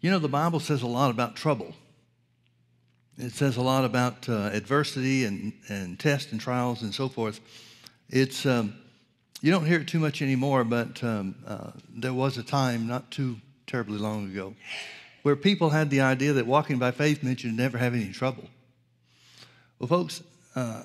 You 0.00 0.10
know, 0.10 0.18
the 0.18 0.28
Bible 0.28 0.60
says 0.60 0.82
a 0.82 0.86
lot 0.86 1.10
about 1.10 1.36
trouble. 1.36 1.74
It 3.18 3.32
says 3.32 3.58
a 3.58 3.62
lot 3.62 3.84
about 3.84 4.28
uh, 4.30 4.48
adversity 4.52 5.24
and, 5.24 5.52
and 5.68 5.98
tests 5.98 6.32
and 6.32 6.40
trials 6.40 6.80
and 6.80 6.94
so 6.94 7.08
forth. 7.08 7.40
It's, 8.08 8.46
um, 8.46 8.74
you 9.42 9.50
don't 9.50 9.66
hear 9.66 9.80
it 9.80 9.88
too 9.88 9.98
much 9.98 10.22
anymore, 10.22 10.64
but 10.64 11.04
um, 11.04 11.34
uh, 11.46 11.72
there 11.94 12.14
was 12.14 12.38
a 12.38 12.42
time 12.42 12.86
not 12.86 13.10
too 13.10 13.36
terribly 13.66 13.98
long 13.98 14.30
ago 14.30 14.54
where 15.22 15.36
people 15.36 15.68
had 15.68 15.90
the 15.90 16.00
idea 16.00 16.32
that 16.32 16.46
walking 16.46 16.78
by 16.78 16.92
faith 16.92 17.22
meant 17.22 17.44
you'd 17.44 17.56
never 17.56 17.76
have 17.76 17.94
any 17.94 18.10
trouble. 18.10 18.44
Well, 19.78 19.88
folks, 19.88 20.22
uh, 20.56 20.82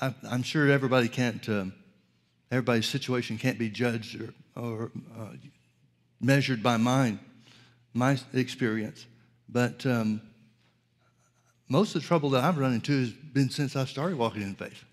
I, 0.00 0.14
am 0.28 0.42
sure 0.42 0.68
everybody 0.68 1.08
can't, 1.08 1.48
um, 1.48 1.72
everybody's 2.50 2.86
situation 2.86 3.38
can't 3.38 3.58
be 3.58 3.70
judged 3.70 4.20
or, 4.20 4.34
or 4.56 4.90
uh, 5.16 5.28
measured 6.20 6.64
by 6.64 6.78
mine, 6.78 7.20
my 7.94 8.18
experience. 8.32 9.06
But 9.48 9.84
um, 9.86 10.20
most 11.68 11.94
of 11.94 12.02
the 12.02 12.08
trouble 12.08 12.30
that 12.30 12.44
I've 12.44 12.58
run 12.58 12.74
into 12.74 13.00
has 13.00 13.10
been 13.10 13.50
since 13.50 13.76
I 13.76 13.84
started 13.84 14.18
walking 14.18 14.42
in 14.42 14.54
faith. 14.54 14.84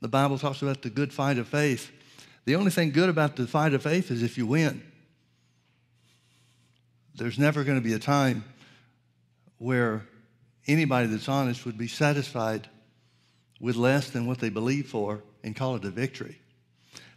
The 0.00 0.08
Bible 0.08 0.38
talks 0.38 0.62
about 0.62 0.82
the 0.82 0.90
good 0.90 1.12
fight 1.12 1.38
of 1.38 1.46
faith. 1.48 1.90
The 2.44 2.56
only 2.56 2.70
thing 2.70 2.90
good 2.90 3.08
about 3.08 3.36
the 3.36 3.46
fight 3.46 3.72
of 3.72 3.82
faith 3.82 4.10
is 4.10 4.22
if 4.22 4.36
you 4.36 4.46
win. 4.46 4.82
There's 7.14 7.38
never 7.38 7.62
going 7.62 7.78
to 7.78 7.84
be 7.84 7.92
a 7.92 7.98
time 7.98 8.44
where 9.58 10.02
anybody 10.66 11.06
that's 11.06 11.28
honest 11.28 11.64
would 11.64 11.78
be 11.78 11.86
satisfied 11.86 12.68
with 13.60 13.76
less 13.76 14.10
than 14.10 14.26
what 14.26 14.38
they 14.38 14.48
believe 14.48 14.88
for 14.88 15.22
and 15.44 15.54
call 15.54 15.76
it 15.76 15.84
a 15.84 15.90
victory. 15.90 16.38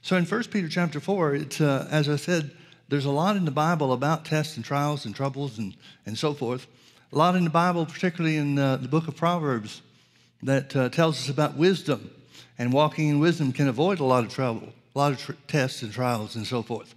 So 0.02 0.16
in 0.16 0.26
1 0.26 0.44
Peter 0.46 0.68
chapter 0.68 1.00
4, 1.00 1.34
it's, 1.34 1.62
uh, 1.62 1.88
as 1.90 2.08
I 2.08 2.18
said, 2.18 2.52
there's 2.88 3.06
a 3.06 3.12
lot 3.12 3.36
in 3.36 3.46
the 3.46 3.52
Bible 3.52 3.94
about 3.94 4.26
tests 4.26 4.58
and 4.58 4.66
trials 4.66 5.06
and 5.06 5.16
troubles 5.16 5.58
and, 5.58 5.76
and 6.06 6.18
so 6.18 6.34
forth. 6.34 6.68
A 7.12 7.18
lot 7.18 7.36
in 7.36 7.44
the 7.44 7.50
Bible, 7.50 7.86
particularly 7.86 8.38
in 8.38 8.60
uh, 8.60 8.78
the 8.78 8.88
book 8.88 9.08
of 9.08 9.16
Proverbs, 9.16 9.82
that 10.44 10.76
uh, 10.76 10.90
tells 10.90 11.18
us 11.18 11.30
about 11.30 11.56
wisdom. 11.56 12.12
And 12.58 12.72
walking 12.72 13.10
in 13.10 13.20
wisdom 13.20 13.52
can 13.52 13.68
avoid 13.68 14.00
a 14.00 14.04
lot 14.04 14.24
of 14.24 14.32
trouble, 14.32 14.70
a 14.96 14.98
lot 14.98 15.12
of 15.14 15.20
tr- 15.20 15.34
tests 15.48 15.82
and 15.82 15.92
trials 15.92 16.36
and 16.36 16.46
so 16.46 16.62
forth. 16.62 16.94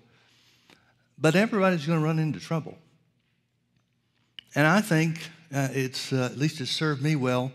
But 1.19 1.35
everybody's 1.35 1.87
going 1.87 1.99
to 1.99 2.05
run 2.05 2.19
into 2.19 2.39
trouble. 2.39 2.77
And 4.55 4.67
I 4.67 4.81
think 4.81 5.21
uh, 5.53 5.69
it's, 5.73 6.13
uh, 6.13 6.29
at 6.31 6.39
least 6.39 6.61
it's 6.61 6.71
served 6.71 7.03
me 7.03 7.17
well. 7.17 7.51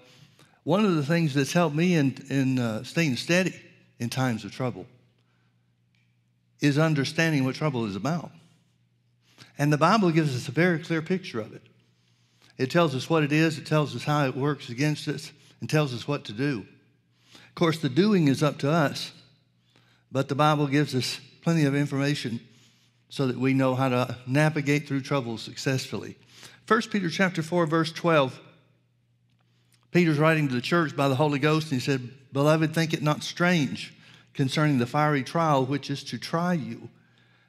One 0.64 0.86
of 0.86 0.96
the 0.96 1.06
things 1.06 1.34
that's 1.34 1.54
helped 1.54 1.76
me 1.76 1.96
in, 1.96 2.16
in 2.30 2.60
uh, 2.60 2.84
staying 2.84 3.18
steady 3.18 3.56
in 4.00 4.10
times 4.10 4.44
of 4.44 4.52
trouble 4.52 4.86
is 6.64 6.80
understanding 6.80 7.44
what 7.44 7.56
trouble 7.56 7.86
is 7.86 7.96
about. 7.96 8.32
And 9.58 9.72
the 9.72 9.78
Bible 9.78 10.12
gives 10.12 10.34
us 10.34 10.48
a 10.48 10.52
very 10.52 10.80
clear 10.80 11.02
picture 11.02 11.42
of 11.42 11.54
it. 11.54 11.62
It 12.58 12.72
tells 12.72 12.96
us 12.96 13.10
what 13.10 13.22
it 13.22 13.34
is, 13.34 13.58
it 13.58 13.66
tells 13.66 13.94
us 13.96 14.06
how 14.06 14.26
it 14.26 14.36
works 14.36 14.70
against 14.70 15.08
us, 15.10 15.34
and 15.60 15.70
tells 15.70 15.94
us 15.94 16.08
what 16.08 16.24
to 16.26 16.32
do. 16.32 16.66
Of 17.34 17.56
course, 17.56 17.80
the 17.80 17.90
doing 17.90 18.30
is 18.30 18.42
up 18.42 18.60
to 18.60 18.72
us, 18.72 19.12
but 20.10 20.30
the 20.30 20.36
Bible 20.36 20.68
gives 20.68 20.96
us 20.96 21.20
plenty 21.42 21.66
of 21.66 21.76
information 21.76 22.40
so 23.10 23.28
that 23.28 23.38
we 23.38 23.54
know 23.54 23.76
how 23.76 23.90
to 23.90 24.18
navigate 24.26 24.88
through 24.88 25.02
trouble 25.02 25.38
successfully. 25.38 26.16
1 26.68 26.82
Peter 26.84 27.10
chapter 27.10 27.44
4, 27.44 27.66
verse 27.66 27.92
12. 27.92 28.40
Peter's 29.92 30.18
writing 30.18 30.48
to 30.48 30.56
the 30.56 30.62
church 30.62 30.96
by 30.96 31.10
the 31.10 31.16
Holy 31.16 31.40
Ghost, 31.40 31.72
and 31.72 31.82
he 31.82 31.86
said, 31.86 32.10
Beloved, 32.32 32.74
think 32.74 32.94
it 32.94 33.04
not 33.04 33.22
strange 33.22 33.94
concerning 34.34 34.80
the 34.80 34.86
fiery 34.86 35.24
trial 35.24 35.66
which 35.66 35.90
is 35.90 36.04
to 36.06 36.18
try 36.18 36.54
you, 36.54 36.90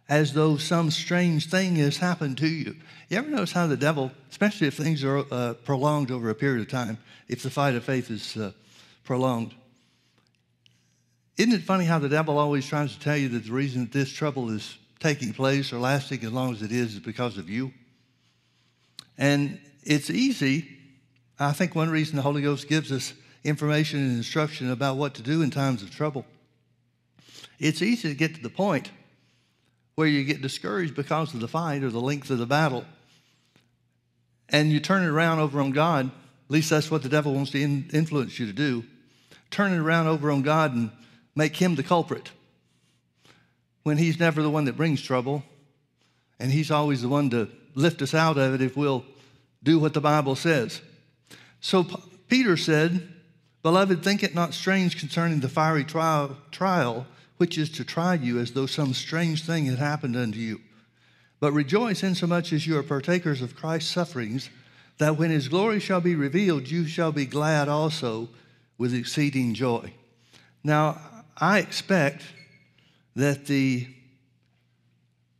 as 0.09 0.35
though 0.35 0.57
some 0.57 0.91
strange 0.91 1.49
thing 1.49 1.77
has 1.77 1.97
happened 1.97 2.37
to 2.39 2.49
you. 2.49 2.77
You 3.09 3.19
ever 3.19 3.31
notice 3.31 3.53
how 3.53 3.67
the 3.67 3.77
devil, 3.77 4.13
especially 4.31 4.67
if 4.67 4.75
things 4.75 5.03
are 5.03 5.25
uh, 5.31 5.55
prolonged 5.65 6.11
over 6.11 6.29
a 6.29 6.35
period 6.35 6.61
of 6.61 6.69
time, 6.69 6.99
if 7.29 7.43
the 7.43 7.51
fight 7.51 7.75
of 7.75 7.85
faith 7.85 8.11
is 8.11 8.37
uh, 8.37 8.53
prolonged, 9.05 9.55
isn't 11.37 11.53
it 11.53 11.63
funny 11.63 11.85
how 11.85 11.99
the 11.99 12.09
devil 12.09 12.39
always 12.39 12.67
tries 12.67 12.93
to 12.95 13.01
tell 13.01 13.17
you 13.17 13.29
that 13.31 13.47
the 13.47 13.53
reason 13.53 13.83
that 13.83 13.93
this 13.93 14.11
trouble 14.11 14.51
is 14.51 14.79
taking 15.01 15.33
place 15.33 15.73
or 15.73 15.79
lasting 15.79 16.23
as 16.25 16.33
long 16.33 16.53
as 16.53 16.63
it 16.63 16.71
is 16.71 16.95
is 16.95 17.01
because 17.01 17.39
of 17.39 17.51
you? 17.51 17.73
And 19.19 19.59
it's 19.83 20.11
easy. 20.11 20.69
I 21.39 21.53
think 21.53 21.75
one 21.75 21.91
reason 21.91 22.17
the 22.17 22.23
Holy 22.23 22.43
Ghost 22.43 22.69
gives 22.69 22.93
us 22.93 23.15
information 23.43 24.01
and 24.01 24.17
instruction 24.17 24.71
about 24.71 24.97
what 24.97 25.15
to 25.15 25.23
do 25.23 25.43
in 25.43 25.51
times 25.51 25.83
of 25.83 25.91
trouble 25.91 26.25
it's 27.65 27.81
easy 27.81 28.11
to 28.11 28.15
get 28.15 28.35
to 28.35 28.43
the 28.43 28.51
point 28.51 28.91
where 29.95 30.07
you 30.07 30.23
get 30.23 30.43
discouraged 30.43 30.95
because 30.95 31.33
of 31.33 31.41
the 31.41 31.49
fight 31.49 31.83
or 31.83 31.89
the 31.89 32.01
length 32.01 32.29
of 32.29 32.37
the 32.37 32.45
battle. 32.45 32.85
And 34.51 34.71
you 34.71 34.81
turn 34.81 35.03
it 35.03 35.09
around 35.09 35.39
over 35.39 35.59
on 35.63 35.71
God. 35.71 36.07
At 36.07 36.51
least 36.51 36.69
that's 36.69 36.91
what 36.91 37.03
the 37.03 37.09
devil 37.09 37.33
wants 37.33 37.53
to 37.53 37.63
in- 37.63 37.89
influence 37.95 38.39
you 38.39 38.47
to 38.47 38.53
do. 38.53 38.85
Turn 39.51 39.73
it 39.73 39.79
around 39.79 40.09
over 40.09 40.31
on 40.31 40.43
God 40.43 40.75
and 40.75 40.91
make 41.35 41.57
him 41.57 41.75
the 41.75 41.83
culprit 41.83 42.33
when 43.83 43.97
he's 43.97 44.21
never 44.21 44.43
the 44.43 44.51
one 44.51 44.67
that 44.67 44.77
brings 44.77 45.01
trouble. 45.01 45.43
And 46.39 46.53
he's 46.53 46.71
always 46.71 47.01
the 47.01 47.09
one 47.09 47.31
to 47.31 47.49
lift 47.75 48.03
us 48.03 48.13
out 48.13 48.37
of 48.37 48.53
it 48.53 48.61
if 48.61 48.77
we'll 48.77 49.07
do 49.63 49.79
what 49.79 49.95
the 49.95 50.03
Bible 50.03 50.37
says. 50.37 50.83
So 51.63 51.85
P- 51.85 51.97
Peter 52.29 52.59
said, 52.59 53.09
Beloved, 53.63 54.05
think 54.05 54.23
it 54.23 54.35
not 54.35 54.53
strange 54.53 54.99
concerning 54.99 55.41
the 55.41 55.49
fiery 55.49 55.85
trial, 55.85 56.37
trial 56.51 57.07
which 57.45 57.59
is 57.59 57.69
to 57.69 57.85
try 57.85 58.15
you 58.15 58.39
as 58.39 58.53
though 58.53 58.65
some 58.65 58.95
strange 58.95 59.45
thing 59.45 59.67
had 59.67 59.79
happened 59.79 60.17
unto 60.17 60.39
you. 60.39 60.59
But 61.41 61.53
rejoice 61.53 62.03
insomuch 62.03 62.55
as 62.55 62.67
you 62.67 62.79
are 62.79 62.83
partakers 62.83 63.43
of 63.43 63.55
Christ's 63.55 63.93
sufferings, 63.93 64.49
that 64.97 65.19
when 65.19 65.31
his 65.31 65.49
glory 65.49 65.79
shall 65.79 66.01
be 66.01 66.15
revealed, 66.15 66.71
you 66.71 66.87
shall 66.87 67.13
be 67.13 67.27
glad 67.27 67.69
also 67.69 68.31
with 68.79 68.95
exceeding 68.95 69.53
joy. 69.53 69.93
Now, 70.63 70.99
I 71.37 71.59
expect 71.59 72.23
that 73.15 73.45
the 73.45 73.89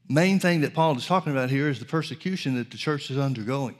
main 0.07 0.39
thing 0.41 0.61
that 0.61 0.75
Paul 0.75 0.99
is 0.99 1.07
talking 1.07 1.33
about 1.33 1.49
here 1.49 1.71
is 1.71 1.79
the 1.79 1.87
persecution 1.87 2.57
that 2.57 2.71
the 2.71 2.77
church 2.77 3.11
is 3.11 3.17
undergoing. 3.17 3.77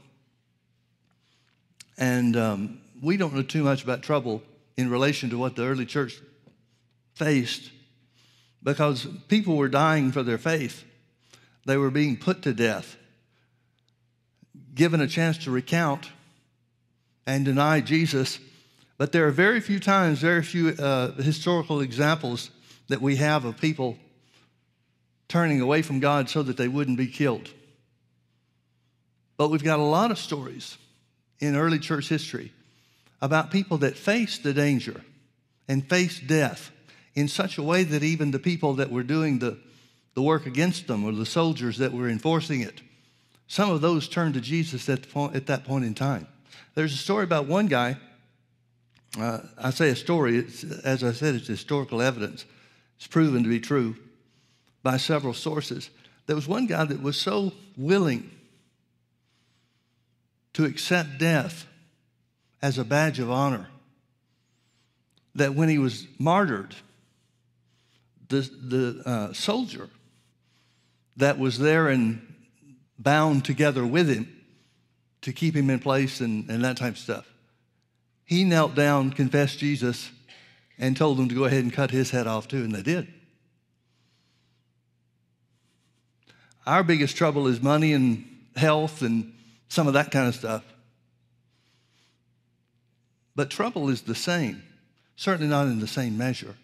And 1.99 2.39
um, 2.39 2.81
we 3.03 3.19
don't 3.19 3.35
know 3.35 3.43
too 3.43 3.65
much 3.65 3.85
about 3.85 4.03
trouble 4.03 4.43
in 4.79 4.89
relation 4.89 5.29
to 5.29 5.37
what 5.37 5.57
the 5.57 5.65
early 5.65 5.85
church 5.85 6.23
faced 7.13 7.71
because 8.65 9.07
people 9.29 9.57
were 9.57 9.69
dying 9.69 10.11
for 10.11 10.23
their 10.23 10.39
faith. 10.39 10.85
They 11.67 11.77
were 11.77 11.91
being 11.91 12.17
put 12.17 12.43
to 12.43 12.55
death, 12.55 12.97
given 14.75 15.01
a 15.01 15.07
chance 15.07 15.39
to 15.45 15.51
recount 15.51 16.11
and 17.27 17.45
deny 17.45 17.81
Jesus. 17.81 18.39
But 18.99 19.13
there 19.13 19.27
are 19.27 19.31
very 19.31 19.61
few 19.61 19.79
times, 19.79 20.19
very 20.21 20.43
few 20.43 20.71
uh, 20.71 21.13
historical 21.13 21.81
examples 21.81 22.51
that 22.89 23.01
we 23.01 23.17
have 23.17 23.45
of 23.45 23.59
people 23.61 23.99
turning 25.29 25.61
away 25.61 25.83
from 25.83 26.01
God 26.01 26.29
so 26.29 26.43
that 26.43 26.57
they 26.57 26.69
wouldn't 26.69 26.99
be 26.99 27.07
killed. 27.07 27.51
But 29.37 29.49
we've 29.49 29.65
got 29.65 29.79
a 29.79 29.83
lot 29.83 30.11
of 30.11 30.19
stories 30.19 30.79
in 31.41 31.57
early 31.57 31.79
church 31.79 32.09
history 32.09 32.53
about 33.21 33.51
people 33.51 33.79
that 33.79 33.97
faced 33.97 34.43
the 34.43 34.53
danger 34.53 35.01
and 35.67 35.87
faced 35.89 36.27
death 36.27 36.71
in 37.15 37.29
such 37.29 37.59
a 37.59 37.63
way 37.63 37.85
that 37.85 38.03
even 38.03 38.31
the 38.31 38.39
people 38.39 38.75
that 38.75 38.91
were 38.91 39.03
doing 39.03 39.39
the, 39.39 39.59
the 40.15 40.23
work 40.23 40.47
against 40.47 40.87
them 40.87 41.05
or 41.05 41.13
the 41.13 41.27
soldiers 41.27 41.79
that 41.79 41.93
were 41.93 42.09
enforcing 42.09 42.61
it, 42.61 42.81
some 43.47 43.71
of 43.71 43.81
those 43.81 44.09
turned 44.09 44.35
to 44.35 44.41
Jesus 44.41 44.89
at, 44.89 45.09
point, 45.11 45.37
at 45.37 45.47
that 45.47 45.65
point 45.65 45.85
in 45.85 45.95
time. 45.95 46.27
There's 46.75 46.93
a 46.93 46.99
story 46.99 47.25
about 47.25 47.47
one 47.47 47.67
guy. 47.67 47.97
Uh, 49.19 49.41
I 49.57 49.71
say 49.71 49.91
a 49.91 49.97
story, 49.97 50.45
as 50.85 51.05
I 51.05 51.13
said, 51.13 51.37
it's 51.37 51.47
historical 51.47 52.03
evidence. 52.03 52.45
It's 52.97 53.07
proven 53.07 53.43
to 53.45 53.49
be 53.49 53.61
true 53.61 53.97
by 54.83 54.97
several 54.97 55.35
sources. 55.35 55.91
There 56.27 56.37
was 56.37 56.49
one 56.49 56.67
guy 56.67 56.85
that 56.85 57.03
was 57.03 57.17
so 57.17 57.53
willing 57.77 58.31
to 60.55 60.65
accept 60.65 61.19
death 61.19 61.67
as 62.63 62.79
a 62.79 62.85
badge 62.85 63.19
of 63.19 63.31
honor 63.31 63.69
that 65.35 65.55
when 65.55 65.69
he 65.69 65.79
was 65.79 66.07
martyred, 66.19 66.75
the, 68.43 68.51
the 69.03 69.09
uh, 69.09 69.33
soldier 69.33 69.89
that 71.17 71.39
was 71.39 71.59
there 71.59 71.89
and 71.89 72.21
bound 72.99 73.45
together 73.45 73.87
with 73.87 74.09
him 74.09 74.29
to 75.23 75.33
keep 75.33 75.55
him 75.55 75.71
in 75.71 75.79
place 75.79 76.21
and, 76.21 76.49
and 76.51 76.65
that 76.65 76.77
type 76.77 76.93
of 76.93 76.99
stuff. 76.99 77.27
He 78.25 78.45
knelt 78.45 78.75
down, 78.75 79.11
confessed 79.11 79.59
Jesus, 79.59 80.11
and 80.79 80.97
told 80.97 81.19
them 81.19 81.29
to 81.29 81.35
go 81.35 81.45
ahead 81.45 81.63
and 81.63 81.73
cut 81.73 81.91
his 81.91 82.11
head 82.11 82.27
off 82.27 82.49
too, 82.49 82.63
and 82.63 82.75
they 82.75 82.83
did. 82.83 83.09
Our 86.67 86.83
biggest 86.83 87.17
trouble 87.17 87.47
is 87.47 87.63
money 87.63 87.93
and 87.93 88.25
health 88.57 89.03
and 89.03 89.33
some 89.69 89.87
of 89.87 89.95
that 89.95 90.11
kind 90.11 90.29
of 90.29 90.35
stuff. 90.35 90.65
But 93.37 93.51
trouble 93.51 93.89
is 93.89 94.03
the 94.03 94.15
same, 94.15 94.63
certainly 95.17 95.49
not 95.49 95.67
in 95.67 95.81
the 95.81 95.87
same 95.87 96.17
measure. 96.17 96.57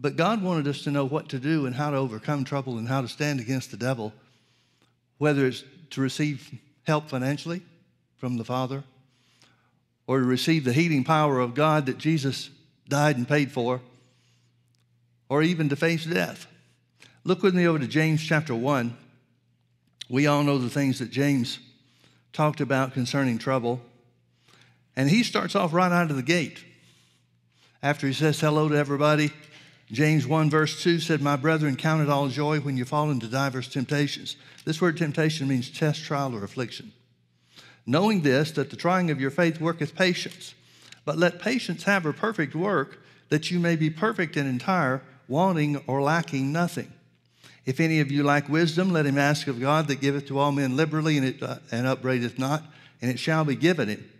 But 0.00 0.16
God 0.16 0.42
wanted 0.42 0.68
us 0.68 0.82
to 0.82 0.90
know 0.90 1.04
what 1.04 1.28
to 1.30 1.38
do 1.38 1.66
and 1.66 1.74
how 1.74 1.90
to 1.90 1.96
overcome 1.96 2.44
trouble 2.44 2.78
and 2.78 2.88
how 2.88 3.00
to 3.00 3.08
stand 3.08 3.40
against 3.40 3.70
the 3.70 3.76
devil 3.76 4.12
whether 5.18 5.46
it's 5.46 5.64
to 5.90 6.00
receive 6.00 6.50
help 6.86 7.08
financially 7.08 7.60
from 8.16 8.36
the 8.36 8.44
Father 8.44 8.84
or 10.06 10.20
to 10.20 10.24
receive 10.24 10.64
the 10.64 10.72
healing 10.72 11.04
power 11.04 11.38
of 11.40 11.54
God 11.54 11.86
that 11.86 11.98
Jesus 11.98 12.50
died 12.88 13.18
and 13.18 13.28
paid 13.28 13.52
for, 13.52 13.82
or 15.28 15.42
even 15.42 15.68
to 15.68 15.76
face 15.76 16.06
death. 16.06 16.46
Look 17.24 17.42
with 17.42 17.54
me 17.54 17.66
over 17.66 17.78
to 17.78 17.86
James 17.86 18.24
chapter 18.24 18.54
1. 18.54 18.96
We 20.08 20.26
all 20.26 20.42
know 20.42 20.56
the 20.56 20.70
things 20.70 21.00
that 21.00 21.10
James 21.10 21.58
talked 22.32 22.62
about 22.62 22.94
concerning 22.94 23.36
trouble. 23.36 23.82
And 24.96 25.10
he 25.10 25.22
starts 25.22 25.54
off 25.54 25.74
right 25.74 25.92
out 25.92 26.10
of 26.10 26.16
the 26.16 26.22
gate. 26.22 26.64
After 27.82 28.06
he 28.06 28.14
says 28.14 28.40
hello 28.40 28.70
to 28.70 28.74
everybody, 28.74 29.30
James 29.90 30.26
1, 30.26 30.50
verse 30.50 30.82
2 30.82 31.00
said, 31.00 31.22
My 31.22 31.36
brethren, 31.36 31.74
count 31.74 32.02
it 32.02 32.10
all 32.10 32.28
joy 32.28 32.60
when 32.60 32.76
you 32.76 32.84
fall 32.84 33.10
into 33.10 33.26
diverse 33.26 33.68
temptations. 33.68 34.36
This 34.64 34.82
word 34.82 34.98
temptation 34.98 35.48
means 35.48 35.70
test, 35.70 36.04
trial, 36.04 36.36
or 36.36 36.44
affliction. 36.44 36.92
Knowing 37.86 38.20
this, 38.20 38.50
that 38.52 38.68
the 38.68 38.76
trying 38.76 39.10
of 39.10 39.18
your 39.18 39.30
faith 39.30 39.60
worketh 39.60 39.94
patience. 39.94 40.54
But 41.06 41.16
let 41.16 41.40
patience 41.40 41.84
have 41.84 42.02
her 42.02 42.12
perfect 42.12 42.54
work, 42.54 43.02
that 43.30 43.50
you 43.50 43.58
may 43.58 43.76
be 43.76 43.88
perfect 43.88 44.36
and 44.36 44.46
entire, 44.46 45.00
wanting 45.26 45.78
or 45.86 46.02
lacking 46.02 46.52
nothing. 46.52 46.92
If 47.64 47.80
any 47.80 48.00
of 48.00 48.12
you 48.12 48.24
lack 48.24 48.48
wisdom, 48.48 48.90
let 48.90 49.06
him 49.06 49.16
ask 49.16 49.46
of 49.46 49.58
God 49.58 49.88
that 49.88 50.02
giveth 50.02 50.26
to 50.28 50.38
all 50.38 50.52
men 50.52 50.76
liberally 50.76 51.16
and, 51.16 51.26
it, 51.26 51.42
uh, 51.42 51.58
and 51.70 51.86
upbraideth 51.86 52.38
not, 52.38 52.62
and 53.00 53.10
it 53.10 53.18
shall 53.18 53.46
be 53.46 53.56
given 53.56 53.88
him. 53.88 54.10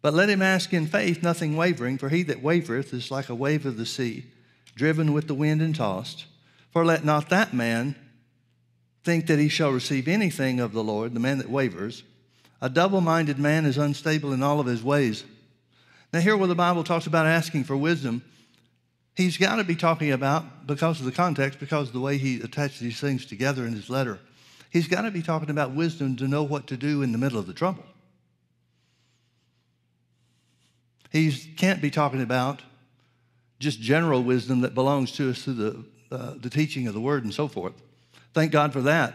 But 0.00 0.14
let 0.14 0.28
him 0.28 0.42
ask 0.42 0.72
in 0.72 0.88
faith, 0.88 1.22
nothing 1.22 1.56
wavering, 1.56 1.98
for 1.98 2.08
he 2.08 2.24
that 2.24 2.42
wavereth 2.42 2.92
is 2.92 3.12
like 3.12 3.28
a 3.28 3.34
wave 3.34 3.64
of 3.64 3.76
the 3.76 3.86
sea 3.86 4.24
driven 4.74 5.12
with 5.12 5.26
the 5.26 5.34
wind 5.34 5.62
and 5.62 5.74
tossed. 5.74 6.26
For 6.70 6.84
let 6.84 7.04
not 7.04 7.28
that 7.30 7.52
man 7.52 7.96
think 9.04 9.26
that 9.26 9.38
he 9.38 9.48
shall 9.48 9.70
receive 9.70 10.08
anything 10.08 10.60
of 10.60 10.72
the 10.72 10.82
Lord, 10.82 11.14
the 11.14 11.20
man 11.20 11.38
that 11.38 11.50
wavers. 11.50 12.02
A 12.60 12.68
double 12.68 13.00
minded 13.00 13.38
man 13.38 13.66
is 13.66 13.76
unstable 13.76 14.32
in 14.32 14.42
all 14.42 14.60
of 14.60 14.66
his 14.66 14.82
ways. 14.82 15.24
Now, 16.12 16.20
here 16.20 16.36
where 16.36 16.48
the 16.48 16.54
Bible 16.54 16.84
talks 16.84 17.06
about 17.06 17.26
asking 17.26 17.64
for 17.64 17.76
wisdom, 17.76 18.22
he's 19.16 19.36
got 19.36 19.56
to 19.56 19.64
be 19.64 19.74
talking 19.74 20.12
about, 20.12 20.66
because 20.66 21.00
of 21.00 21.06
the 21.06 21.12
context, 21.12 21.58
because 21.58 21.88
of 21.88 21.94
the 21.94 22.00
way 22.00 22.18
he 22.18 22.40
attached 22.40 22.80
these 22.80 23.00
things 23.00 23.26
together 23.26 23.66
in 23.66 23.72
his 23.72 23.90
letter, 23.90 24.20
he's 24.70 24.88
got 24.88 25.02
to 25.02 25.10
be 25.10 25.22
talking 25.22 25.50
about 25.50 25.72
wisdom 25.72 26.16
to 26.16 26.28
know 26.28 26.42
what 26.42 26.66
to 26.68 26.76
do 26.76 27.02
in 27.02 27.12
the 27.12 27.18
middle 27.18 27.38
of 27.38 27.46
the 27.46 27.52
trouble. 27.52 27.84
He 31.10 31.32
can't 31.32 31.82
be 31.82 31.90
talking 31.90 32.22
about 32.22 32.62
just 33.62 33.80
general 33.80 34.22
wisdom 34.22 34.60
that 34.62 34.74
belongs 34.74 35.12
to 35.12 35.30
us 35.30 35.42
through 35.42 35.54
the, 35.54 35.84
uh, 36.10 36.34
the 36.36 36.50
teaching 36.50 36.88
of 36.88 36.94
the 36.94 37.00
word 37.00 37.22
and 37.24 37.32
so 37.32 37.46
forth. 37.46 37.72
Thank 38.34 38.50
God 38.50 38.72
for 38.72 38.82
that. 38.82 39.14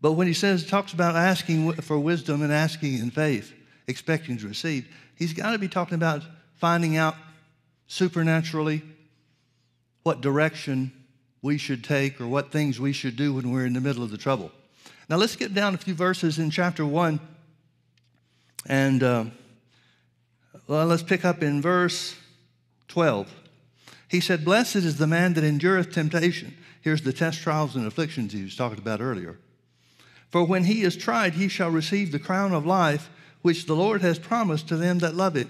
But 0.00 0.12
when 0.12 0.26
he 0.26 0.32
says, 0.32 0.64
talks 0.64 0.92
about 0.92 1.16
asking 1.16 1.72
for 1.74 1.98
wisdom 1.98 2.42
and 2.42 2.52
asking 2.52 2.98
in 2.98 3.10
faith, 3.10 3.52
expecting 3.88 4.38
to 4.38 4.48
receive, 4.48 4.86
he's 5.16 5.32
got 5.32 5.52
to 5.52 5.58
be 5.58 5.66
talking 5.66 5.96
about 5.96 6.22
finding 6.54 6.96
out 6.96 7.16
supernaturally 7.88 8.82
what 10.04 10.20
direction 10.20 10.92
we 11.42 11.58
should 11.58 11.82
take 11.82 12.20
or 12.20 12.28
what 12.28 12.52
things 12.52 12.78
we 12.78 12.92
should 12.92 13.16
do 13.16 13.34
when 13.34 13.50
we're 13.50 13.66
in 13.66 13.72
the 13.72 13.80
middle 13.80 14.02
of 14.02 14.10
the 14.10 14.18
trouble. 14.18 14.52
Now, 15.08 15.16
let's 15.16 15.36
get 15.36 15.52
down 15.52 15.74
a 15.74 15.78
few 15.78 15.94
verses 15.94 16.38
in 16.38 16.50
chapter 16.50 16.86
1. 16.86 17.18
And 18.66 19.02
uh, 19.02 19.24
well, 20.68 20.86
let's 20.86 21.02
pick 21.02 21.24
up 21.24 21.42
in 21.42 21.60
verse 21.60 22.14
12. 22.88 23.28
He 24.14 24.20
said, 24.20 24.44
Blessed 24.44 24.76
is 24.76 24.98
the 24.98 25.08
man 25.08 25.34
that 25.34 25.42
endureth 25.42 25.90
temptation. 25.90 26.56
Here's 26.82 27.02
the 27.02 27.12
test, 27.12 27.40
trials, 27.40 27.74
and 27.74 27.84
afflictions 27.84 28.32
he 28.32 28.44
was 28.44 28.54
talking 28.54 28.78
about 28.78 29.00
earlier. 29.00 29.38
For 30.30 30.44
when 30.44 30.62
he 30.62 30.82
is 30.82 30.96
tried, 30.96 31.32
he 31.32 31.48
shall 31.48 31.68
receive 31.68 32.12
the 32.12 32.20
crown 32.20 32.52
of 32.52 32.64
life 32.64 33.10
which 33.42 33.66
the 33.66 33.74
Lord 33.74 34.02
has 34.02 34.20
promised 34.20 34.68
to 34.68 34.76
them 34.76 35.00
that 35.00 35.16
love 35.16 35.36
it. 35.36 35.48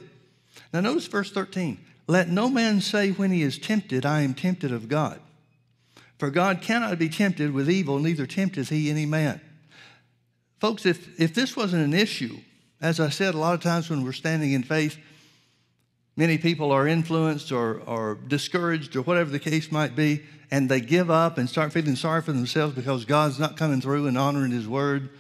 Now, 0.73 0.81
notice 0.81 1.07
verse 1.09 1.31
13. 1.31 1.79
Let 2.07 2.31
no 2.31 2.49
man 2.49 2.81
say 2.81 3.11
when 3.11 3.31
he 3.31 3.43
is 3.43 3.59
tempted, 3.59 4.07
I 4.07 4.23
am 4.23 4.33
tempted 4.33 4.73
of 4.73 4.89
God. 4.89 5.21
For 6.17 6.31
God 6.31 6.63
cannot 6.63 6.99
be 6.99 7.11
tempted 7.11 7.53
with 7.53 7.69
evil, 7.69 7.99
neither 7.99 8.27
tempteth 8.27 8.71
he 8.71 8.89
any 8.89 9.05
man. 9.05 9.43
Folks, 10.59 10.87
if, 10.87 11.21
if 11.21 11.35
this 11.35 11.55
wasn't 11.55 11.85
an 11.85 11.93
issue, 11.93 12.39
as 12.81 12.99
I 12.99 13.11
said, 13.11 13.35
a 13.35 13.39
lot 13.39 13.53
of 13.53 13.61
times 13.61 13.91
when 13.91 14.03
we're 14.03 14.13
standing 14.13 14.53
in 14.53 14.63
faith, 14.63 14.97
Many 16.17 16.39
people 16.39 16.71
are 16.71 16.87
influenced 16.87 17.51
or, 17.51 17.81
or 17.81 18.15
discouraged 18.15 18.95
or 18.95 19.03
whatever 19.03 19.31
the 19.31 19.41
case 19.41 19.73
might 19.73 19.97
be, 19.97 20.23
and 20.51 20.69
they 20.69 20.81
give 20.81 21.11
up 21.11 21.39
and 21.39 21.49
start 21.49 21.73
feeling 21.73 21.97
sorry 21.97 22.23
for 22.23 22.33
themselves 22.33 22.75
because 22.75 23.05
God's 23.05 23.41
not 23.41 23.57
coming 23.57 23.81
through 23.81 24.07
and 24.07 24.17
honoring 24.17 24.53
His 24.53 24.69
word 24.69 25.11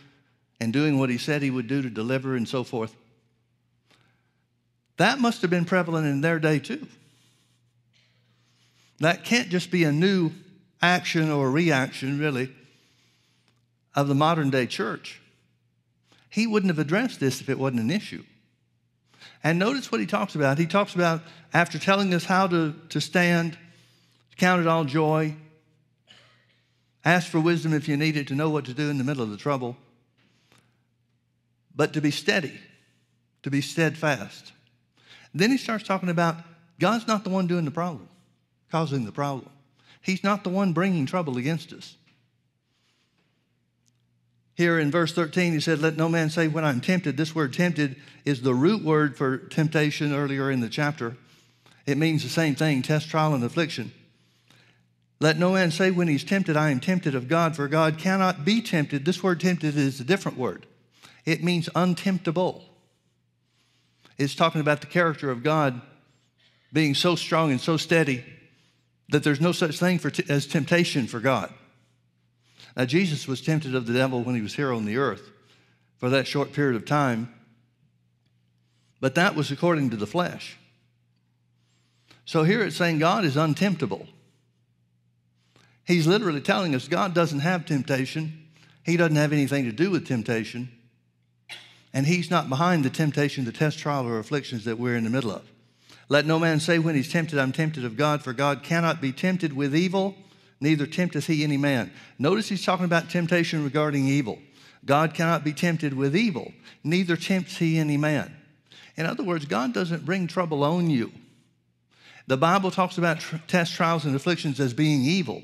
and 0.61 0.73
doing 0.73 0.99
what 0.99 1.11
He 1.11 1.19
said 1.19 1.43
He 1.43 1.51
would 1.51 1.67
do 1.67 1.83
to 1.83 1.91
deliver 1.91 2.37
and 2.37 2.49
so 2.49 2.63
forth. 2.63 2.95
That 4.97 5.19
must 5.19 5.43
have 5.43 5.51
been 5.51 5.65
prevalent 5.65 6.07
in 6.07 6.21
their 6.21 6.39
day 6.39 6.61
too. 6.61 6.87
That 9.01 9.25
can't 9.25 9.49
just 9.49 9.73
be 9.73 9.83
a 9.83 9.91
new 9.91 10.31
action 10.81 11.31
or 11.31 11.51
reaction, 11.51 12.21
really, 12.21 12.53
of 13.97 14.07
the 14.07 14.15
modern 14.15 14.51
day 14.51 14.67
church. 14.67 15.21
He 16.31 16.47
wouldn't 16.47 16.71
have 16.71 16.79
addressed 16.79 17.19
this 17.19 17.41
if 17.41 17.49
it 17.49 17.59
wasn't 17.59 17.83
an 17.83 17.91
issue. 17.91 18.23
And 19.45 19.59
notice 19.59 19.93
what 19.93 20.01
he 20.01 20.07
talks 20.07 20.35
about. 20.35 20.57
He 20.59 20.67
talks 20.67 20.95
about, 20.95 21.21
after 21.53 21.79
telling 21.79 22.15
us 22.15 22.25
how 22.25 22.47
to, 22.47 22.75
to 22.89 23.01
stand, 23.01 23.59
count 24.39 24.63
it 24.63 24.67
all 24.67 24.85
joy, 24.85 25.37
ask 27.05 27.31
for 27.31 27.39
wisdom 27.39 27.75
if 27.75 27.87
you 27.87 27.99
need 27.99 28.17
it 28.17 28.29
to 28.29 28.35
know 28.35 28.49
what 28.49 28.65
to 28.65 28.73
do 28.73 28.89
in 28.89 28.97
the 28.97 29.05
middle 29.05 29.23
of 29.23 29.31
the 29.31 29.37
trouble, 29.37 29.77
but 31.77 31.93
to 31.93 32.01
be 32.01 32.11
steady, 32.11 32.59
to 33.43 33.51
be 33.51 33.61
steadfast. 33.61 34.53
Then 35.35 35.51
he 35.51 35.59
starts 35.59 35.85
talking 35.85 36.09
about 36.09 36.37
God's 36.81 37.07
not 37.07 37.23
the 37.23 37.31
one 37.31 37.47
doing 37.47 37.67
the 37.67 37.71
problem, 37.71 38.09
causing 38.71 39.05
the 39.05 39.13
problem. 39.13 39.51
He's 40.01 40.25
not 40.25 40.43
the 40.43 40.51
one 40.51 40.73
bringing 40.73 41.05
trouble 41.05 41.37
against 41.37 41.73
us. 41.73 41.97
Here 44.55 44.79
in 44.79 44.91
verse 44.91 45.13
13, 45.13 45.53
he 45.53 45.61
said, 45.61 45.81
Let 45.81 45.97
no 45.97 46.09
man 46.09 46.31
say 46.31 46.47
when 46.47 46.65
I'm 46.65 46.81
tempted. 46.81 47.17
This 47.17 47.35
word 47.35 47.53
tempted 47.53 47.97
is 48.25 48.43
the 48.43 48.55
root 48.55 48.85
word 48.85 49.17
for 49.17 49.39
temptation 49.39 50.15
earlier 50.15 50.51
in 50.51 50.61
the 50.61 50.69
chapter. 50.69 51.17
It 51.87 51.99
means 51.99 52.23
the 52.23 52.29
same 52.29 52.55
thing 52.55 52.83
test, 52.83 53.09
trial, 53.09 53.35
and 53.35 53.45
affliction. 53.45 53.93
Let 55.21 55.39
no 55.39 55.53
man 55.53 55.71
say 55.71 55.91
when 55.91 56.09
he's 56.09 56.25
tempted, 56.25 56.57
I 56.57 56.71
am 56.71 56.81
tempted 56.81 57.15
of 57.15 57.29
God, 57.29 57.57
for 57.57 57.69
God 57.69 57.99
cannot 57.99 58.45
be 58.45 58.61
tempted. 58.61 59.05
This 59.05 59.23
word 59.23 59.41
tempted 59.41 59.77
is 59.77 60.01
a 60.01 60.05
different 60.05 60.39
word, 60.39 60.67
it 61.25 61.43
means 61.43 61.69
untemptable. 61.75 62.63
It's 64.17 64.37
talking 64.37 64.61
about 64.61 64.81
the 64.81 64.87
character 64.87 65.29
of 65.29 65.43
God 65.43 65.81
being 66.73 66.95
so 66.95 67.17
strong 67.17 67.51
and 67.51 67.61
so 67.61 67.77
steady 67.77 68.25
that 69.09 69.25
there's 69.25 69.41
no 69.41 69.51
such 69.51 69.81
thing 69.81 69.99
t- 69.99 70.25
as 70.29 70.47
temptation 70.47 71.09
for 71.09 71.19
God. 71.19 71.53
Now, 72.77 72.85
Jesus 72.85 73.29
was 73.29 73.41
tempted 73.41 73.75
of 73.75 73.87
the 73.87 73.93
devil 73.93 74.23
when 74.23 74.35
he 74.35 74.41
was 74.41 74.55
here 74.55 74.73
on 74.73 74.85
the 74.85 74.97
earth 74.97 75.31
for 75.99 76.11
that 76.11 76.27
short 76.27 76.53
period 76.53 76.77
of 76.77 76.85
time, 76.85 77.33
but 79.01 79.15
that 79.15 79.37
was 79.37 79.51
according 79.51 79.91
to 79.91 79.97
the 79.97 80.07
flesh. 80.07 80.57
So 82.25 82.43
here 82.43 82.63
it's 82.63 82.77
saying 82.77 82.99
God 82.99 83.25
is 83.25 83.37
untemptable. 83.37 84.07
He's 85.87 86.07
literally 86.07 86.41
telling 86.41 86.75
us 86.75 86.89
God 86.89 87.15
doesn't 87.15 87.41
have 87.41 87.67
temptation, 87.67 88.47
He 88.83 88.97
doesn't 88.97 89.17
have 89.17 89.33
anything 89.33 89.65
to 89.65 89.73
do 89.73 89.91
with 89.91 90.07
temptation, 90.07 90.71
and 91.93 92.07
He's 92.07 92.31
not 92.31 92.49
behind 92.49 92.85
the 92.85 92.91
temptation, 92.91 93.45
the 93.45 93.53
test, 93.53 93.79
trial, 93.79 94.07
or 94.07 94.19
afflictions 94.19 94.65
that 94.65 94.79
we're 94.79 94.97
in 94.97 95.05
the 95.05 95.11
middle 95.11 95.31
of. 95.31 95.43
Let 96.09 96.27
no 96.27 96.39
man 96.39 96.61
say 96.61 96.79
when 96.79 96.95
he's 96.95 97.11
tempted, 97.11 97.39
I'm 97.39 97.53
tempted 97.53 97.85
of 97.85 97.97
God, 97.97 98.23
for 98.23 98.33
God 98.33 98.63
cannot 98.63 99.01
be 99.01 99.13
tempted 99.13 99.55
with 99.55 99.75
evil 99.75 100.17
neither 100.65 100.87
tempteth 100.87 101.27
he 101.27 101.45
any 101.45 101.57
man. 101.57 101.93
Notice 102.19 102.49
he's 102.49 102.65
talking 102.65 102.87
about 102.87 103.11
temptation 103.11 103.63
regarding 103.63 104.09
evil. 104.09 104.39
God 104.85 105.15
cannot 105.15 105.45
be 105.45 105.53
tempted 105.53 105.95
with 105.95 106.17
evil, 106.17 106.53
neither 106.83 107.17
tempts 107.17 107.59
he 107.59 107.79
any 107.79 107.97
man. 107.97 108.35
In 108.97 109.07
other 109.07 109.23
words, 109.23 109.45
God 109.45 109.73
doesn't 109.73 110.05
bring 110.05 110.27
trouble 110.27 110.65
on 110.65 110.91
you. 110.91 111.13
The 112.27 112.37
Bible 112.37 112.71
talks 112.71 112.97
about 112.97 113.21
tr- 113.21 113.37
tests, 113.47 113.75
trials, 113.75 114.05
and 114.05 114.17
afflictions 114.17 114.59
as 114.59 114.73
being 114.73 115.03
evil. 115.03 115.43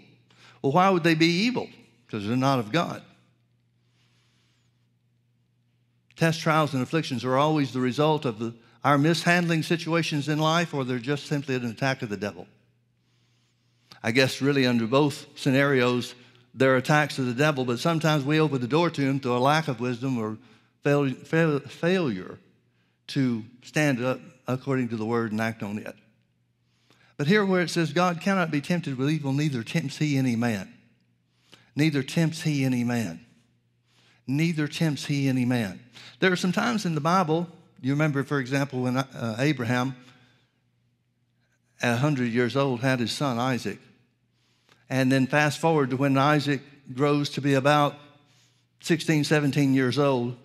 Well, 0.62 0.72
why 0.72 0.88
would 0.88 1.04
they 1.04 1.14
be 1.14 1.26
evil? 1.26 1.68
Because 2.06 2.26
they're 2.26 2.36
not 2.36 2.58
of 2.58 2.72
God. 2.72 3.02
Tests, 6.16 6.40
trials, 6.40 6.74
and 6.74 6.82
afflictions 6.82 7.24
are 7.24 7.36
always 7.36 7.72
the 7.72 7.80
result 7.80 8.24
of 8.24 8.38
the, 8.38 8.54
our 8.84 8.98
mishandling 8.98 9.62
situations 9.62 10.28
in 10.28 10.38
life, 10.38 10.72
or 10.72 10.84
they're 10.84 10.98
just 10.98 11.26
simply 11.26 11.54
an 11.54 11.66
attack 11.66 12.02
of 12.02 12.08
the 12.08 12.16
devil. 12.16 12.46
I 14.02 14.12
guess 14.12 14.40
really 14.40 14.66
under 14.66 14.86
both 14.86 15.26
scenarios, 15.34 16.14
there 16.54 16.72
are 16.72 16.76
attacks 16.76 17.18
of 17.18 17.26
the 17.26 17.34
devil, 17.34 17.64
but 17.64 17.78
sometimes 17.78 18.24
we 18.24 18.40
open 18.40 18.60
the 18.60 18.68
door 18.68 18.90
to 18.90 19.02
him 19.02 19.20
through 19.20 19.36
a 19.36 19.38
lack 19.38 19.68
of 19.68 19.80
wisdom 19.80 20.18
or 20.18 20.38
fail, 20.82 21.10
fail, 21.10 21.60
failure 21.60 22.38
to 23.08 23.44
stand 23.62 24.02
up 24.02 24.20
according 24.46 24.88
to 24.88 24.96
the 24.96 25.04
word 25.04 25.32
and 25.32 25.40
act 25.40 25.62
on 25.62 25.78
it. 25.78 25.94
But 27.16 27.26
here 27.26 27.44
where 27.44 27.60
it 27.60 27.70
says, 27.70 27.92
God 27.92 28.20
cannot 28.20 28.50
be 28.50 28.62
tempted 28.62 28.96
with 28.96 29.10
evil, 29.10 29.32
neither 29.32 29.62
tempts 29.62 29.98
he 29.98 30.16
any 30.16 30.36
man. 30.36 30.72
Neither 31.76 32.02
tempts 32.02 32.42
he 32.42 32.64
any 32.64 32.84
man. 32.84 33.20
neither 34.26 34.68
tempts 34.68 35.06
he 35.06 35.28
any 35.28 35.44
man. 35.44 35.80
There 36.20 36.32
are 36.32 36.36
some 36.36 36.52
times 36.52 36.86
in 36.86 36.94
the 36.94 37.00
Bible, 37.00 37.48
you 37.80 37.92
remember, 37.92 38.24
for 38.24 38.38
example, 38.38 38.82
when 38.82 38.96
uh, 38.96 39.36
Abraham, 39.38 39.96
at 41.82 41.92
100 41.92 42.30
years 42.30 42.56
old, 42.56 42.80
had 42.80 43.00
his 43.00 43.12
son 43.12 43.38
Isaac. 43.38 43.78
And 44.90 45.10
then 45.10 45.28
fast 45.28 45.60
forward 45.60 45.90
to 45.90 45.96
when 45.96 46.18
Isaac 46.18 46.60
grows 46.92 47.30
to 47.30 47.40
be 47.40 47.54
about 47.54 47.94
16, 48.80 49.24
17 49.24 49.72
years 49.72 49.98
old. 49.98 50.36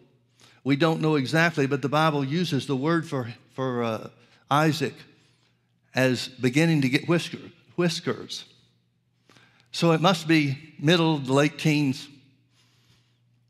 We 0.63 0.75
don't 0.75 1.01
know 1.01 1.15
exactly, 1.15 1.67
but 1.67 1.81
the 1.81 1.89
Bible 1.89 2.23
uses 2.23 2.67
the 2.67 2.75
word 2.75 3.07
for, 3.07 3.33
for 3.53 3.83
uh, 3.83 4.09
Isaac 4.49 4.93
as 5.95 6.27
beginning 6.27 6.81
to 6.81 6.89
get 6.89 7.07
whisker, 7.07 7.39
whiskers. 7.75 8.45
So 9.71 9.91
it 9.91 10.01
must 10.01 10.27
be 10.27 10.57
middle 10.79 11.19
to 11.19 11.33
late 11.33 11.57
teens 11.57 12.07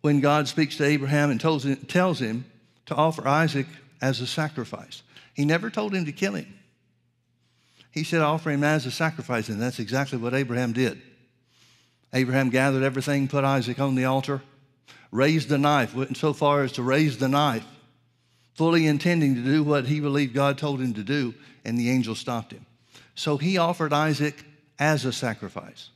when 0.01 0.21
God 0.21 0.47
speaks 0.47 0.77
to 0.77 0.85
Abraham 0.85 1.29
and 1.29 1.41
tells 1.41 1.65
him, 1.65 1.75
tells 1.77 2.19
him 2.19 2.45
to 2.85 2.95
offer 2.95 3.27
Isaac 3.27 3.67
as 4.01 4.21
a 4.21 4.27
sacrifice. 4.27 5.01
He 5.33 5.45
never 5.45 5.69
told 5.69 5.93
him 5.93 6.05
to 6.05 6.11
kill 6.11 6.33
him. 6.33 6.53
He 7.95 8.03
said, 8.03 8.21
offer 8.21 8.51
him 8.51 8.65
as 8.65 8.85
a 8.85 8.91
sacrifice, 8.91 9.47
and 9.47 9.59
that's 9.59 9.79
exactly 9.79 10.17
what 10.17 10.33
Abraham 10.33 10.73
did. 10.73 11.01
Abraham 12.13 12.49
gathered 12.49 12.83
everything, 12.83 13.29
put 13.29 13.45
Isaac 13.45 13.79
on 13.79 13.95
the 13.95 14.03
altar, 14.03 14.41
raised 15.11 15.47
the 15.47 15.57
knife, 15.57 15.95
went 15.95 16.17
so 16.17 16.33
far 16.33 16.63
as 16.63 16.73
to 16.73 16.83
raise 16.83 17.17
the 17.17 17.29
knife, 17.29 17.65
fully 18.53 18.85
intending 18.85 19.33
to 19.35 19.41
do 19.41 19.63
what 19.63 19.85
he 19.85 20.01
believed 20.01 20.33
God 20.33 20.57
told 20.57 20.81
him 20.81 20.93
to 20.93 21.03
do, 21.03 21.33
and 21.63 21.79
the 21.79 21.89
angel 21.89 22.15
stopped 22.15 22.51
him. 22.51 22.65
So 23.15 23.37
he 23.37 23.57
offered 23.57 23.93
Isaac 23.93 24.43
as 24.77 25.05
a 25.05 25.13
sacrifice. 25.13 25.89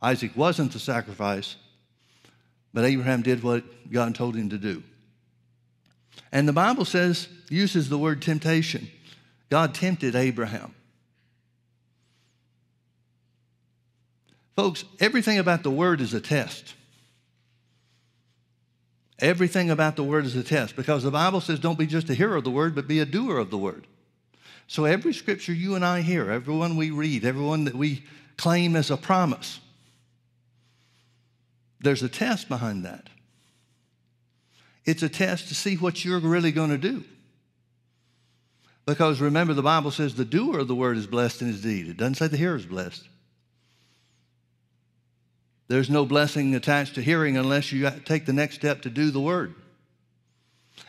Isaac 0.00 0.36
wasn't 0.36 0.72
the 0.72 0.78
sacrifice, 0.78 1.56
but 2.72 2.84
Abraham 2.84 3.22
did 3.22 3.42
what 3.42 3.64
God 3.90 4.14
told 4.14 4.36
him 4.36 4.50
to 4.50 4.58
do. 4.58 4.84
And 6.30 6.46
the 6.46 6.52
Bible 6.52 6.84
says, 6.84 7.26
uses 7.48 7.88
the 7.88 7.98
word 7.98 8.22
temptation. 8.22 8.88
God 9.50 9.74
tempted 9.74 10.14
Abraham. 10.14 10.74
Folks, 14.56 14.84
everything 15.00 15.38
about 15.38 15.62
the 15.62 15.70
word 15.70 16.00
is 16.00 16.14
a 16.14 16.20
test. 16.20 16.74
Everything 19.18 19.70
about 19.70 19.96
the 19.96 20.04
word 20.04 20.24
is 20.24 20.36
a 20.36 20.42
test 20.42 20.76
because 20.76 21.02
the 21.02 21.10
Bible 21.10 21.40
says 21.40 21.58
don't 21.58 21.78
be 21.78 21.86
just 21.86 22.08
a 22.08 22.14
hearer 22.14 22.36
of 22.36 22.44
the 22.44 22.50
word, 22.50 22.74
but 22.74 22.88
be 22.88 23.00
a 23.00 23.04
doer 23.04 23.38
of 23.38 23.50
the 23.50 23.58
word. 23.58 23.86
So 24.66 24.84
every 24.84 25.12
scripture 25.12 25.52
you 25.52 25.74
and 25.74 25.84
I 25.84 26.00
hear, 26.00 26.30
everyone 26.30 26.76
we 26.76 26.90
read, 26.90 27.24
everyone 27.24 27.64
that 27.64 27.74
we 27.74 28.04
claim 28.36 28.76
as 28.76 28.90
a 28.90 28.96
promise, 28.96 29.60
there's 31.80 32.02
a 32.02 32.08
test 32.08 32.48
behind 32.48 32.84
that. 32.84 33.08
It's 34.84 35.02
a 35.02 35.08
test 35.08 35.48
to 35.48 35.54
see 35.54 35.76
what 35.76 36.04
you're 36.04 36.20
really 36.20 36.52
going 36.52 36.70
to 36.70 36.78
do. 36.78 37.04
Because 38.86 39.20
remember, 39.20 39.54
the 39.54 39.62
Bible 39.62 39.90
says 39.90 40.14
the 40.14 40.24
doer 40.24 40.58
of 40.58 40.68
the 40.68 40.74
word 40.74 40.96
is 40.96 41.06
blessed 41.06 41.42
in 41.42 41.48
his 41.48 41.62
deed. 41.62 41.88
It 41.88 41.96
doesn't 41.96 42.16
say 42.16 42.26
the 42.26 42.36
hearer 42.36 42.56
is 42.56 42.66
blessed. 42.66 43.06
There's 45.68 45.90
no 45.90 46.04
blessing 46.04 46.54
attached 46.56 46.96
to 46.96 47.02
hearing 47.02 47.36
unless 47.36 47.70
you 47.70 47.88
take 48.04 48.26
the 48.26 48.32
next 48.32 48.56
step 48.56 48.82
to 48.82 48.90
do 48.90 49.12
the 49.12 49.20
word. 49.20 49.54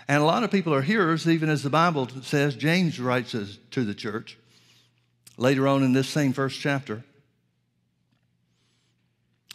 And 0.08 0.24
a 0.24 0.26
lot 0.26 0.44
of 0.44 0.50
people 0.50 0.74
are 0.74 0.82
hearers, 0.82 1.28
even 1.28 1.50
as 1.50 1.62
the 1.62 1.70
Bible 1.70 2.08
says, 2.24 2.56
James 2.56 3.00
writes 3.00 3.36
to 3.72 3.84
the 3.84 3.94
church 3.94 4.38
later 5.38 5.68
on 5.68 5.84
in 5.84 5.94
this 5.94 6.10
same 6.10 6.34
first 6.34 6.60
chapter. 6.60 7.04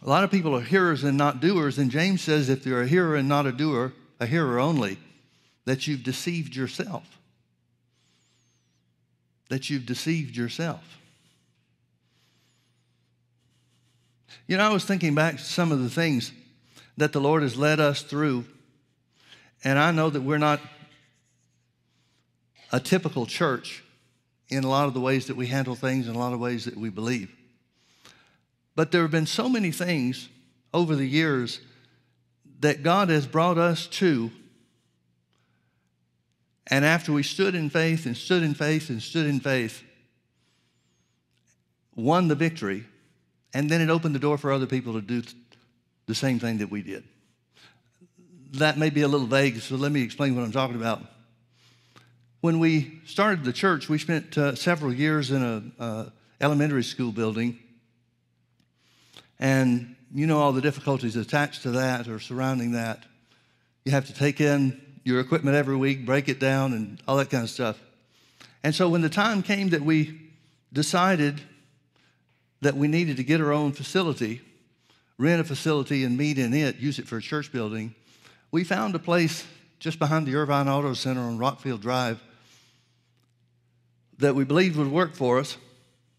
A 0.02 0.09
lot 0.09 0.25
of 0.25 0.31
people 0.31 0.55
are 0.55 0.61
hearers 0.61 1.02
and 1.02 1.16
not 1.16 1.40
doers, 1.40 1.78
and 1.78 1.90
James 1.90 2.21
says 2.21 2.49
if 2.49 2.64
you're 2.64 2.83
a 2.83 2.87
hearer 2.87 3.16
and 3.16 3.28
not 3.28 3.47
a 3.47 3.52
doer, 3.52 3.93
a 4.21 4.26
hearer 4.26 4.61
only, 4.61 4.99
that 5.64 5.87
you've 5.87 6.05
deceived 6.05 6.55
yourself. 6.55 7.15
That 9.49 9.71
you've 9.71 9.87
deceived 9.87 10.37
yourself. 10.37 10.83
You 14.47 14.57
know, 14.57 14.65
I 14.65 14.73
was 14.73 14.85
thinking 14.85 15.15
back 15.15 15.37
to 15.37 15.43
some 15.43 15.73
of 15.73 15.83
the 15.83 15.91
things 15.91 16.33
that 16.97 17.12
the 17.12 17.21
Lord 17.21 17.43
has 17.43 17.57
led 17.57 17.81
us 17.81 18.03
through, 18.03 18.45
and 19.65 19.79
I 19.79 19.91
know 19.91 20.09
that 20.09 20.21
we're 20.21 20.38
not 20.38 20.61
a 22.73 22.81
typical 22.81 23.26
church 23.26 23.83
in 24.49 24.65
a 24.65 24.69
lot 24.69 24.87
of 24.87 24.95
the 24.95 25.00
ways 25.00 25.26
that 25.26 25.37
we 25.37 25.47
handle 25.47 25.75
things 25.75 26.07
and 26.07 26.17
a 26.17 26.19
lot 26.19 26.33
of 26.33 26.41
ways 26.41 26.65
that 26.65 26.76
we 26.76 26.91
believe. 26.91 27.35
But 28.75 28.93
there 28.93 29.03
have 29.03 29.11
been 29.11 29.26
so 29.26 29.49
many 29.49 29.73
things 29.73 30.29
over 30.73 30.95
the 30.95 31.07
years 31.07 31.61
that 32.61 32.83
God 32.83 33.09
has 33.09 33.26
brought 33.26 33.59
us 33.59 33.87
to. 33.88 34.31
And 36.68 36.85
after 36.85 37.12
we 37.12 37.23
stood 37.23 37.54
in 37.54 37.70
faith 37.70 38.06
and 38.06 38.16
stood 38.16 38.42
in 38.42 38.54
faith 38.54 38.90
and 38.90 39.00
stood 39.02 39.26
in 39.26 39.40
faith, 39.40 39.82
won 41.94 42.28
the 42.28 42.35
victory, 42.35 42.85
and 43.54 43.70
then 43.70 43.80
it 43.80 43.88
opened 43.88 44.14
the 44.14 44.20
door 44.20 44.37
for 44.37 44.52
other 44.52 44.66
people 44.66 44.94
to 44.94 45.00
do 45.00 45.23
the 46.06 46.14
same 46.14 46.38
thing 46.38 46.58
that 46.58 46.70
we 46.70 46.82
did. 46.82 47.04
That 48.54 48.78
may 48.78 48.90
be 48.90 49.02
a 49.02 49.08
little 49.08 49.26
vague, 49.26 49.61
so 49.61 49.76
let 49.76 49.92
me 49.92 50.02
explain 50.02 50.35
what 50.35 50.44
I'm 50.44 50.52
talking 50.52 50.76
about. 50.76 51.02
When 52.40 52.58
we 52.58 53.00
started 53.06 53.44
the 53.44 53.52
church, 53.52 53.88
we 53.88 53.99
spent 53.99 54.37
uh, 54.37 54.54
several 54.54 54.92
years 54.92 55.30
in 55.30 55.42
an 55.42 55.73
uh, 55.78 56.06
elementary 56.40 56.85
school 56.85 57.12
building 57.12 57.58
and 59.38 59.96
you 60.14 60.26
know 60.26 60.38
all 60.38 60.52
the 60.52 60.61
difficulties 60.61 61.16
attached 61.16 61.62
to 61.62 61.73
that 61.73 62.08
or 62.08 62.20
surrounding 62.20 62.73
that. 62.73 63.04
You 63.85 63.92
have 63.92 64.06
to 64.06 64.14
take 64.14 64.40
in 64.40 64.80
your 65.06 65.20
equipment 65.20 65.56
every 65.56 65.76
week, 65.76 66.04
break 66.04 66.28
it 66.28 66.40
down, 66.40 66.72
and 66.72 67.00
all 67.06 67.16
that 67.16 67.30
kind 67.30 67.44
of 67.44 67.50
stuff. 67.50 67.78
And 68.64 68.75
so 68.75 68.88
when 68.88 69.02
the 69.02 69.08
time 69.08 69.40
came 69.40 69.68
that 69.68 69.82
we 69.82 70.20
decided 70.72 71.40
that 72.60 72.76
we 72.76 72.88
needed 72.88 73.16
to 73.18 73.22
get 73.22 73.40
our 73.40 73.52
own 73.52 73.70
facility, 73.70 74.40
rent 75.16 75.40
a 75.40 75.44
facility 75.44 76.02
and 76.02 76.16
meet 76.16 76.38
in 76.38 76.52
it, 76.52 76.78
use 76.78 76.98
it 76.98 77.06
for 77.06 77.18
a 77.18 77.22
church 77.22 77.52
building, 77.52 77.94
we 78.50 78.64
found 78.64 78.96
a 78.96 78.98
place 78.98 79.46
just 79.78 80.00
behind 80.00 80.26
the 80.26 80.34
Irvine 80.34 80.68
Auto 80.68 80.92
Center 80.92 81.20
on 81.20 81.38
Rockfield 81.38 81.80
Drive 81.80 82.20
that 84.18 84.34
we 84.34 84.42
believed 84.42 84.76
would 84.76 84.90
work 84.90 85.14
for 85.14 85.38
us. 85.38 85.56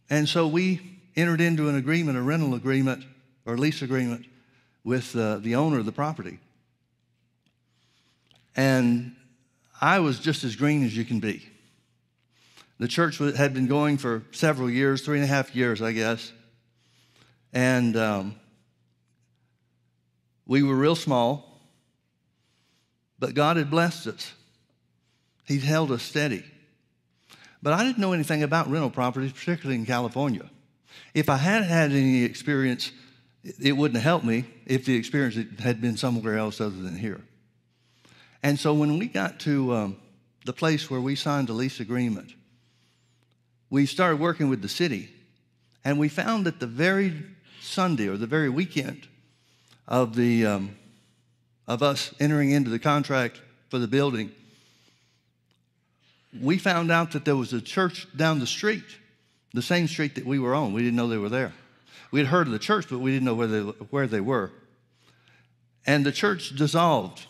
And 0.10 0.30
so 0.30 0.48
we 0.48 1.00
entered 1.18 1.42
into 1.42 1.68
an 1.68 1.76
agreement, 1.76 2.18
a 2.18 2.22
rental 2.22 2.54
agreement 2.54 3.04
or 3.46 3.58
lease 3.58 3.82
agreement 3.82 4.26
with 4.86 5.14
uh, 5.14 5.40
the 5.40 5.56
owner 5.56 5.78
of 5.78 5.86
the 5.86 5.92
property. 5.92 6.40
And 8.58 9.16
I 9.80 10.00
was 10.00 10.20
just 10.20 10.44
as 10.44 10.56
green 10.56 10.84
as 10.84 10.98
you 10.98 11.06
can 11.06 11.20
be. 11.20 11.48
The 12.80 12.88
church 12.88 13.20
had 13.20 13.54
been 13.54 13.68
going 13.68 13.98
for 13.98 14.24
several 14.32 14.70
years, 14.70 15.04
three 15.04 15.18
and 15.18 15.24
a 15.24 15.28
half 15.28 15.56
years, 15.56 15.82
I 15.82 15.94
guess. 15.94 16.32
And 17.54 17.96
um, 17.96 18.36
we 20.46 20.64
were 20.64 20.76
real 20.76 20.96
small, 20.96 21.62
but 23.20 23.34
God 23.34 23.58
had 23.58 23.70
blessed 23.70 24.08
us. 24.08 24.34
He'd 25.46 25.64
held 25.64 25.92
us 25.92 26.04
steady. 26.04 26.44
But 27.64 27.74
I 27.74 27.84
didn't 27.84 28.00
know 28.00 28.14
anything 28.14 28.44
about 28.44 28.70
rental 28.70 28.90
properties, 28.90 29.32
particularly 29.32 29.76
in 29.76 29.86
California. 29.86 30.50
If 31.14 31.30
I 31.30 31.38
had 31.38 31.64
had 31.64 31.92
any 31.92 32.24
experience, 32.24 32.92
it 33.44 33.74
wouldn't 33.74 33.96
have 33.96 34.04
helped 34.04 34.26
me 34.26 34.46
if 34.66 34.86
the 34.86 34.96
experience 34.96 35.38
had 35.60 35.82
been 35.82 35.98
somewhere 35.98 36.38
else 36.38 36.62
other 36.62 36.76
than 36.76 36.96
here. 36.96 37.22
And 38.48 38.58
so 38.58 38.74
when 38.74 38.98
we 38.98 39.08
got 39.10 39.42
to 39.42 39.76
um, 39.76 39.98
the 40.46 40.54
place 40.54 40.90
where 40.90 41.02
we 41.02 41.18
signed 41.18 41.50
the 41.50 41.54
lease 41.54 41.82
agreement, 41.82 42.34
we 43.70 43.86
started 43.86 44.22
working 44.22 44.48
with 44.48 44.62
the 44.62 44.70
city, 44.70 45.10
and 45.84 46.00
we 46.00 46.08
found 46.08 46.46
that 46.46 46.62
the 46.62 46.66
very 46.66 47.26
Sunday 47.60 48.08
or 48.08 48.16
the 48.16 48.26
very 48.26 48.48
weekend 48.48 49.06
of 49.86 50.16
the 50.16 50.46
um, 50.46 50.78
of 51.68 51.84
us 51.84 52.16
entering 52.22 52.52
into 52.52 52.70
the 52.70 52.80
contract 52.80 53.42
for 53.68 53.80
the 53.80 53.88
building, 53.88 54.32
we 56.42 56.58
found 56.58 56.90
out 56.90 57.12
that 57.12 57.26
there 57.26 57.36
was 57.36 57.52
a 57.52 57.60
church 57.60 58.08
down 58.16 58.40
the 58.40 58.48
street 58.48 58.86
the 59.54 59.62
same 59.62 59.90
street 59.90 60.16
that 60.16 60.26
we 60.26 60.40
were 60.40 60.56
on. 60.56 60.72
We 60.72 60.84
didn't 60.84 60.96
know 60.96 61.10
they 61.10 61.18
were 61.18 61.28
there. 61.28 61.52
We 62.12 62.22
had 62.22 62.30
heard 62.30 62.48
of 62.48 62.54
the 62.54 62.60
church, 62.60 62.86
but 62.90 63.00
we 63.00 63.12
didn't 63.12 63.26
know 63.26 63.36
where 63.36 63.48
they, 63.48 63.60
where 63.60 64.08
they 64.08 64.22
were. 64.22 64.52
And 65.86 66.06
the 66.06 66.14
church 66.14 66.56
dissolved. 66.56 67.27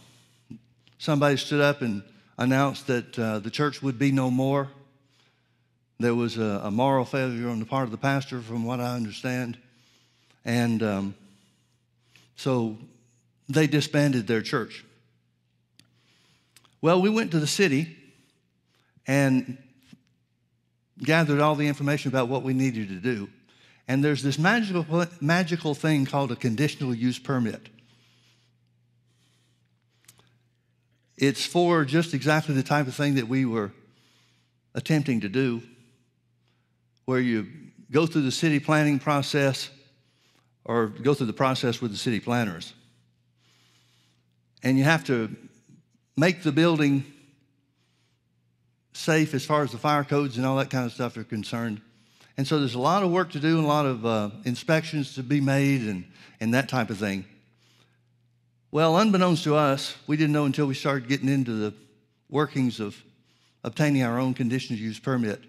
Somebody 0.97 1.37
stood 1.37 1.61
up 1.61 1.81
and 1.81 2.03
announced 2.37 2.87
that 2.87 3.17
uh, 3.17 3.39
the 3.39 3.49
church 3.49 3.81
would 3.81 3.99
be 3.99 4.11
no 4.11 4.31
more. 4.31 4.69
There 5.99 6.15
was 6.15 6.37
a, 6.37 6.61
a, 6.63 6.71
moral 6.71 7.05
failure 7.05 7.49
on 7.49 7.59
the 7.59 7.65
part 7.65 7.85
of 7.85 7.91
the 7.91 7.97
pastor, 7.97 8.39
from 8.41 8.63
what 8.63 8.79
I 8.79 8.95
understand. 8.95 9.57
And 10.45 10.83
um, 10.83 11.15
so 12.35 12.77
they 13.49 13.67
disbanded 13.67 14.27
their 14.27 14.41
church. 14.41 14.85
Well, 16.81 17.01
we 17.01 17.09
went 17.09 17.31
to 17.31 17.39
the 17.39 17.47
city, 17.47 17.97
and 19.07 19.57
gathered 20.99 21.39
all 21.39 21.55
the 21.55 21.67
information 21.67 22.09
about 22.09 22.27
what 22.27 22.43
we 22.43 22.53
needed 22.53 22.89
to 22.89 22.95
do. 22.95 23.29
And 23.87 24.03
there's 24.03 24.21
this 24.21 24.37
magical, 24.37 25.05
magical 25.21 25.73
thing 25.73 26.05
called 26.05 26.31
a 26.31 26.35
conditional 26.35 26.93
use 26.93 27.17
permit. 27.17 27.69
It's 31.17 31.45
for 31.45 31.83
just 31.83 32.13
exactly 32.13 32.53
the 32.53 32.63
type 32.63 32.87
of 32.87 32.95
thing 32.95 33.15
that 33.15 33.27
we 33.27 33.45
were 33.45 33.71
attempting 34.75 35.21
to 35.21 35.29
do, 35.29 35.63
where 37.05 37.19
you 37.19 37.47
go 37.89 38.05
through 38.05 38.21
the 38.21 38.31
city 38.31 38.59
planning 38.59 38.99
process 38.99 39.69
or 40.65 40.87
go 40.87 41.13
through 41.13 41.27
the 41.27 41.33
process 41.33 41.81
with 41.81 41.91
the 41.91 41.97
city 41.97 42.19
planners. 42.19 42.73
And 44.61 44.77
you 44.77 44.83
have 44.83 45.05
to 45.05 45.35
make 46.15 46.43
the 46.43 46.51
building 46.51 47.05
safe 48.93 49.33
as 49.33 49.45
far 49.45 49.63
as 49.63 49.71
the 49.71 49.77
fire 49.77 50.03
codes 50.03 50.37
and 50.37 50.45
all 50.45 50.57
that 50.57 50.69
kind 50.69 50.85
of 50.85 50.91
stuff 50.91 51.15
are 51.17 51.23
concerned. 51.23 51.81
And 52.35 52.47
so 52.47 52.59
there's 52.59 52.75
a 52.75 52.79
lot 52.79 53.03
of 53.03 53.11
work 53.11 53.31
to 53.31 53.39
do 53.39 53.57
and 53.57 53.65
a 53.65 53.67
lot 53.67 53.85
of 53.85 54.05
uh, 54.05 54.29
inspections 54.43 55.15
to 55.15 55.23
be 55.23 55.39
made 55.41 55.81
and, 55.81 56.05
and 56.39 56.53
that 56.53 56.69
type 56.69 56.89
of 56.89 56.97
thing. 56.97 57.25
Well, 58.69 58.97
unbeknownst 58.97 59.45
to 59.45 59.55
us, 59.55 59.95
we 60.07 60.17
didn't 60.17 60.33
know 60.33 60.43
until 60.43 60.65
we 60.65 60.73
started 60.73 61.07
getting 61.07 61.29
into 61.29 61.53
the 61.53 61.73
workings 62.29 62.81
of 62.81 63.01
obtaining 63.63 64.03
our 64.03 64.19
own 64.19 64.33
conditional 64.33 64.77
use 64.77 64.99
permit. 64.99 65.41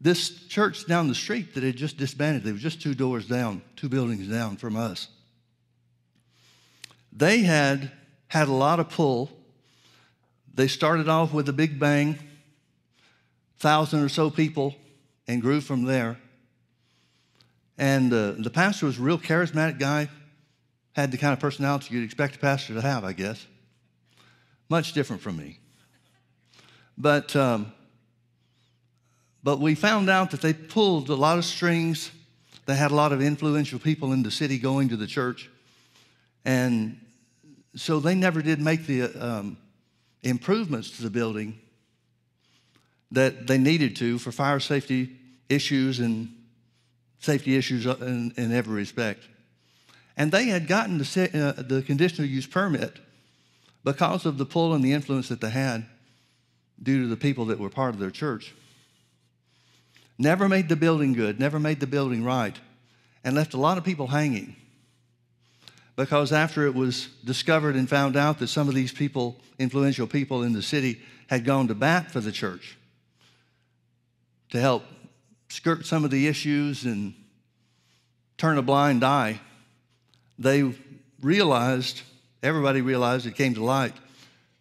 This 0.00 0.46
church 0.48 0.86
down 0.86 1.06
the 1.06 1.14
street 1.14 1.54
that 1.54 1.62
had 1.62 1.76
just 1.76 1.96
disbanded, 1.96 2.42
they 2.42 2.50
were 2.50 2.58
just 2.58 2.82
two 2.82 2.94
doors 2.94 3.28
down, 3.28 3.62
two 3.76 3.88
buildings 3.88 4.26
down 4.26 4.56
from 4.56 4.76
us. 4.76 5.06
They 7.12 7.42
had 7.42 7.92
had 8.26 8.48
a 8.48 8.52
lot 8.52 8.80
of 8.80 8.88
pull. 8.88 9.30
They 10.52 10.66
started 10.66 11.08
off 11.08 11.32
with 11.32 11.48
a 11.48 11.52
big 11.52 11.78
bang, 11.78 12.18
thousand 13.58 14.02
or 14.02 14.08
so 14.08 14.28
people, 14.28 14.74
and 15.28 15.40
grew 15.40 15.60
from 15.60 15.84
there. 15.84 16.18
And 17.78 18.12
uh, 18.12 18.32
the 18.32 18.50
pastor 18.50 18.86
was 18.86 18.98
a 18.98 19.02
real 19.02 19.18
charismatic 19.18 19.78
guy, 19.78 20.08
had 21.00 21.10
the 21.10 21.18
kind 21.18 21.32
of 21.32 21.40
personality 21.40 21.94
you'd 21.94 22.04
expect 22.04 22.36
a 22.36 22.38
pastor 22.38 22.74
to 22.74 22.80
have, 22.80 23.04
I 23.04 23.12
guess. 23.12 23.46
Much 24.68 24.92
different 24.92 25.22
from 25.22 25.36
me. 25.36 25.58
But, 26.98 27.34
um, 27.34 27.72
but 29.42 29.58
we 29.58 29.74
found 29.74 30.10
out 30.10 30.30
that 30.32 30.42
they 30.42 30.52
pulled 30.52 31.08
a 31.08 31.14
lot 31.14 31.38
of 31.38 31.44
strings. 31.44 32.10
They 32.66 32.76
had 32.76 32.90
a 32.90 32.94
lot 32.94 33.12
of 33.12 33.22
influential 33.22 33.78
people 33.78 34.12
in 34.12 34.22
the 34.22 34.30
city 34.30 34.58
going 34.58 34.90
to 34.90 34.96
the 34.96 35.06
church. 35.06 35.50
And 36.44 37.00
so 37.74 38.00
they 38.00 38.14
never 38.14 38.42
did 38.42 38.60
make 38.60 38.86
the 38.86 39.04
um, 39.14 39.56
improvements 40.22 40.96
to 40.96 41.02
the 41.02 41.10
building 41.10 41.58
that 43.12 43.46
they 43.46 43.58
needed 43.58 43.96
to 43.96 44.18
for 44.18 44.30
fire 44.30 44.60
safety 44.60 45.16
issues 45.48 45.98
and 45.98 46.28
safety 47.18 47.56
issues 47.56 47.86
in, 47.86 48.32
in 48.36 48.52
every 48.52 48.74
respect. 48.74 49.24
And 50.20 50.30
they 50.30 50.48
had 50.48 50.68
gotten 50.68 50.98
the, 50.98 51.30
uh, 51.32 51.62
the 51.62 51.80
conditional 51.80 52.28
use 52.28 52.46
permit 52.46 52.98
because 53.82 54.26
of 54.26 54.36
the 54.36 54.44
pull 54.44 54.74
and 54.74 54.84
the 54.84 54.92
influence 54.92 55.30
that 55.30 55.40
they 55.40 55.48
had 55.48 55.86
due 56.82 57.00
to 57.00 57.08
the 57.08 57.16
people 57.16 57.46
that 57.46 57.58
were 57.58 57.70
part 57.70 57.94
of 57.94 58.00
their 58.00 58.10
church. 58.10 58.54
Never 60.18 60.46
made 60.46 60.68
the 60.68 60.76
building 60.76 61.14
good, 61.14 61.40
never 61.40 61.58
made 61.58 61.80
the 61.80 61.86
building 61.86 62.22
right, 62.22 62.54
and 63.24 63.34
left 63.34 63.54
a 63.54 63.56
lot 63.56 63.78
of 63.78 63.84
people 63.84 64.08
hanging. 64.08 64.56
Because 65.96 66.32
after 66.34 66.66
it 66.66 66.74
was 66.74 67.06
discovered 67.24 67.74
and 67.74 67.88
found 67.88 68.14
out 68.14 68.40
that 68.40 68.48
some 68.48 68.68
of 68.68 68.74
these 68.74 68.92
people, 68.92 69.38
influential 69.58 70.06
people 70.06 70.42
in 70.42 70.52
the 70.52 70.60
city, 70.60 71.00
had 71.28 71.46
gone 71.46 71.66
to 71.68 71.74
bat 71.74 72.10
for 72.10 72.20
the 72.20 72.30
church 72.30 72.76
to 74.50 74.60
help 74.60 74.84
skirt 75.48 75.86
some 75.86 76.04
of 76.04 76.10
the 76.10 76.26
issues 76.26 76.84
and 76.84 77.14
turn 78.36 78.58
a 78.58 78.62
blind 78.62 79.02
eye, 79.02 79.40
they 80.40 80.74
realized, 81.20 82.00
everybody 82.42 82.80
realized, 82.80 83.26
it 83.26 83.36
came 83.36 83.54
to 83.54 83.62
light, 83.62 83.94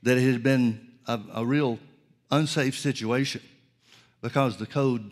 that 0.04 0.18
it 0.18 0.32
had 0.32 0.44
been 0.44 0.90
a, 1.08 1.20
a 1.36 1.46
real 1.46 1.80
unsafe 2.30 2.78
situation 2.78 3.42
because 4.22 4.58
the 4.58 4.68
code 4.68 5.12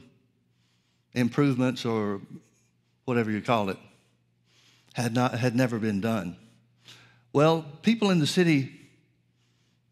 improvements 1.13 1.85
or 1.85 2.21
whatever 3.05 3.31
you 3.31 3.41
call 3.41 3.69
it 3.69 3.77
had 4.93 5.13
not 5.13 5.33
had 5.33 5.55
never 5.55 5.79
been 5.79 6.01
done. 6.01 6.35
Well, 7.31 7.65
people 7.81 8.09
in 8.09 8.19
the 8.19 8.27
city, 8.27 8.71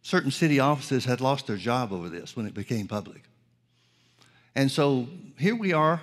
certain 0.02 0.32
city 0.32 0.60
offices 0.60 1.06
had 1.06 1.22
lost 1.22 1.48
their 1.48 1.58
job 1.58 1.94
over 1.94 2.10
this 2.10 2.36
when 2.36 2.46
it 2.46 2.54
became 2.54 2.88
public. 2.88 3.24
And 4.56 4.70
so 4.70 5.08
here 5.38 5.56
we 5.56 5.74
are, 5.74 6.02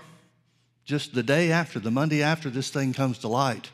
just 0.84 1.14
the 1.14 1.22
day 1.22 1.52
after, 1.52 1.78
the 1.78 1.90
Monday 1.90 2.22
after 2.22 2.50
this 2.50 2.70
thing 2.70 2.92
comes 2.92 3.18
to 3.18 3.28
light, 3.28 3.70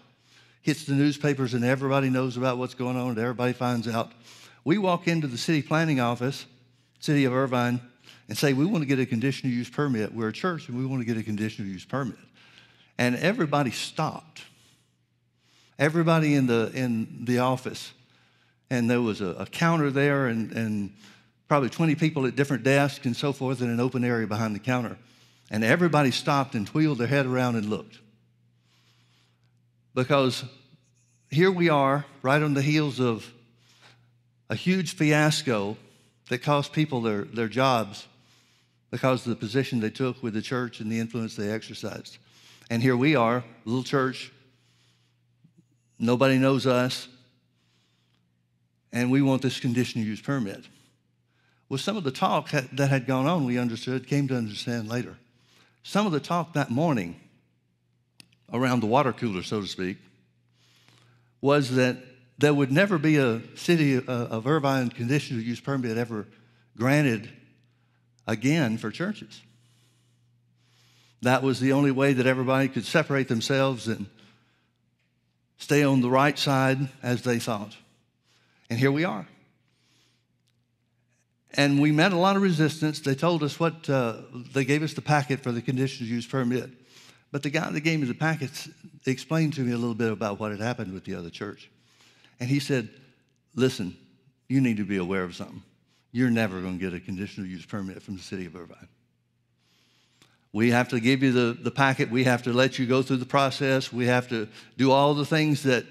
hits 0.63 0.85
the 0.85 0.95
newspapers, 0.95 1.55
and 1.55 1.65
everybody 1.65 2.11
knows 2.11 2.37
about 2.37 2.59
what's 2.59 2.75
going 2.75 2.97
on, 2.97 3.11
and 3.11 3.19
everybody 3.19 3.53
finds 3.53 3.89
out. 3.89 4.13
We 4.65 4.79
walk 4.79 5.09
into 5.09 5.27
the 5.27 5.39
city 5.39 5.63
planning 5.63 6.01
office, 6.01 6.47
city 7.01 7.25
of 7.25 7.33
Irvine, 7.33 7.81
and 8.29 8.37
say, 8.37 8.53
We 8.53 8.67
want 8.67 8.83
to 8.83 8.87
get 8.87 8.99
a 8.99 9.07
conditional 9.07 9.53
use 9.53 9.71
permit. 9.71 10.15
We're 10.15 10.29
a 10.29 10.33
church, 10.33 10.69
and 10.69 10.77
we 10.77 10.85
want 10.85 11.01
to 11.01 11.07
get 11.07 11.17
a 11.17 11.23
conditional 11.23 11.69
use 11.69 11.85
permit. 11.85 12.19
And 12.99 13.17
everybody 13.17 13.71
stopped. 13.71 14.43
Everybody 15.79 16.35
in 16.35 16.47
the, 16.47 16.71
in 16.75 17.25
the 17.25 17.39
office. 17.39 17.93
And 18.71 18.91
there 18.91 19.01
was 19.01 19.21
a, 19.21 19.29
a 19.29 19.47
counter 19.47 19.91
there, 19.91 20.27
and, 20.27 20.53
and 20.53 20.93
probably 21.49 21.71
20 21.71 21.95
people 21.95 22.27
at 22.27 22.37
different 22.37 22.63
desks 22.63 23.07
and 23.07 23.17
so 23.17 23.33
forth 23.33 23.63
in 23.63 23.71
an 23.71 23.81
open 23.81 24.05
area 24.05 24.27
behind 24.27 24.55
the 24.55 24.61
counter. 24.61 24.99
And 25.51 25.65
everybody 25.65 26.11
stopped 26.11 26.55
and 26.55 26.69
wheeled 26.69 26.99
their 26.99 27.07
head 27.07 27.25
around 27.25 27.57
and 27.57 27.71
looked. 27.71 27.99
Because 29.99 30.45
here 31.29 31.51
we 31.51 31.71
are, 31.71 32.07
right 32.23 32.41
on 32.41 32.55
the 32.55 32.63
heels 32.63 33.01
of 33.01 33.29
a 34.49 34.55
huge 34.55 34.95
fiasco 34.95 35.77
that 36.29 36.39
cost 36.39 36.73
people 36.73 37.03
their, 37.03 37.25
their 37.25 37.49
jobs 37.49 38.07
because 38.93 39.27
of 39.27 39.31
the 39.31 39.35
position 39.35 39.81
they 39.81 39.91
took 39.91 40.23
with 40.23 40.35
the 40.35 40.41
church 40.41 40.79
and 40.79 40.89
the 40.89 41.01
influence 41.01 41.35
they 41.35 41.51
exercised. 41.51 42.19
And 42.71 42.81
here 42.81 42.97
we 42.97 43.17
are, 43.17 43.43
little 43.65 43.83
church, 43.83 44.31
nobody 45.99 46.39
knows 46.39 46.65
us, 46.65 47.09
and 48.93 49.11
we 49.11 49.21
want 49.21 49.43
this 49.43 49.59
conditional 49.59 50.07
use 50.07 50.21
permit. 50.21 50.65
Well, 51.69 51.79
some 51.79 51.97
of 51.97 52.05
the 52.05 52.13
talk 52.13 52.51
that 52.53 52.89
had 52.89 53.05
gone 53.05 53.27
on, 53.27 53.45
we 53.45 53.59
understood, 53.59 54.07
came 54.07 54.29
to 54.29 54.37
understand 54.37 54.89
later. 54.89 55.17
Some 55.83 56.07
of 56.07 56.13
the 56.13 56.21
talk 56.21 56.53
that 56.53 56.71
morning 56.71 57.19
around 58.53 58.81
the 58.81 58.87
water 58.87 59.13
cooler, 59.13 59.43
so 59.43 59.61
to 59.61 59.67
speak, 59.67 59.99
was 61.41 61.75
that 61.77 61.97
there 62.39 62.55
would 62.55 62.71
never 62.71 62.99
be 62.99 63.17
a 63.17 63.43
city 63.57 63.97
of 63.97 64.47
Irvine 64.47 64.91
conditional 64.91 65.43
use 65.43 65.61
permit 65.61 65.99
ever 65.99 66.27
granted 66.77 67.29
again 68.27 68.79
for 68.79 68.91
churches. 68.91 69.41
That 71.23 71.43
was 71.43 71.59
the 71.59 71.73
only 71.73 71.91
way 71.91 72.13
that 72.13 72.27
everybody 72.27 72.69
could 72.69 72.85
separate 72.85 73.27
themselves 73.27 73.89
and 73.89 74.07
stay 75.59 75.83
on 75.83 76.01
the 76.01 76.11
right 76.11 76.39
side 76.39 76.89
as 77.03 77.23
they 77.23 77.41
thought. 77.41 77.77
And 78.71 78.79
here 78.79 78.93
we 78.93 79.05
are. 79.05 79.27
And 81.55 81.81
we 81.81 81.91
met 81.91 82.13
a 82.13 82.17
lot 82.17 82.37
of 82.37 82.43
resistance. 82.43 83.01
They 83.01 83.17
told 83.17 83.43
us 83.43 83.59
what, 83.59 83.89
uh, 83.91 84.19
they 84.53 84.65
gave 84.65 84.83
us 84.85 84.95
the 84.95 85.03
packet 85.03 85.41
for 85.41 85.51
the 85.51 85.63
conditional 85.63 86.09
use 86.09 86.27
permit. 86.27 86.71
But 87.31 87.43
the 87.43 87.51
guy 87.51 87.71
that 87.71 87.81
gave 87.81 88.01
me 88.01 88.07
the 88.07 88.15
packet 88.15 88.69
explained 89.07 89.55
to 89.55 89.61
me 89.61 89.73
a 89.73 89.77
little 89.77 89.95
bit 89.95 90.11
about 90.11 90.41
what 90.41 90.51
had 90.51 90.61
happened 90.61 90.93
with 90.93 91.05
the 91.05 91.15
other 91.15 91.31
church. 91.31 91.71
And 92.41 92.49
he 92.49 92.61
said, 92.61 92.89
Listen, 93.55 93.97
you 94.49 94.61
need 94.61 94.77
to 94.77 94.85
be 94.85 94.99
aware 94.99 95.25
of 95.25 95.35
something. 95.35 95.63
You're 96.13 96.31
never 96.31 96.61
going 96.61 96.79
to 96.79 96.85
get 96.85 96.95
a 96.95 97.01
conditional 97.01 97.47
use 97.47 97.67
permit 97.67 98.03
from 98.03 98.17
the 98.17 98.23
city 98.23 98.47
of 98.47 98.55
Irvine. 98.55 98.89
We 100.53 100.71
have 100.71 100.89
to 100.89 101.01
give 101.01 101.23
you 101.23 101.33
the, 101.33 101.59
the 101.61 101.71
packet. 101.71 102.11
We 102.11 102.25
have 102.25 102.43
to 102.45 102.53
let 102.53 102.79
you 102.79 102.87
go 102.87 103.03
through 103.03 103.19
the 103.19 103.27
process. 103.27 103.93
We 103.93 104.07
have 104.07 104.29
to 104.29 104.49
do 104.77 104.91
all 104.91 105.15
the 105.15 105.27
things 105.27 105.65
that 105.65 105.85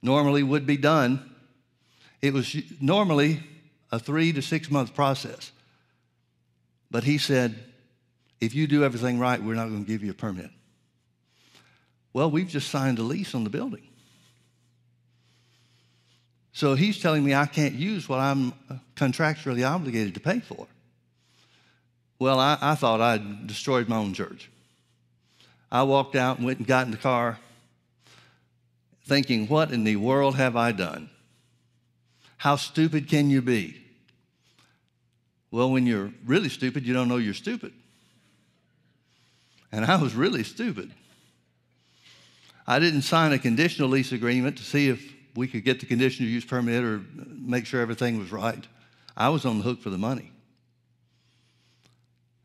normally 0.00 0.42
would 0.42 0.66
be 0.66 0.76
done. 0.76 1.34
It 2.22 2.32
was 2.32 2.56
normally 2.80 3.42
a 3.90 3.98
three 3.98 4.32
to 4.32 4.40
six 4.40 4.70
month 4.70 4.94
process. 4.94 5.52
But 6.90 7.04
he 7.04 7.18
said, 7.18 7.54
if 8.40 8.54
you 8.54 8.66
do 8.66 8.84
everything 8.84 9.18
right, 9.18 9.42
we're 9.42 9.54
not 9.54 9.68
going 9.68 9.84
to 9.84 9.90
give 9.90 10.02
you 10.02 10.10
a 10.10 10.14
permit. 10.14 10.50
Well, 12.12 12.30
we've 12.30 12.48
just 12.48 12.70
signed 12.70 12.98
a 12.98 13.02
lease 13.02 13.34
on 13.34 13.44
the 13.44 13.50
building. 13.50 13.82
So 16.52 16.74
he's 16.74 17.00
telling 17.00 17.24
me 17.24 17.34
I 17.34 17.46
can't 17.46 17.74
use 17.74 18.08
what 18.08 18.18
I'm 18.18 18.52
uh, 18.68 18.76
contractually 18.94 19.66
obligated 19.66 20.14
to 20.14 20.20
pay 20.20 20.40
for. 20.40 20.66
Well, 22.18 22.38
I, 22.38 22.58
I 22.60 22.74
thought 22.74 23.00
I'd 23.00 23.46
destroyed 23.46 23.88
my 23.88 23.96
own 23.96 24.12
church. 24.12 24.50
I 25.70 25.82
walked 25.84 26.14
out 26.14 26.36
and 26.36 26.46
went 26.46 26.58
and 26.58 26.66
got 26.66 26.84
in 26.84 26.90
the 26.90 26.98
car 26.98 27.38
thinking, 29.06 29.48
what 29.48 29.72
in 29.72 29.84
the 29.84 29.96
world 29.96 30.36
have 30.36 30.54
I 30.54 30.72
done? 30.72 31.08
How 32.36 32.56
stupid 32.56 33.08
can 33.08 33.30
you 33.30 33.40
be? 33.40 33.78
Well, 35.50 35.70
when 35.70 35.86
you're 35.86 36.12
really 36.24 36.48
stupid, 36.48 36.86
you 36.86 36.92
don't 36.94 37.08
know 37.08 37.16
you're 37.16 37.34
stupid. 37.34 37.72
And 39.70 39.84
I 39.84 39.96
was 39.96 40.14
really 40.14 40.44
stupid. 40.44 40.92
I 42.66 42.78
didn't 42.78 43.02
sign 43.02 43.32
a 43.32 43.38
conditional 43.38 43.88
lease 43.88 44.12
agreement 44.12 44.56
to 44.58 44.64
see 44.64 44.88
if 44.88 45.12
we 45.34 45.48
could 45.48 45.64
get 45.64 45.80
the 45.80 45.86
conditional 45.86 46.28
use 46.28 46.44
permit 46.44 46.84
or 46.84 47.02
make 47.14 47.66
sure 47.66 47.80
everything 47.80 48.18
was 48.18 48.30
right. 48.30 48.64
I 49.16 49.28
was 49.30 49.44
on 49.44 49.58
the 49.58 49.64
hook 49.64 49.80
for 49.80 49.90
the 49.90 49.98
money. 49.98 50.30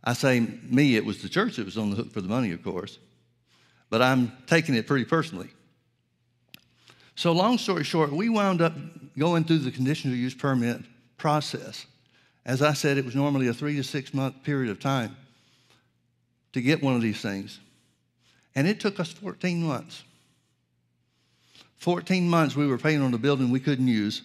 I 0.04 0.14
say 0.14 0.40
me, 0.40 0.96
it 0.96 1.06
was 1.06 1.22
the 1.22 1.30
church 1.30 1.58
that 1.58 1.66
was 1.66 1.78
on 1.78 1.90
the 1.90 1.96
hook 1.96 2.12
for 2.12 2.22
the 2.22 2.30
money, 2.30 2.52
of 2.52 2.64
course, 2.64 2.98
but 3.90 4.02
I'm 4.02 4.32
taking 4.48 4.76
it 4.76 4.88
pretty 4.88 5.06
personally. 5.06 5.50
So, 7.16 7.32
long 7.32 7.58
story 7.58 7.84
short, 7.84 8.12
we 8.12 8.30
wound 8.30 8.62
up 8.62 8.74
going 9.18 9.44
through 9.44 9.60
the 9.60 9.72
conditional 9.72 10.16
use 10.16 10.34
permit 10.34 10.82
process. 11.18 11.86
As 12.46 12.62
I 12.62 12.74
said, 12.74 12.98
it 12.98 13.06
was 13.06 13.16
normally 13.16 13.48
a 13.48 13.54
three 13.54 13.76
to 13.76 13.84
six 13.84 14.14
month 14.14 14.44
period 14.44 14.72
of 14.72 14.80
time 14.80 15.18
to 16.54 16.62
get 16.62 16.82
one 16.82 16.96
of 16.96 17.02
these 17.02 17.20
things. 17.20 17.60
And 18.56 18.68
it 18.68 18.80
took 18.80 19.00
us 19.00 19.12
14 19.12 19.62
months. 19.62 20.04
14 21.78 22.28
months 22.28 22.56
we 22.56 22.68
were 22.68 22.78
paying 22.78 23.02
on 23.02 23.14
a 23.14 23.18
building 23.18 23.50
we 23.50 23.60
couldn't 23.60 23.88
use, 23.88 24.22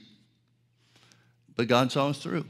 but 1.56 1.68
God 1.68 1.92
saw 1.92 2.08
us 2.08 2.18
through. 2.18 2.44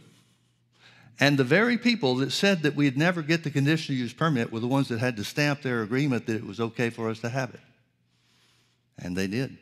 And 1.21 1.39
the 1.39 1.45
very 1.45 1.77
people 1.77 2.17
that 2.17 2.33
said 2.33 2.63
that 2.63 2.75
we'd 2.75 2.97
never 2.97 3.23
get 3.23 3.45
the 3.45 3.51
conditional 3.51 3.99
use 3.99 4.13
permit 4.13 4.51
were 4.51 4.61
the 4.61 4.67
ones 4.67 4.89
that 4.89 4.99
had 4.99 5.17
to 5.17 5.25
stamp 5.25 5.63
their 5.63 5.83
agreement 5.83 6.27
that 6.27 6.37
it 6.37 6.47
was 6.47 6.61
okay 6.61 6.91
for 6.91 7.11
us 7.11 7.21
to 7.21 7.29
have 7.29 7.51
it. 7.55 7.61
And 8.99 9.17
they 9.17 9.27
did. 9.27 9.57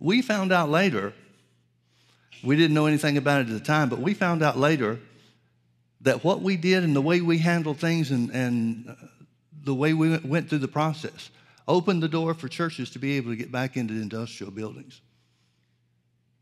We 0.00 0.22
found 0.22 0.52
out 0.52 0.70
later, 0.70 1.12
we 2.42 2.56
didn't 2.56 2.74
know 2.74 2.86
anything 2.86 3.16
about 3.16 3.42
it 3.42 3.48
at 3.48 3.54
the 3.54 3.60
time, 3.60 3.88
but 3.88 4.00
we 4.00 4.14
found 4.14 4.42
out 4.42 4.58
later 4.58 4.98
that 6.00 6.24
what 6.24 6.42
we 6.42 6.56
did 6.56 6.84
and 6.84 6.94
the 6.94 7.00
way 7.02 7.20
we 7.20 7.38
handled 7.38 7.78
things 7.78 8.10
and, 8.10 8.30
and 8.30 8.88
uh, 8.88 8.94
the 9.64 9.74
way 9.74 9.94
we 9.94 10.18
went 10.18 10.48
through 10.48 10.58
the 10.58 10.68
process 10.68 11.30
opened 11.66 12.02
the 12.02 12.08
door 12.08 12.34
for 12.34 12.48
churches 12.48 12.90
to 12.90 12.98
be 12.98 13.16
able 13.16 13.30
to 13.30 13.36
get 13.36 13.50
back 13.50 13.76
into 13.76 13.94
industrial 13.94 14.52
buildings. 14.52 15.00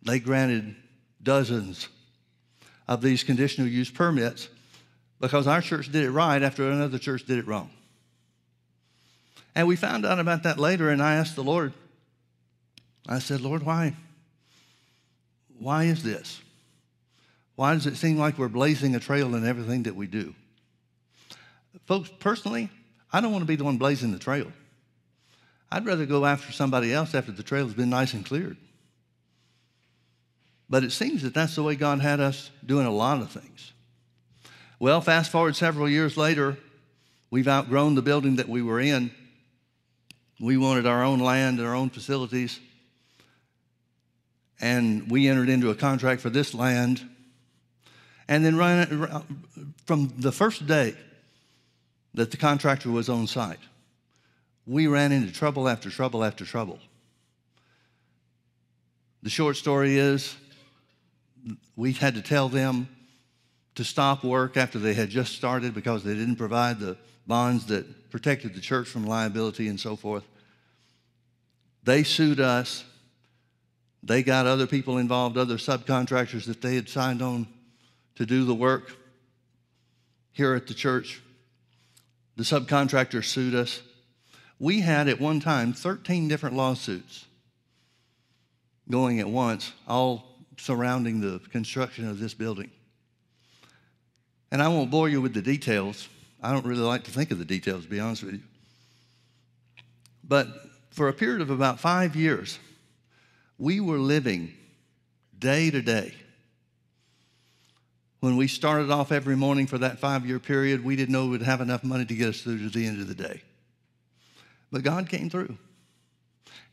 They 0.02 0.18
granted 0.18 0.74
dozens 1.22 1.88
of 2.88 3.02
these 3.02 3.22
conditional 3.22 3.68
use 3.68 3.90
permits 3.90 4.48
because 5.20 5.46
our 5.46 5.61
church 5.61 5.90
did 5.92 6.04
it 6.04 6.11
right 6.11 6.42
after 6.42 6.68
another 6.68 6.98
church 6.98 7.24
did 7.24 7.38
it 7.38 7.46
wrong. 7.46 7.70
And 9.54 9.68
we 9.68 9.76
found 9.76 10.04
out 10.04 10.18
about 10.18 10.42
that 10.44 10.58
later, 10.58 10.90
and 10.90 11.02
I 11.02 11.14
asked 11.14 11.37
the 11.37 11.44
Lord, 11.44 11.72
I 13.06 13.18
said, 13.18 13.40
Lord, 13.40 13.62
why? 13.62 13.94
Why 15.58 15.85
is 15.85 16.02
this? 16.02 16.40
Why 17.54 17.74
does 17.74 17.87
it 17.87 17.96
seem 17.96 18.18
like 18.18 18.38
we're 18.38 18.48
blazing 18.48 18.96
a 18.96 19.00
trail 19.00 19.35
in 19.35 19.46
everything 19.46 19.85
that 19.85 19.94
we 19.94 20.06
do? 20.06 20.35
Folks, 21.87 22.11
personally, 22.18 22.70
I 23.12 23.20
don't 23.20 23.30
want 23.30 23.42
to 23.42 23.46
be 23.46 23.56
the 23.56 23.64
one 23.64 23.76
blazing 23.76 24.12
the 24.12 24.18
trail. 24.18 24.50
I'd 25.72 25.87
rather 25.87 26.04
go 26.04 26.26
after 26.26 26.52
somebody 26.52 26.92
else 26.92 27.14
after 27.14 27.32
the 27.32 27.42
trail 27.42 27.64
has 27.64 27.72
been 27.72 27.88
nice 27.88 28.12
and 28.12 28.26
cleared. 28.26 28.58
But 30.68 30.85
it 30.85 30.92
seems 30.92 31.22
that 31.22 31.32
that's 31.32 31.54
the 31.54 31.62
way 31.62 31.76
God 31.76 32.00
had 32.00 32.20
us 32.20 32.50
doing 32.64 32.85
a 32.85 32.90
lot 32.90 33.22
of 33.22 33.30
things. 33.30 33.72
Well, 34.78 35.00
fast 35.00 35.30
forward 35.30 35.56
several 35.56 35.88
years 35.88 36.18
later, 36.18 36.58
we've 37.30 37.48
outgrown 37.48 37.94
the 37.94 38.02
building 38.02 38.37
that 38.37 38.50
we 38.50 38.61
were 38.61 38.80
in. 38.80 39.12
We 40.38 40.58
wanted 40.58 40.87
our 40.87 41.02
own 41.02 41.20
land 41.20 41.58
and 41.58 41.66
our 41.66 41.74
own 41.74 41.88
facilities. 41.88 42.61
And 44.61 45.11
we 45.11 45.28
entered 45.28 45.48
into 45.48 45.70
a 45.70 45.74
contract 45.74 46.20
for 46.20 46.28
this 46.28 46.52
land. 46.52 47.00
And 48.28 48.44
then 48.44 48.56
right, 48.56 48.87
from 49.87 50.12
the 50.18 50.32
first 50.32 50.66
day 50.66 50.94
that 52.12 52.30
the 52.30 52.37
contractor 52.37 52.90
was 52.90 53.08
on 53.08 53.26
site, 53.26 53.58
we 54.66 54.87
ran 54.87 55.12
into 55.12 55.33
trouble 55.33 55.68
after 55.68 55.90
trouble 55.90 56.25
after 56.25 56.44
trouble. 56.44 56.79
The 59.22 59.31
short 59.31 59.57
story 59.57 59.98
is 59.98 60.37
we 61.77 61.92
had 61.92 62.14
to 62.14 62.22
tell 62.22 62.48
them 62.48 62.88
to 63.75 63.85
stop 63.85 64.22
work 64.22 64.57
after 64.57 64.79
they 64.79 64.94
had 64.94 65.09
just 65.09 65.35
started 65.35 65.75
because 65.75 66.05
they 66.05 66.14
didn't 66.14 66.37
provide 66.37 66.79
the 66.79 66.96
bonds 67.27 67.66
that 67.66 68.11
protected 68.11 68.55
the 68.55 68.61
church 68.61 68.88
from 68.88 69.07
liability 69.07 69.68
and 69.68 69.81
so 69.81 69.96
forth. 69.96 70.25
They 71.85 72.03
sued 72.03 72.40
us. 72.40 72.85
They 74.03 74.22
got 74.22 74.46
other 74.46 74.66
people 74.66 74.98
involved, 74.98 75.38
other 75.38 75.57
subcontractors 75.57 76.44
that 76.46 76.61
they 76.61 76.75
had 76.75 76.88
signed 76.88 77.22
on 77.22 77.46
to 78.16 78.27
do 78.27 78.44
the 78.44 78.55
work 78.55 78.96
here 80.33 80.55
at 80.55 80.66
the 80.66 80.75
church. 80.75 81.22
The 82.37 82.42
subcontractors 82.42 83.25
sued 83.25 83.55
us. 83.55 83.81
We 84.58 84.80
had 84.80 85.08
at 85.08 85.20
one 85.20 85.40
time 85.40 85.72
13 85.72 86.28
different 86.28 86.56
lawsuits 86.56 87.26
going 88.90 89.20
at 89.20 89.28
once, 89.28 89.72
all 89.88 90.38
surrounding 90.56 91.20
the 91.20 91.40
construction 91.50 92.08
of 92.08 92.18
this 92.18 92.34
building. 92.34 92.70
And 94.50 94.62
I 94.62 94.68
won't 94.68 94.90
bore 94.90 95.08
you 95.08 95.20
with 95.20 95.34
the 95.34 95.42
details. 95.42 96.08
I 96.42 96.52
don't 96.52 96.66
really 96.66 96.82
like 96.82 97.04
to 97.04 97.10
think 97.10 97.30
of 97.30 97.38
the 97.38 97.44
details, 97.44 97.84
to 97.84 97.90
be 97.90 98.00
honest 98.00 98.22
with 98.22 98.34
you. 98.34 98.42
But 100.22 100.48
for 100.90 101.08
a 101.08 101.12
period 101.12 101.40
of 101.40 101.50
about 101.50 101.80
five 101.80 102.14
years, 102.14 102.58
we 103.58 103.80
were 103.80 103.98
living 103.98 104.52
day 105.38 105.70
to 105.70 105.82
day. 105.82 106.14
When 108.20 108.36
we 108.36 108.46
started 108.46 108.90
off 108.90 109.10
every 109.10 109.36
morning 109.36 109.66
for 109.66 109.78
that 109.78 109.98
five 109.98 110.26
year 110.26 110.38
period, 110.38 110.84
we 110.84 110.96
didn't 110.96 111.12
know 111.12 111.26
we'd 111.26 111.42
have 111.42 111.60
enough 111.60 111.82
money 111.82 112.04
to 112.04 112.14
get 112.14 112.28
us 112.28 112.40
through 112.42 112.58
to 112.58 112.68
the 112.68 112.86
end 112.86 113.00
of 113.00 113.08
the 113.08 113.14
day. 113.14 113.42
But 114.72 114.82
God 114.82 115.08
came 115.08 115.28
through. 115.28 115.58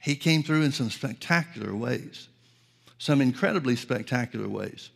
He 0.01 0.15
came 0.15 0.41
through 0.41 0.63
in 0.63 0.71
some 0.71 0.89
spectacular 0.89 1.75
ways, 1.75 2.29
some 2.97 3.19
incredibly 3.19 3.75
spectacular 3.75 4.47
ways. 4.47 4.89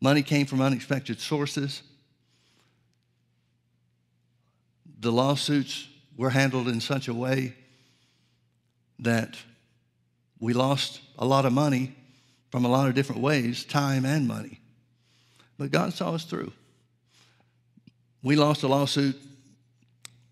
Money 0.00 0.22
came 0.22 0.46
from 0.46 0.60
unexpected 0.60 1.20
sources. 1.20 1.82
The 4.98 5.12
lawsuits 5.12 5.86
were 6.16 6.30
handled 6.30 6.68
in 6.68 6.80
such 6.80 7.06
a 7.06 7.14
way 7.14 7.54
that 8.98 9.36
we 10.40 10.52
lost 10.52 11.00
a 11.18 11.24
lot 11.24 11.46
of 11.46 11.52
money 11.52 11.94
from 12.50 12.64
a 12.64 12.68
lot 12.68 12.88
of 12.88 12.94
different 12.94 13.22
ways 13.22 13.64
time 13.64 14.04
and 14.04 14.26
money. 14.26 14.58
But 15.56 15.70
God 15.70 15.92
saw 15.92 16.14
us 16.14 16.24
through. 16.24 16.52
We 18.22 18.34
lost 18.36 18.64
a 18.64 18.68
lawsuit 18.68 19.16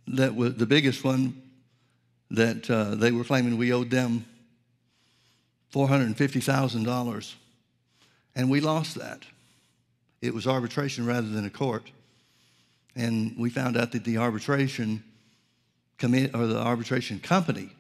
that 0.08 0.34
was 0.34 0.56
the 0.56 0.66
biggest 0.66 1.04
one 1.04 1.42
that 2.30 2.70
uh, 2.70 2.94
they 2.94 3.10
were 3.10 3.24
claiming 3.24 3.56
we 3.56 3.72
owed 3.72 3.90
them 3.90 4.26
$450,000. 5.72 7.34
And 8.34 8.50
we 8.50 8.60
lost 8.60 8.96
that. 8.96 9.22
It 10.20 10.34
was 10.34 10.46
arbitration 10.46 11.06
rather 11.06 11.28
than 11.28 11.44
a 11.44 11.50
court. 11.50 11.90
And 12.96 13.36
we 13.38 13.50
found 13.50 13.76
out 13.76 13.92
that 13.92 14.04
the 14.04 14.18
arbitration 14.18 15.02
commit 15.98 16.34
or 16.34 16.46
the 16.46 16.58
arbitration 16.58 17.20
company 17.20 17.70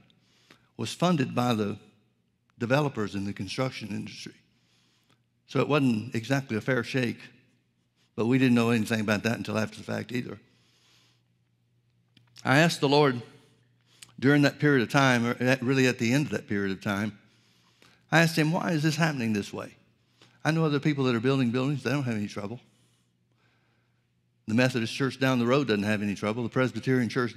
was 0.76 0.92
funded 0.92 1.34
by 1.34 1.54
the 1.54 1.76
developers 2.58 3.14
in 3.14 3.24
the 3.24 3.32
construction 3.32 3.88
industry. 3.88 4.34
So 5.46 5.60
it 5.60 5.68
wasn't 5.68 6.14
exactly 6.14 6.56
a 6.56 6.60
fair 6.60 6.84
shake, 6.84 7.18
but 8.16 8.26
we 8.26 8.38
didn't 8.38 8.54
know 8.54 8.70
anything 8.70 9.00
about 9.00 9.22
that 9.22 9.38
until 9.38 9.58
after 9.58 9.78
the 9.78 9.84
fact 9.84 10.12
either. 10.12 10.38
I 12.44 12.58
asked 12.58 12.80
the 12.80 12.88
Lord 12.88 13.22
during 14.18 14.42
that 14.42 14.58
period 14.58 14.82
of 14.82 14.90
time, 14.90 15.26
or 15.26 15.36
really 15.62 15.86
at 15.86 15.98
the 15.98 16.12
end 16.12 16.26
of 16.26 16.32
that 16.32 16.48
period 16.48 16.72
of 16.72 16.82
time, 16.82 17.18
I 18.10 18.20
asked 18.20 18.36
him, 18.36 18.52
why 18.52 18.72
is 18.72 18.82
this 18.82 18.96
happening 18.96 19.32
this 19.32 19.52
way? 19.52 19.74
I 20.44 20.50
know 20.50 20.64
other 20.64 20.80
people 20.80 21.04
that 21.04 21.14
are 21.14 21.20
building 21.20 21.50
buildings, 21.50 21.82
they 21.82 21.90
don't 21.90 22.04
have 22.04 22.16
any 22.16 22.28
trouble. 22.28 22.60
The 24.46 24.54
Methodist 24.54 24.94
church 24.94 25.20
down 25.20 25.38
the 25.38 25.46
road 25.46 25.68
doesn't 25.68 25.82
have 25.82 26.00
any 26.00 26.14
trouble. 26.14 26.42
The 26.42 26.48
Presbyterian 26.48 27.10
church 27.10 27.34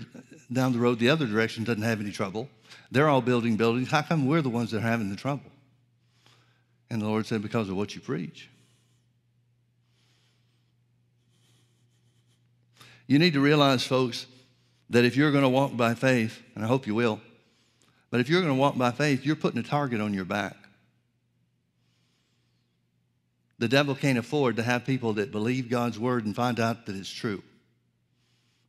down 0.52 0.72
the 0.72 0.80
road 0.80 0.98
the 0.98 1.10
other 1.10 1.28
direction 1.28 1.66
doesn't 1.66 1.84
have 1.84 2.00
any 2.00 2.12
trouble. 2.12 2.48
They're 2.90 3.10
all 3.10 3.22
building 3.22 3.58
buildings. 3.58 3.92
How 3.92 4.02
come 4.02 4.28
we're 4.28 4.42
the 4.42 4.50
ones 4.50 4.72
that 4.72 4.78
are 4.78 4.82
having 4.82 5.10
the 5.10 5.18
trouble? 5.18 5.52
And 6.90 7.02
the 7.02 7.08
Lord 7.08 7.26
said, 7.26 7.42
Because 7.42 7.68
of 7.68 7.76
what 7.76 7.96
you 7.96 8.02
preach. 8.02 8.50
You 13.08 13.20
need 13.20 13.34
to 13.34 13.42
realize, 13.42 13.86
folks, 13.86 14.26
that 14.92 15.06
if 15.06 15.16
you're 15.16 15.32
going 15.32 15.44
to 15.44 15.50
walk 15.50 15.76
by 15.76 15.96
faith, 15.96 16.40
and 16.54 16.64
I 16.64 16.68
hope 16.68 16.86
you 16.86 16.94
will, 16.94 17.20
but 18.12 18.20
if 18.20 18.30
you're 18.30 18.42
going 18.42 18.54
to 18.54 18.60
walk 18.60 18.78
by 18.78 18.92
faith, 18.92 19.26
you're 19.26 19.38
putting 19.38 19.60
a 19.60 19.64
target 19.64 20.02
on 20.02 20.14
your 20.14 20.26
back. 20.26 20.56
The 23.58 23.70
devil 23.70 23.96
can't 23.96 24.18
afford 24.18 24.58
to 24.58 24.64
have 24.64 24.86
people 24.86 25.14
that 25.14 25.32
believe 25.32 25.70
God's 25.70 25.98
word 25.98 26.26
and 26.26 26.36
find 26.36 26.60
out 26.60 26.86
that 26.86 26.96
it's 26.96 27.12
true. 27.12 27.42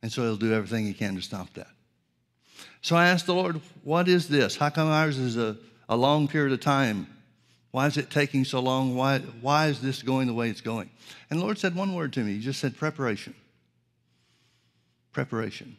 And 0.01 0.11
so 0.11 0.21
he'll 0.21 0.37
do 0.37 0.53
everything 0.53 0.85
he 0.85 0.93
can 0.93 1.15
to 1.15 1.21
stop 1.21 1.53
that. 1.55 1.67
So 2.81 2.95
I 2.95 3.07
asked 3.07 3.25
the 3.25 3.33
Lord, 3.33 3.59
what 3.83 4.07
is 4.07 4.27
this? 4.27 4.55
How 4.55 4.69
come 4.69 4.87
ours 4.87 5.17
is 5.17 5.35
a, 5.35 5.57
a 5.89 5.95
long 5.95 6.27
period 6.27 6.53
of 6.53 6.61
time? 6.61 7.07
Why 7.71 7.87
is 7.87 7.97
it 7.97 8.09
taking 8.09 8.45
so 8.45 8.59
long? 8.59 8.95
Why, 8.95 9.19
why 9.41 9.67
is 9.67 9.81
this 9.81 10.03
going 10.03 10.27
the 10.27 10.33
way 10.33 10.49
it's 10.49 10.61
going? 10.61 10.89
And 11.29 11.39
the 11.39 11.43
Lord 11.43 11.57
said 11.57 11.75
one 11.75 11.95
word 11.95 12.13
to 12.13 12.19
me. 12.19 12.33
He 12.33 12.39
just 12.39 12.59
said 12.59 12.77
preparation. 12.77 13.33
Preparation. 15.11 15.77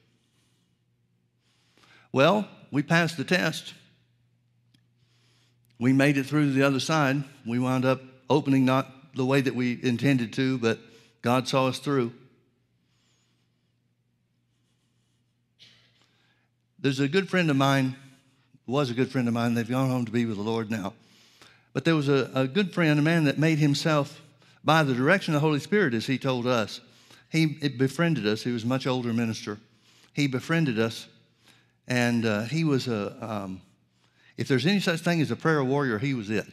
Well, 2.15 2.47
we 2.71 2.85
passed 2.85 3.17
the 3.17 3.25
test. 3.25 3.75
We 5.81 5.93
made 5.93 6.17
it 6.17 6.27
through 6.27 6.47
to 6.47 6.53
the 6.53 6.63
other 6.63 6.79
side. 6.79 7.25
We 7.45 7.59
wound 7.59 7.85
up 7.85 8.03
opening 8.31 8.65
not 8.65 8.89
the 9.17 9.25
way 9.25 9.41
that 9.41 9.57
we 9.57 9.81
intended 9.83 10.33
to, 10.35 10.57
but 10.59 10.79
God 11.23 11.49
saw 11.49 11.67
us 11.67 11.81
through. 11.81 12.13
There's 16.79 17.01
a 17.01 17.09
good 17.09 17.29
friend 17.29 17.51
of 17.51 17.57
mine, 17.57 17.97
was 18.65 18.91
a 18.91 18.95
good 18.95 19.11
friend 19.11 19.27
of 19.27 19.35
mine. 19.35 19.55
They've 19.55 19.69
gone 19.69 19.91
home 19.91 20.05
to 20.05 20.13
be 20.13 20.25
with 20.25 20.37
the 20.37 20.43
Lord 20.45 20.71
now. 20.71 20.93
But 21.73 21.85
there 21.85 21.97
was 21.97 22.09
a, 22.09 22.31
a 22.33 22.47
good 22.47 22.73
friend, 22.73 22.97
a 22.97 23.03
man 23.03 23.25
that 23.25 23.41
made 23.41 23.59
himself 23.59 24.23
by 24.63 24.85
the 24.85 24.95
direction 24.95 25.35
of 25.35 25.41
the 25.41 25.47
Holy 25.49 25.59
Spirit, 25.59 25.95
as 25.95 26.07
he 26.07 26.19
told 26.19 26.47
us. 26.47 26.81
He 27.29 27.47
befriended 27.47 28.25
us. 28.25 28.45
He 28.45 28.53
was 28.53 28.63
a 28.63 28.69
much 28.69 28.87
older 28.87 29.13
minister. 29.13 29.59
He 30.13 30.29
befriended 30.29 30.79
us, 30.79 31.09
and 31.87 32.25
uh, 32.25 32.43
he 32.43 32.65
was 32.65 32.89
a, 32.89 33.17
um, 33.25 33.61
if 34.37 34.49
there's 34.49 34.67
any 34.67 34.81
such 34.81 35.01
thing 35.01 35.21
as 35.21 35.31
a 35.31 35.37
prayer 35.37 35.63
warrior, 35.63 35.99
he 35.99 36.15
was 36.15 36.31
it. 36.31 36.47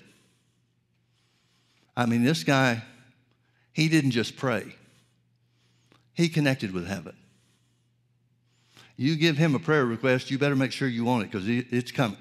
I 1.96 2.06
mean, 2.06 2.24
this 2.24 2.44
guy, 2.44 2.84
he 3.74 3.89
didn't 3.89 4.12
just 4.12 4.38
pray, 4.38 4.76
he 6.13 6.30
connected 6.30 6.74
with 6.74 6.88
heaven. 6.88 7.15
You 8.98 9.15
give 9.15 9.38
him 9.38 9.56
a 9.56 9.60
prayer 9.60 9.86
request, 9.86 10.30
you 10.30 10.38
better 10.38 10.56
make 10.56 10.72
sure 10.72 10.88
you 10.88 11.04
want 11.04 11.24
it 11.24 11.32
because 11.32 11.48
it's 11.48 11.91
coming. 11.91 12.17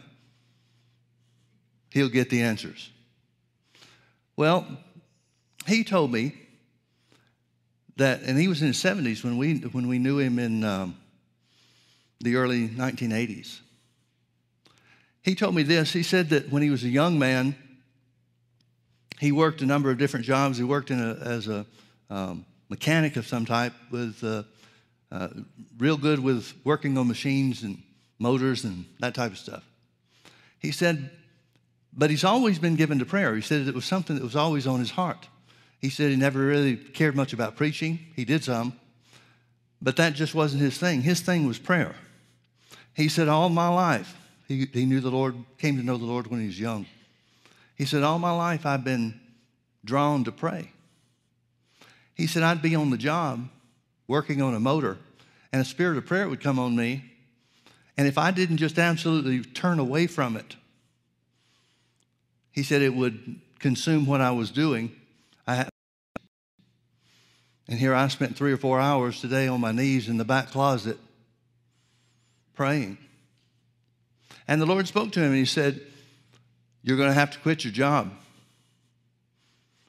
He'll 1.91 2.09
get 2.09 2.31
the 2.31 2.43
answers. 2.43 2.91
Well, 4.37 4.67
he 5.67 5.85
told 5.85 6.11
me 6.13 6.35
that, 7.97 8.23
and 8.23 8.39
he 8.39 8.49
was 8.49 8.63
in 8.63 8.69
his 8.69 8.83
70s 8.83 9.23
when 9.23 9.37
we, 9.37 9.59
when 9.59 9.89
we 9.89 9.99
knew 9.99 10.19
him 10.19 10.39
in 10.39 10.65
um, 10.65 10.97
the 12.21 12.37
early 12.37 12.69
1980s. 12.69 13.61
He 15.23 15.35
told 15.35 15.55
me 15.55 15.63
this. 15.63 15.93
He 15.93 16.03
said 16.03 16.31
that 16.31 16.51
when 16.51 16.63
he 16.63 16.71
was 16.71 16.85
a 16.85 16.89
young 16.89 17.19
man, 17.19 17.55
he 19.19 19.33
worked 19.33 19.61
a 19.61 19.67
number 19.67 19.91
of 19.91 19.99
different 19.99 20.25
jobs. 20.25 20.57
He 20.57 20.65
worked 20.65 20.91
a, 20.91 21.19
as 21.23 21.47
a 21.47 21.67
um, 22.09 22.47
mechanic 22.69 23.17
of 23.17 23.27
some 23.27 23.45
type, 23.45 23.75
with 23.91 24.23
uh, 24.25 24.45
uh, 25.13 25.29
real 25.79 25.97
good 25.97 26.21
with 26.21 26.55
working 26.65 26.97
on 26.97 27.09
machines 27.09 27.63
and 27.63 27.83
motors 28.19 28.65
and 28.65 28.85
that 29.01 29.15
type 29.15 29.33
of 29.33 29.39
stuff. 29.39 29.65
He 30.59 30.73
said, 30.73 31.11
but 31.93 32.11
he's 32.11 32.25
always 32.25 32.59
been 32.59 32.77
given 32.77 32.99
to 33.01 33.05
prayer. 33.05 33.35
He 33.35 33.43
said 33.43 33.67
it 33.67 33.75
was 33.75 33.85
something 33.85 34.17
that 34.17 34.23
was 34.23 34.37
always 34.37 34.67
on 34.67 34.79
his 34.79 34.91
heart. 34.91 35.29
He 35.81 35.91
said 35.91 36.11
he 36.11 36.17
never 36.17 36.39
really 36.39 36.77
cared 36.77 37.17
much 37.17 37.33
about 37.33 37.57
preaching. 37.57 37.99
He 38.15 38.25
did 38.25 38.45
some, 38.45 38.75
but 39.83 39.97
that 39.97 40.15
just 40.15 40.35
wasn't 40.35 40.63
his 40.63 40.79
thing. 40.79 41.03
His 41.03 41.21
thing 41.21 41.47
was 41.47 41.59
prayer. 41.59 41.95
He 42.95 43.09
said, 43.09 43.29
All 43.29 43.49
my 43.49 43.69
life, 43.69 44.17
he, 44.49 44.67
he 44.73 44.85
knew 44.85 45.01
the 45.01 45.11
Lord, 45.11 45.37
came 45.59 45.77
to 45.77 45.83
know 45.83 45.97
the 45.97 46.05
Lord 46.05 46.27
when 46.27 46.41
he 46.41 46.47
was 46.47 46.61
young. 46.61 46.87
He 47.77 47.85
said, 47.85 48.03
All 48.03 48.19
my 48.19 48.33
life 48.33 48.67
I've 48.67 48.85
been 48.85 49.21
drawn 49.85 50.25
to 50.25 50.33
pray. 50.33 50.73
He 52.15 52.27
said, 52.27 52.43
I'd 52.43 52.63
be 52.63 52.75
on 52.75 52.91
the 52.91 52.99
job 52.99 53.49
working 54.07 54.43
on 54.43 54.55
a 54.55 54.61
motor, 54.61 54.99
and 55.53 55.63
a 55.63 55.65
spirit 55.65 55.97
of 55.97 56.07
prayer 56.07 56.29
would 56.29 56.41
come 56.41 56.59
on 56.59 56.77
me. 56.77 57.05
And 57.97 58.07
if 58.07 58.19
I 58.19 58.31
didn't 58.31 58.59
just 58.59 58.79
absolutely 58.79 59.43
turn 59.43 59.79
away 59.79 60.07
from 60.07 60.37
it, 60.37 60.57
he 62.53 62.63
said 62.63 62.83
it 62.83 62.95
would 62.95 63.41
consume 63.59 64.07
what 64.07 64.21
I 64.21 64.33
was 64.33 64.51
doing. 64.51 64.93
I 65.47 65.69
and 67.69 67.79
here 67.79 67.95
I 67.95 68.09
spent 68.09 68.37
three 68.37 68.53
or 68.53 68.57
four 68.57 68.81
hours 68.81 69.21
today 69.21 69.47
on 69.47 69.61
my 69.61 69.71
knees 69.71 70.09
in 70.09 70.17
the 70.17 70.25
back 70.25 70.51
closet 70.51 70.99
praying. 72.61 72.99
And 74.47 74.61
the 74.61 74.67
Lord 74.67 74.87
spoke 74.87 75.13
to 75.13 75.21
him 75.21 75.29
and 75.29 75.37
he 75.37 75.47
said, 75.47 75.81
you're 76.83 76.99
going 76.99 77.09
to 77.09 77.15
have 77.15 77.31
to 77.31 77.39
quit 77.39 77.65
your 77.65 77.73
job 77.73 78.13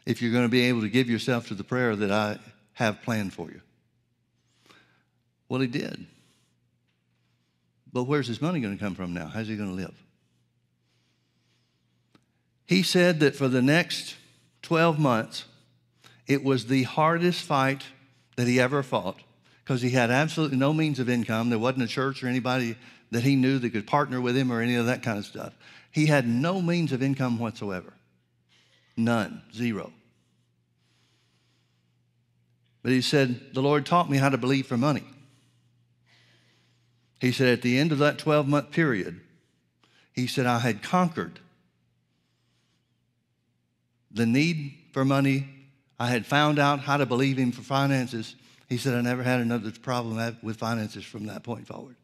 if 0.06 0.22
you're 0.22 0.32
going 0.32 0.46
to 0.46 0.50
be 0.50 0.62
able 0.62 0.80
to 0.80 0.88
give 0.88 1.10
yourself 1.10 1.50
to 1.50 1.54
the 1.54 1.66
prayer 1.66 1.98
that 1.98 2.12
I 2.12 2.40
have 2.76 3.02
planned 3.02 3.34
for 3.34 3.52
you. 3.52 3.60
Well, 5.50 5.60
he 5.60 5.68
did. 5.68 6.06
But 7.92 8.06
where's 8.06 8.28
his 8.28 8.42
money 8.42 8.62
going 8.62 8.78
to 8.78 8.82
come 8.82 8.96
from 8.96 9.14
now? 9.14 9.28
How's 9.28 9.50
he 9.50 9.58
going 9.58 9.72
to 9.72 9.76
live? 9.76 10.02
He 12.68 12.84
said 12.84 13.20
that 13.20 13.36
for 13.36 13.50
the 13.50 13.62
next 13.62 14.16
12 14.62 14.98
months, 14.98 15.44
it 16.26 16.42
was 16.42 16.68
the 16.68 16.84
hardest 16.84 17.42
fight 17.42 17.84
that 18.38 18.48
he 18.48 18.62
ever 18.62 18.82
fought 18.82 19.20
because 19.64 19.82
he 19.82 19.92
had 19.92 20.12
absolutely 20.12 20.58
no 20.58 20.74
means 20.74 21.00
of 21.00 21.10
income. 21.10 21.50
There 21.50 21.60
wasn't 21.60 21.84
a 21.84 21.88
church 21.88 22.24
or 22.24 22.28
anybody 22.28 22.76
that 23.12 23.24
he 23.24 23.36
knew 23.36 23.60
that 23.60 23.70
could 23.72 23.88
partner 23.88 24.20
with 24.20 24.36
him 24.36 24.52
or 24.52 24.62
any 24.62 24.76
of 24.76 24.88
that 24.88 25.04
kind 25.04 25.18
of 25.18 25.26
stuff. 25.26 25.54
He 25.92 26.06
had 26.06 26.28
no 26.28 26.62
means 26.62 26.92
of 26.92 27.04
income 27.04 27.38
whatsoever. 27.38 27.94
None, 28.98 29.42
zero. 29.54 29.92
But 32.84 32.92
he 32.92 33.02
said, 33.02 33.54
The 33.54 33.62
Lord 33.62 33.86
taught 33.86 34.10
me 34.10 34.18
how 34.18 34.30
to 34.30 34.38
believe 34.38 34.68
for 34.68 34.78
money. 34.78 35.04
He 37.20 37.32
said, 37.32 37.50
At 37.50 37.62
the 37.62 37.78
end 37.78 37.92
of 37.92 38.00
that 38.00 38.18
12 38.18 38.48
month 38.48 38.72
period, 38.72 39.22
he 40.14 40.28
said, 40.28 40.46
I 40.46 40.60
had 40.60 40.82
conquered 40.82 41.40
the 44.10 44.26
need 44.26 44.74
for 44.92 45.06
money. 45.06 45.48
I 46.00 46.08
had 46.08 46.26
found 46.26 46.58
out 46.58 46.80
how 46.80 46.98
to 46.98 47.06
believe 47.06 47.38
him 47.38 47.52
for 47.52 47.62
finances. 47.62 48.36
He 48.72 48.78
said, 48.78 48.94
I 48.94 49.02
never 49.02 49.22
had 49.22 49.42
another 49.42 49.70
problem 49.70 50.38
with 50.42 50.56
finances 50.56 51.04
from 51.04 51.26
that 51.26 51.44
point 51.44 51.68
forward. 51.68 51.98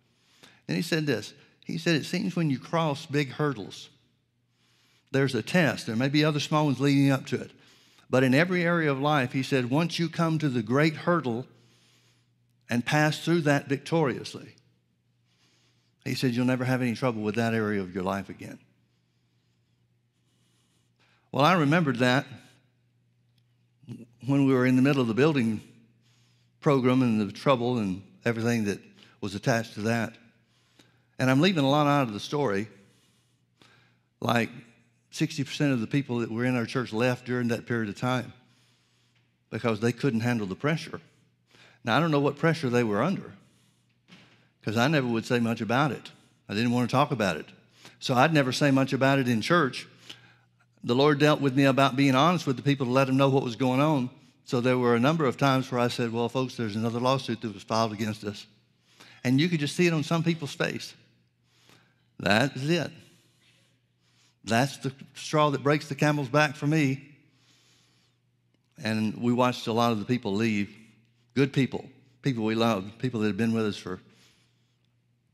And 0.67 0.75
he 0.75 0.83
said 0.83 1.05
this 1.05 1.33
he 1.63 1.77
said, 1.77 1.95
It 1.95 2.05
seems 2.05 2.35
when 2.35 2.49
you 2.49 2.59
cross 2.59 3.05
big 3.05 3.29
hurdles, 3.29 3.87
there's 5.11 5.33
a 5.33 5.41
test. 5.41 5.87
There 5.87 5.95
may 5.95 6.09
be 6.09 6.25
other 6.25 6.41
small 6.41 6.65
ones 6.65 6.81
leading 6.81 7.09
up 7.09 7.25
to 7.27 7.39
it. 7.39 7.51
But 8.09 8.25
in 8.25 8.33
every 8.33 8.63
area 8.63 8.91
of 8.91 8.99
life, 8.99 9.31
he 9.31 9.43
said, 9.43 9.69
once 9.69 9.97
you 9.97 10.09
come 10.09 10.39
to 10.39 10.49
the 10.49 10.61
great 10.61 10.93
hurdle 10.93 11.47
and 12.69 12.85
pass 12.85 13.23
through 13.23 13.41
that 13.41 13.67
victoriously, 13.67 14.53
he 16.03 16.15
said, 16.15 16.31
you'll 16.33 16.45
never 16.45 16.65
have 16.65 16.81
any 16.81 16.95
trouble 16.95 17.21
with 17.21 17.35
that 17.35 17.53
area 17.53 17.79
of 17.79 17.95
your 17.95 18.03
life 18.03 18.27
again. 18.27 18.59
Well, 21.31 21.45
I 21.45 21.53
remembered 21.53 21.99
that 21.99 22.25
when 24.25 24.45
we 24.45 24.53
were 24.53 24.65
in 24.65 24.75
the 24.75 24.81
middle 24.81 25.01
of 25.01 25.07
the 25.07 25.13
building 25.13 25.61
program 26.61 27.01
and 27.01 27.21
the 27.21 27.31
trouble 27.31 27.77
and 27.77 28.01
everything 28.25 28.65
that 28.65 28.79
was 29.21 29.35
attached 29.35 29.75
to 29.75 29.81
that. 29.81 30.13
And 31.19 31.29
I'm 31.29 31.41
leaving 31.41 31.63
a 31.63 31.69
lot 31.69 31.87
out 31.87 32.03
of 32.03 32.13
the 32.13 32.19
story. 32.19 32.67
Like 34.19 34.49
60% 35.11 35.73
of 35.73 35.79
the 35.79 35.87
people 35.87 36.19
that 36.19 36.31
were 36.31 36.45
in 36.45 36.55
our 36.55 36.65
church 36.65 36.93
left 36.93 37.25
during 37.25 37.47
that 37.49 37.65
period 37.65 37.89
of 37.89 37.97
time 37.97 38.33
because 39.49 39.79
they 39.79 39.91
couldn't 39.91 40.19
handle 40.21 40.47
the 40.47 40.55
pressure. 40.55 41.01
Now, 41.83 41.97
I 41.97 41.99
don't 41.99 42.11
know 42.11 42.19
what 42.19 42.37
pressure 42.37 42.69
they 42.69 42.83
were 42.83 43.01
under 43.01 43.31
because 44.59 44.77
I 44.77 44.87
never 44.87 45.07
would 45.07 45.25
say 45.25 45.39
much 45.39 45.61
about 45.61 45.91
it. 45.91 46.11
I 46.49 46.53
didn't 46.53 46.71
want 46.71 46.89
to 46.89 46.93
talk 46.93 47.11
about 47.11 47.37
it. 47.37 47.45
So 47.99 48.13
I'd 48.13 48.33
never 48.33 48.51
say 48.51 48.71
much 48.71 48.93
about 48.93 49.19
it 49.19 49.27
in 49.27 49.41
church. 49.41 49.87
The 50.83 50.95
Lord 50.95 51.19
dealt 51.19 51.41
with 51.41 51.55
me 51.55 51.63
about 51.63 51.95
being 51.95 52.15
honest 52.15 52.45
with 52.45 52.57
the 52.57 52.61
people 52.61 52.85
to 52.85 52.91
let 52.91 53.07
them 53.07 53.17
know 53.17 53.29
what 53.29 53.43
was 53.43 53.55
going 53.55 53.79
on. 53.79 54.09
So 54.47 54.61
there 54.61 54.77
were 54.77 54.95
a 54.95 54.99
number 54.99 55.25
of 55.25 55.35
times 55.35 55.69
where 55.69 55.81
I 55.81 55.89
said, 55.89 56.13
Well, 56.13 56.29
folks, 56.29 56.55
there's 56.55 56.77
another 56.77 57.01
lawsuit 57.01 57.41
that 57.41 57.53
was 57.53 57.63
filed 57.63 57.91
against 57.91 58.23
us. 58.23 58.47
And 59.25 59.41
you 59.41 59.49
could 59.49 59.59
just 59.59 59.75
see 59.75 59.87
it 59.87 59.93
on 59.93 60.03
some 60.03 60.23
people's 60.23 60.53
face. 60.53 60.93
That 62.19 62.55
is 62.55 62.69
it. 62.69 62.89
That's 64.45 64.77
the 64.77 64.93
straw 65.15 65.49
that 65.49 65.63
breaks 65.63 65.89
the 65.89 65.95
camel's 65.95 66.29
back 66.29 66.55
for 66.55 66.65
me. 66.65 67.09
And 68.81 69.21
we 69.21 69.33
watched 69.33 69.67
a 69.67 69.73
lot 69.73 69.91
of 69.91 69.99
the 69.99 70.05
people 70.05 70.33
leave. 70.33 70.73
Good 71.35 71.51
people, 71.51 71.85
people 72.21 72.45
we 72.45 72.55
love, 72.55 72.89
people 72.99 73.19
that 73.19 73.27
had 73.27 73.37
been 73.37 73.53
with 73.53 73.65
us 73.65 73.75
for 73.75 73.99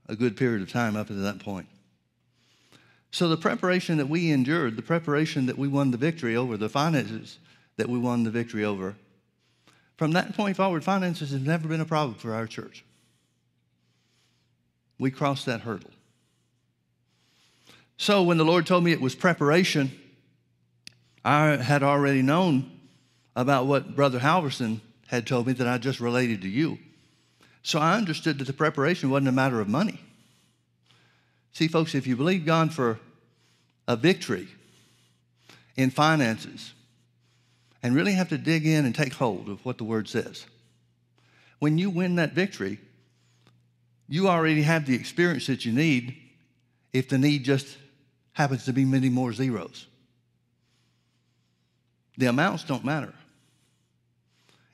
a 0.09 0.15
good 0.15 0.35
period 0.35 0.63
of 0.63 0.71
time 0.71 0.95
up 0.95 1.07
to 1.07 1.13
that 1.13 1.37
point. 1.37 1.67
So 3.11 3.29
the 3.29 3.37
preparation 3.37 3.97
that 3.99 4.09
we 4.09 4.31
endured, 4.31 4.75
the 4.75 4.81
preparation 4.81 5.45
that 5.45 5.57
we 5.59 5.67
won 5.67 5.91
the 5.91 5.97
victory 5.97 6.35
over, 6.35 6.57
the 6.57 6.67
finances 6.67 7.37
that 7.77 7.87
we 7.87 7.99
won 7.99 8.23
the 8.23 8.31
victory 8.31 8.65
over, 8.65 8.95
from 9.97 10.11
that 10.13 10.35
point 10.35 10.57
forward, 10.57 10.83
finances 10.83 11.31
have 11.31 11.45
never 11.45 11.67
been 11.67 11.81
a 11.81 11.85
problem 11.85 12.15
for 12.15 12.33
our 12.33 12.47
church. 12.47 12.83
We 14.97 15.11
crossed 15.11 15.45
that 15.45 15.61
hurdle. 15.61 15.91
So 17.97 18.23
when 18.23 18.37
the 18.37 18.45
Lord 18.45 18.65
told 18.65 18.83
me 18.83 18.91
it 18.91 19.01
was 19.01 19.15
preparation, 19.15 19.91
I 21.23 21.57
had 21.57 21.83
already 21.83 22.21
known 22.21 22.71
about 23.35 23.65
what 23.65 23.95
Brother 23.95 24.19
Halverson 24.19 24.81
had 25.07 25.25
told 25.27 25.47
me 25.47 25.53
that 25.53 25.67
I 25.67 25.77
just 25.77 25.99
related 25.99 26.41
to 26.41 26.49
you. 26.49 26.79
So 27.61 27.79
I 27.79 27.95
understood 27.95 28.39
that 28.39 28.45
the 28.45 28.53
preparation 28.53 29.09
wasn't 29.09 29.29
a 29.29 29.33
matter 29.33 29.61
of 29.61 29.69
money. 29.69 30.01
See, 31.53 31.67
folks, 31.67 31.95
if 31.95 32.07
you 32.07 32.15
believe 32.15 32.45
God 32.45 32.73
for 32.73 32.99
a 33.87 33.95
victory 33.95 34.47
in 35.75 35.89
finances 35.89 36.73
and 37.83 37.93
really 37.93 38.13
have 38.13 38.29
to 38.29 38.37
dig 38.37 38.65
in 38.65 38.85
and 38.85 38.95
take 38.95 39.13
hold 39.13 39.49
of 39.49 39.63
what 39.65 39.77
the 39.77 39.83
word 39.83 40.07
says, 40.07 40.45
when 41.59 41.77
you 41.77 41.89
win 41.89 42.15
that 42.15 42.33
victory, 42.33 42.79
you 44.07 44.27
already 44.27 44.63
have 44.63 44.85
the 44.85 44.95
experience 44.95 45.47
that 45.47 45.65
you 45.65 45.73
need 45.73 46.17
if 46.93 47.09
the 47.09 47.17
need 47.17 47.43
just 47.43 47.77
happens 48.33 48.65
to 48.65 48.73
be 48.73 48.85
many 48.85 49.09
more 49.09 49.33
zeros. 49.33 49.85
The 52.17 52.27
amounts 52.27 52.63
don't 52.63 52.85
matter. 52.85 53.13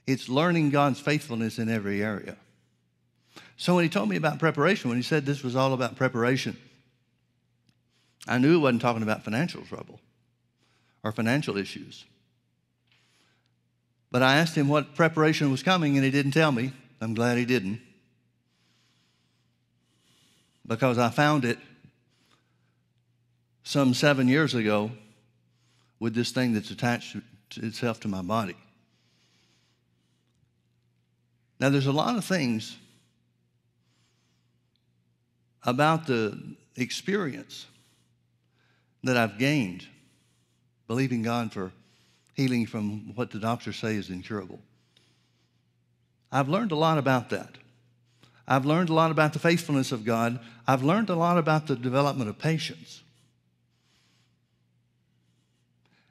It's 0.06 0.30
learning 0.30 0.72
God's 0.72 1.00
faithfulness 1.00 1.60
in 1.60 1.70
every 1.70 2.04
area. 2.04 2.36
So 3.58 3.76
when 3.76 3.84
he 3.84 3.90
told 3.90 4.10
me 4.10 4.16
about 4.16 4.40
preparation, 4.40 4.90
when 4.90 4.98
he 4.98 5.04
said 5.04 5.26
this 5.26 5.44
was 5.44 5.56
all 5.56 5.74
about 5.74 5.96
preparation, 5.96 6.58
I 8.28 8.38
knew 8.38 8.52
he 8.52 8.58
wasn't 8.58 8.82
talking 8.82 9.04
about 9.04 9.24
financial 9.24 9.62
trouble 9.64 10.00
or 11.04 11.12
financial 11.12 11.58
issues. 11.58 12.06
But 14.12 14.24
I 14.24 14.38
asked 14.38 14.56
him 14.56 14.68
what 14.68 14.96
preparation 14.96 15.52
was 15.52 15.62
coming, 15.62 15.96
and 15.96 16.04
he 16.04 16.12
didn't 16.12 16.32
tell 16.32 16.52
me. 16.52 16.74
I'm 17.00 17.14
glad 17.14 17.38
he 17.38 17.46
didn't. 17.46 17.80
Because 20.66 20.98
I 20.98 21.10
found 21.10 21.46
it 21.46 21.58
some 23.64 23.94
seven 23.94 24.28
years 24.28 24.56
ago 24.56 24.92
with 26.00 26.16
this 26.16 26.32
thing 26.32 26.54
that's 26.54 26.72
attached 26.72 27.18
itself 27.58 28.00
to 28.02 28.08
my 28.08 28.22
body. 28.22 28.56
Now, 31.60 31.70
there's 31.70 31.88
a 31.88 31.92
lot 31.92 32.16
of 32.16 32.24
things 32.24 32.78
about 35.64 36.08
the 36.08 36.56
experience 36.78 37.66
that 39.04 39.18
I've 39.18 39.38
gained 39.38 39.86
believing 40.88 41.22
God 41.22 41.52
for 41.52 41.72
healing 42.40 42.66
from 42.66 43.14
what 43.16 43.32
the 43.32 43.40
doctors 43.40 43.76
say 43.76 43.96
is 43.96 44.10
incurable. 44.10 44.60
I've 46.32 46.48
learned 46.48 46.72
a 46.72 46.76
lot 46.76 46.98
about 46.98 47.32
that. 47.32 47.58
I've 48.48 48.66
learned 48.66 48.88
a 48.88 48.94
lot 48.94 49.12
about 49.12 49.34
the 49.34 49.40
faithfulness 49.40 49.92
of 49.92 50.06
God. 50.06 50.40
I've 50.66 50.82
learned 50.82 51.10
a 51.10 51.16
lot 51.16 51.38
about 51.38 51.68
the 51.68 51.76
development 51.76 52.30
of 52.30 52.40
patience. 52.40 53.04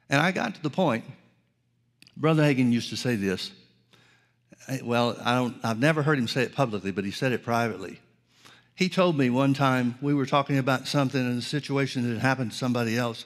And 0.07 0.21
I 0.21 0.31
got 0.31 0.53
to 0.53 0.61
the 0.61 0.69
point, 0.69 1.03
Brother 2.15 2.43
Hagin 2.43 2.71
used 2.71 2.91
to 2.91 2.95
say 2.95 3.15
this. 3.15 3.51
Eh, 4.67 4.81
well, 4.83 5.17
I 5.23 5.33
don't, 5.35 5.55
I've 5.63 5.79
never 5.79 6.03
heard 6.03 6.19
him 6.19 6.27
say 6.27 6.43
it 6.43 6.53
publicly, 6.53 6.91
but 6.91 7.05
he 7.05 7.11
said 7.11 7.31
it 7.31 7.43
privately. 7.43 7.99
He 8.75 8.87
told 8.87 9.17
me 9.17 9.31
one 9.31 9.55
time 9.55 9.97
we 9.99 10.13
were 10.13 10.27
talking 10.27 10.59
about 10.59 10.87
something 10.87 11.19
and 11.19 11.39
a 11.39 11.41
situation 11.41 12.03
that 12.03 12.13
had 12.13 12.21
happened 12.21 12.51
to 12.51 12.57
somebody 12.57 12.97
else. 12.97 13.25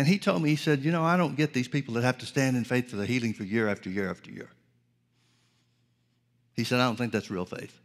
And 0.00 0.08
he 0.08 0.18
told 0.18 0.40
me, 0.40 0.48
he 0.48 0.56
said, 0.56 0.82
You 0.82 0.92
know, 0.92 1.04
I 1.04 1.18
don't 1.18 1.36
get 1.36 1.52
these 1.52 1.68
people 1.68 1.92
that 1.92 2.04
have 2.04 2.16
to 2.20 2.24
stand 2.24 2.56
in 2.56 2.64
faith 2.64 2.88
for 2.88 2.96
the 2.96 3.04
healing 3.04 3.34
for 3.34 3.44
year 3.44 3.68
after 3.68 3.90
year 3.90 4.10
after 4.10 4.30
year. 4.30 4.48
He 6.54 6.64
said, 6.64 6.80
I 6.80 6.86
don't 6.86 6.96
think 6.96 7.12
that's 7.12 7.30
real 7.30 7.44
faith. 7.44 7.78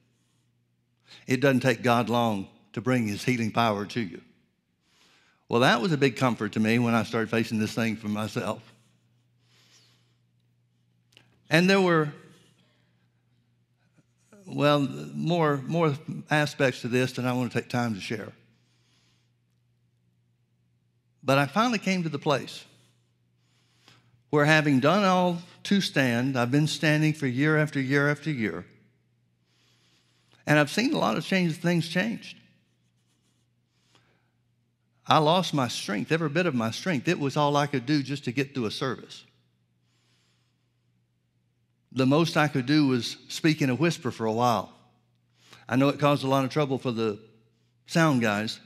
It 1.28 1.41
doesn't 1.41 1.60
take 1.60 1.84
God 1.84 2.08
long 2.08 2.47
to 2.71 2.80
bring 2.80 3.06
his 3.06 3.25
healing 3.25 3.51
power 3.51 3.86
to 3.88 3.99
you. 3.99 4.21
Well, 5.49 5.60
that 5.60 5.82
was 5.82 5.91
a 5.91 5.97
big 5.97 6.15
comfort 6.15 6.54
to 6.54 6.62
me 6.62 6.80
when 6.80 6.93
I 6.93 7.04
started 7.04 7.30
facing 7.30 7.60
this 7.60 7.73
thing 7.73 7.97
for 7.97 8.08
myself. 8.08 8.63
And 11.49 11.69
there 11.69 11.82
were, 11.82 12.13
well, 14.47 14.88
more, 15.13 15.58
more 15.67 15.93
aspects 16.32 16.80
to 16.80 16.88
this 16.88 17.12
than 17.12 17.25
I 17.25 17.34
want 17.34 17.51
to 17.51 17.60
take 17.60 17.67
time 17.67 17.93
to 17.93 17.99
share. 17.99 18.32
But 21.25 21.39
I 21.39 21.47
finally 21.47 21.79
came 21.79 22.03
to 22.03 22.09
the 22.09 22.19
place 22.19 22.63
where, 24.29 24.45
having 24.45 24.79
done 24.79 25.03
all 25.03 25.39
to 25.63 25.81
stand, 25.81 26.38
I've 26.38 26.51
been 26.51 26.67
standing 26.67 27.13
for 27.13 27.25
year 27.25 27.57
after 27.57 27.81
year 27.81 28.09
after 28.09 28.29
year, 28.29 28.65
and 30.45 30.59
I've 30.59 30.69
seen 30.69 30.93
a 30.93 30.99
lot 30.99 31.17
of 31.17 31.25
change, 31.25 31.55
things 31.55 31.89
changed. 31.89 32.38
I 35.07 35.17
lost 35.17 35.53
my 35.53 35.67
strength, 35.67 36.11
every 36.11 36.29
bit 36.29 36.45
of 36.45 36.53
my 36.53 36.71
strength. 36.71 37.07
It 37.07 37.19
was 37.19 37.38
all 37.38 37.57
I 37.57 37.67
could 37.67 37.85
do 37.85 38.03
just 38.03 38.25
to 38.25 38.31
get 38.31 38.53
through 38.53 38.65
a 38.65 38.71
service. 38.71 39.23
The 41.91 42.05
most 42.05 42.38
I 42.38 42.47
could 42.47 42.65
do 42.65 42.88
was 42.88 43.17
speak 43.29 43.61
in 43.61 43.69
a 43.69 43.75
whisper 43.75 44.11
for 44.11 44.25
a 44.25 44.31
while. 44.31 44.73
I 45.67 45.75
know 45.75 45.89
it 45.89 45.99
caused 45.99 46.23
a 46.23 46.27
lot 46.27 46.43
of 46.43 46.51
trouble 46.51 46.77
for 46.77 46.91
the 46.91 47.19
sound 47.88 48.21
guys 48.21 48.59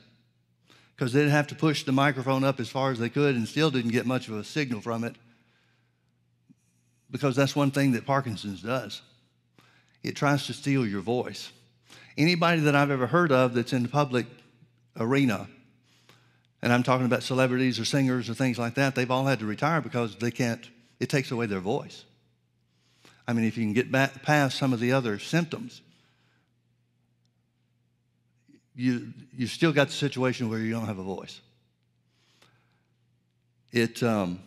because 1.00 1.14
they'd 1.14 1.30
have 1.30 1.48
to 1.48 1.56
push 1.56 1.84
the 1.84 1.94
microphone 1.94 2.44
up 2.44 2.60
as 2.60 2.68
far 2.68 2.92
as 2.92 3.00
they 3.00 3.08
could 3.08 3.34
and 3.34 3.48
still 3.48 3.72
didn't 3.72 3.92
get 3.92 4.06
much 4.06 4.28
of 4.28 4.34
a 4.34 4.44
signal 4.44 4.82
from 4.82 5.06
it 5.06 5.16
because 7.10 7.38
that's 7.38 7.56
one 7.56 7.72
thing 7.72 7.94
that 7.94 8.06
Parkinson's 8.06 8.62
does. 8.62 9.02
It 10.04 10.18
tries 10.18 10.46
to 10.48 10.54
steal 10.54 10.86
your 10.86 11.00
voice. 11.00 11.54
Anybody 12.18 12.60
that 12.64 12.76
I've 12.76 12.92
ever 12.92 13.08
heard 13.08 13.32
of 13.32 13.54
that's 13.54 13.72
in 13.72 13.84
the 13.84 13.88
public 13.88 14.26
arena 14.98 15.48
and 16.62 16.74
I'm 16.74 16.84
talking 16.84 17.06
about 17.06 17.24
celebrities 17.24 17.80
or 17.80 17.86
singers 17.86 18.30
or 18.30 18.34
things 18.34 18.60
like 18.60 18.76
that, 18.76 18.96
they've 18.96 19.10
all 19.10 19.26
had 19.26 19.40
to 19.40 19.46
retire 19.46 19.80
because 19.80 20.18
they 20.18 20.32
can't, 20.32 20.70
it 21.00 21.08
takes 21.08 21.32
away 21.32 21.46
their 21.46 21.62
voice. 21.62 22.04
I 23.26 23.32
mean, 23.32 23.46
if 23.46 23.58
you 23.58 23.64
can 23.64 23.72
get 23.72 23.90
back 23.90 24.22
past 24.22 24.58
some 24.58 24.74
of 24.74 24.82
the 24.82 24.92
other 24.92 25.18
symptoms, 25.18 25.82
you, 28.80 29.12
you 29.36 29.46
still 29.46 29.74
got 29.74 29.88
the 29.88 29.94
situation 29.94 30.48
where 30.50 30.60
you 30.60 30.72
don't 30.72 30.86
have 30.86 31.00
a 31.00 31.04
voice. 31.04 31.42
It, 33.74 34.02
um, 34.02 34.40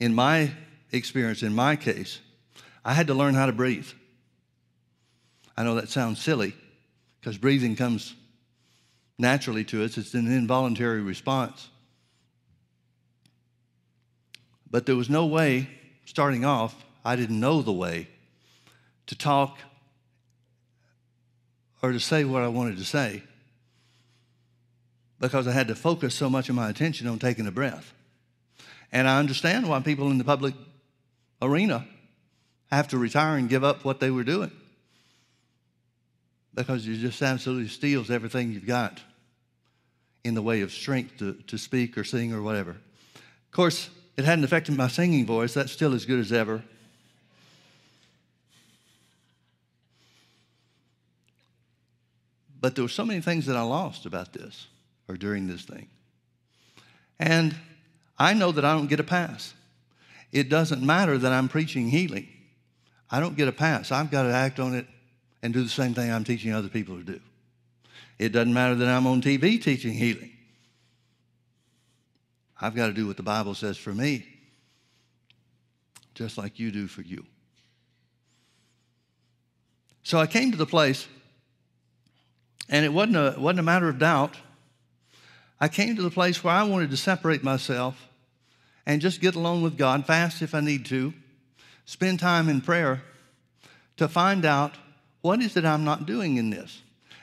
in 0.00 0.12
my 0.12 0.50
experience, 0.90 1.44
in 1.44 1.54
my 1.54 1.76
case, 1.76 2.18
I 2.84 2.94
had 2.94 3.06
to 3.06 3.14
learn 3.14 3.34
how 3.34 3.46
to 3.46 3.52
breathe. 3.52 3.86
I 5.56 5.62
know 5.62 5.76
that 5.76 5.88
sounds 5.88 6.20
silly 6.20 6.52
because 7.20 7.38
breathing 7.38 7.76
comes 7.76 8.14
naturally 9.18 9.62
to 9.66 9.84
us, 9.84 9.96
it's 9.96 10.14
an 10.14 10.26
involuntary 10.26 11.00
response. 11.00 11.68
But 14.68 14.84
there 14.84 14.96
was 14.96 15.08
no 15.08 15.26
way, 15.26 15.68
starting 16.06 16.44
off, 16.44 16.74
I 17.04 17.14
didn't 17.14 17.38
know 17.38 17.62
the 17.62 17.72
way 17.72 18.08
to 19.06 19.14
talk 19.14 19.58
or 21.82 21.92
to 21.92 22.00
say 22.00 22.24
what 22.24 22.42
I 22.42 22.48
wanted 22.48 22.78
to 22.78 22.84
say 22.84 23.22
because 25.20 25.46
I 25.46 25.52
had 25.52 25.68
to 25.68 25.74
focus 25.74 26.14
so 26.14 26.30
much 26.30 26.48
of 26.48 26.54
my 26.54 26.70
attention 26.70 27.06
on 27.06 27.18
taking 27.18 27.46
a 27.46 27.50
breath. 27.50 27.92
And 28.92 29.08
I 29.08 29.18
understand 29.18 29.68
why 29.68 29.80
people 29.80 30.10
in 30.10 30.18
the 30.18 30.24
public 30.24 30.54
arena 31.42 31.86
have 32.70 32.88
to 32.88 32.98
retire 32.98 33.36
and 33.36 33.48
give 33.48 33.64
up 33.64 33.84
what 33.84 34.00
they 34.00 34.10
were 34.10 34.24
doing 34.24 34.50
because 36.54 36.86
it 36.88 36.96
just 36.96 37.22
absolutely 37.22 37.68
steals 37.68 38.10
everything 38.10 38.52
you've 38.52 38.66
got 38.66 39.00
in 40.24 40.34
the 40.34 40.42
way 40.42 40.60
of 40.62 40.72
strength 40.72 41.16
to, 41.18 41.34
to 41.46 41.56
speak 41.56 41.96
or 41.96 42.02
sing 42.02 42.32
or 42.32 42.42
whatever. 42.42 42.72
Of 42.72 43.52
course, 43.52 43.90
it 44.16 44.24
hadn't 44.24 44.44
affected 44.44 44.76
my 44.76 44.88
singing 44.88 45.24
voice. 45.24 45.54
That's 45.54 45.70
still 45.70 45.94
as 45.94 46.04
good 46.04 46.18
as 46.18 46.32
ever. 46.32 46.64
But 52.60 52.74
there 52.74 52.84
were 52.84 52.88
so 52.88 53.04
many 53.04 53.20
things 53.20 53.46
that 53.46 53.56
I 53.56 53.62
lost 53.62 54.06
about 54.06 54.32
this 54.32 54.66
or 55.08 55.16
during 55.16 55.46
this 55.46 55.62
thing. 55.62 55.88
And 57.18 57.54
I 58.18 58.34
know 58.34 58.52
that 58.52 58.64
I 58.64 58.74
don't 58.74 58.88
get 58.88 59.00
a 59.00 59.04
pass. 59.04 59.54
It 60.32 60.48
doesn't 60.48 60.82
matter 60.82 61.16
that 61.18 61.32
I'm 61.32 61.48
preaching 61.48 61.88
healing. 61.88 62.28
I 63.10 63.20
don't 63.20 63.36
get 63.36 63.48
a 63.48 63.52
pass. 63.52 63.90
I've 63.90 64.10
got 64.10 64.24
to 64.24 64.32
act 64.32 64.60
on 64.60 64.74
it 64.74 64.86
and 65.42 65.54
do 65.54 65.62
the 65.62 65.68
same 65.68 65.94
thing 65.94 66.10
I'm 66.10 66.24
teaching 66.24 66.52
other 66.52 66.68
people 66.68 66.96
to 66.98 67.04
do. 67.04 67.20
It 68.18 68.30
doesn't 68.30 68.52
matter 68.52 68.74
that 68.74 68.88
I'm 68.88 69.06
on 69.06 69.22
TV 69.22 69.62
teaching 69.62 69.94
healing. 69.94 70.32
I've 72.60 72.74
got 72.74 72.88
to 72.88 72.92
do 72.92 73.06
what 73.06 73.16
the 73.16 73.22
Bible 73.22 73.54
says 73.54 73.76
for 73.76 73.94
me, 73.94 74.26
just 76.14 76.36
like 76.36 76.58
you 76.58 76.72
do 76.72 76.88
for 76.88 77.02
you. 77.02 77.24
So 80.02 80.18
I 80.18 80.26
came 80.26 80.50
to 80.50 80.56
the 80.56 80.66
place, 80.66 81.06
and 82.68 82.84
it 82.84 82.92
wasn't 82.92 83.16
a, 83.16 83.34
wasn't 83.38 83.60
a 83.60 83.62
matter 83.62 83.88
of 83.88 83.98
doubt. 83.98 84.36
I 85.60 85.68
came 85.68 85.96
to 85.96 86.02
the 86.02 86.10
place 86.10 86.44
where 86.44 86.54
I 86.54 86.62
wanted 86.62 86.90
to 86.90 86.96
separate 86.96 87.42
myself 87.42 88.08
and 88.86 89.02
just 89.02 89.20
get 89.20 89.34
alone 89.34 89.62
with 89.62 89.76
God, 89.76 90.06
fast 90.06 90.42
if 90.42 90.54
I 90.54 90.60
need 90.60 90.86
to, 90.86 91.12
spend 91.84 92.20
time 92.20 92.48
in 92.48 92.60
prayer 92.60 93.02
to 93.96 94.08
find 94.08 94.44
out 94.44 94.76
what 95.20 95.40
is 95.40 95.56
it 95.56 95.64
I'm 95.64 95.84
not 95.84 96.06
doing 96.06 96.36
in 96.36 96.50
this. 96.50 96.80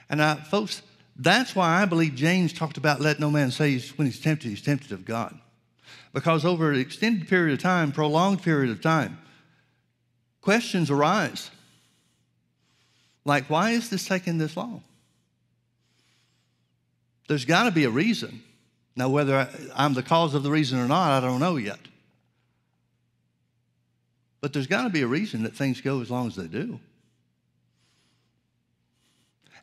And 0.08 0.22
I, 0.22 0.36
folks, 0.36 0.82
that's 1.16 1.56
why 1.56 1.82
I 1.82 1.86
believe 1.86 2.14
James 2.14 2.52
talked 2.52 2.76
about 2.76 3.00
let 3.00 3.18
no 3.18 3.30
man 3.30 3.50
say 3.50 3.72
he's, 3.72 3.96
when 3.96 4.06
he's 4.06 4.20
tempted, 4.20 4.48
he's 4.48 4.62
tempted 4.62 4.92
of 4.92 5.04
God. 5.04 5.38
Because 6.12 6.44
over 6.44 6.70
an 6.70 6.80
extended 6.80 7.28
period 7.28 7.54
of 7.54 7.62
time, 7.62 7.92
prolonged 7.92 8.42
period 8.42 8.70
of 8.70 8.80
time, 8.80 9.18
questions 10.40 10.90
arise. 10.90 11.50
Like, 13.24 13.50
why 13.50 13.70
is 13.70 13.90
this 13.90 14.06
taking 14.06 14.38
this 14.38 14.56
long? 14.56 14.82
There's 17.28 17.44
got 17.44 17.64
to 17.64 17.70
be 17.70 17.84
a 17.84 17.90
reason. 17.90 18.42
Now, 18.94 19.08
whether 19.08 19.48
I'm 19.74 19.94
the 19.94 20.02
cause 20.02 20.34
of 20.34 20.42
the 20.42 20.50
reason 20.50 20.78
or 20.78 20.88
not, 20.88 21.10
I 21.10 21.26
don't 21.26 21.40
know 21.40 21.56
yet. 21.56 21.80
But 24.40 24.52
there's 24.52 24.66
got 24.66 24.84
to 24.84 24.90
be 24.90 25.02
a 25.02 25.06
reason 25.06 25.42
that 25.42 25.54
things 25.54 25.80
go 25.80 26.00
as 26.00 26.10
long 26.10 26.28
as 26.28 26.36
they 26.36 26.46
do. 26.46 26.80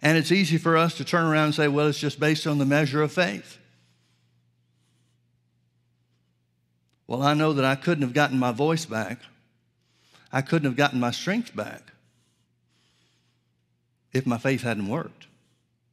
And 0.02 0.18
it's 0.18 0.32
easy 0.32 0.58
for 0.58 0.76
us 0.76 0.96
to 0.98 1.06
turn 1.06 1.26
around 1.26 1.46
and 1.46 1.56
say, 1.56 1.68
well, 1.70 1.88
it's 1.88 2.00
just 2.00 2.20
based 2.20 2.46
on 2.46 2.58
the 2.58 2.66
measure 2.66 3.02
of 3.02 3.12
faith. 3.12 3.58
Well, 7.08 7.24
I 7.24 7.34
know 7.34 7.54
that 7.54 7.66
I 7.66 7.76
couldn't 7.76 8.02
have 8.02 8.14
gotten 8.14 8.38
my 8.38 8.52
voice 8.52 8.86
back. 8.86 9.20
I 10.32 10.42
couldn't 10.42 10.66
have 10.66 10.76
gotten 10.76 11.00
my 11.00 11.12
strength 11.12 11.56
back 11.56 11.94
if 14.12 14.26
my 14.26 14.38
faith 14.38 14.64
hadn't 14.64 14.88
worked 14.88 15.28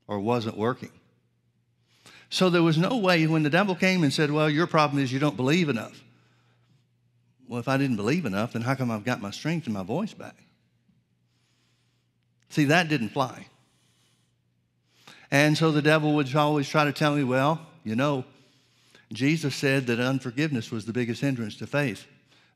or 0.08 0.18
wasn't 0.18 0.56
working. 0.56 0.90
So 2.30 2.48
there 2.48 2.62
was 2.62 2.78
no 2.78 2.96
way 2.96 3.26
when 3.26 3.42
the 3.42 3.50
devil 3.50 3.74
came 3.74 4.04
and 4.04 4.12
said, 4.12 4.30
Well, 4.30 4.48
your 4.48 4.68
problem 4.68 5.02
is 5.02 5.12
you 5.12 5.18
don't 5.18 5.36
believe 5.36 5.68
enough. 5.68 6.02
Well, 7.48 7.58
if 7.58 7.66
I 7.66 7.76
didn't 7.76 7.96
believe 7.96 8.24
enough, 8.24 8.52
then 8.52 8.62
how 8.62 8.76
come 8.76 8.90
I've 8.90 9.04
got 9.04 9.20
my 9.20 9.32
strength 9.32 9.66
and 9.66 9.74
my 9.74 9.82
voice 9.82 10.14
back? 10.14 10.36
See, 12.48 12.66
that 12.66 12.88
didn't 12.88 13.08
fly. 13.08 13.46
And 15.32 15.58
so 15.58 15.72
the 15.72 15.82
devil 15.82 16.14
would 16.14 16.34
always 16.34 16.68
try 16.68 16.84
to 16.84 16.92
tell 16.92 17.16
me, 17.16 17.24
Well, 17.24 17.60
you 17.82 17.96
know, 17.96 18.24
Jesus 19.12 19.56
said 19.56 19.88
that 19.88 19.98
unforgiveness 19.98 20.70
was 20.70 20.86
the 20.86 20.92
biggest 20.92 21.20
hindrance 21.20 21.56
to 21.56 21.66
faith. 21.66 22.06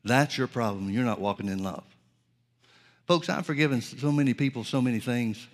That's 0.04 0.38
your 0.38 0.46
problem. 0.46 0.88
You're 0.90 1.04
not 1.04 1.20
walking 1.20 1.48
in 1.48 1.64
love. 1.64 1.84
Folks, 3.06 3.28
I've 3.28 3.44
forgiven 3.44 3.80
so 3.80 4.12
many 4.12 4.34
people 4.34 4.62
so 4.62 4.80
many 4.80 5.00
things. 5.00 5.48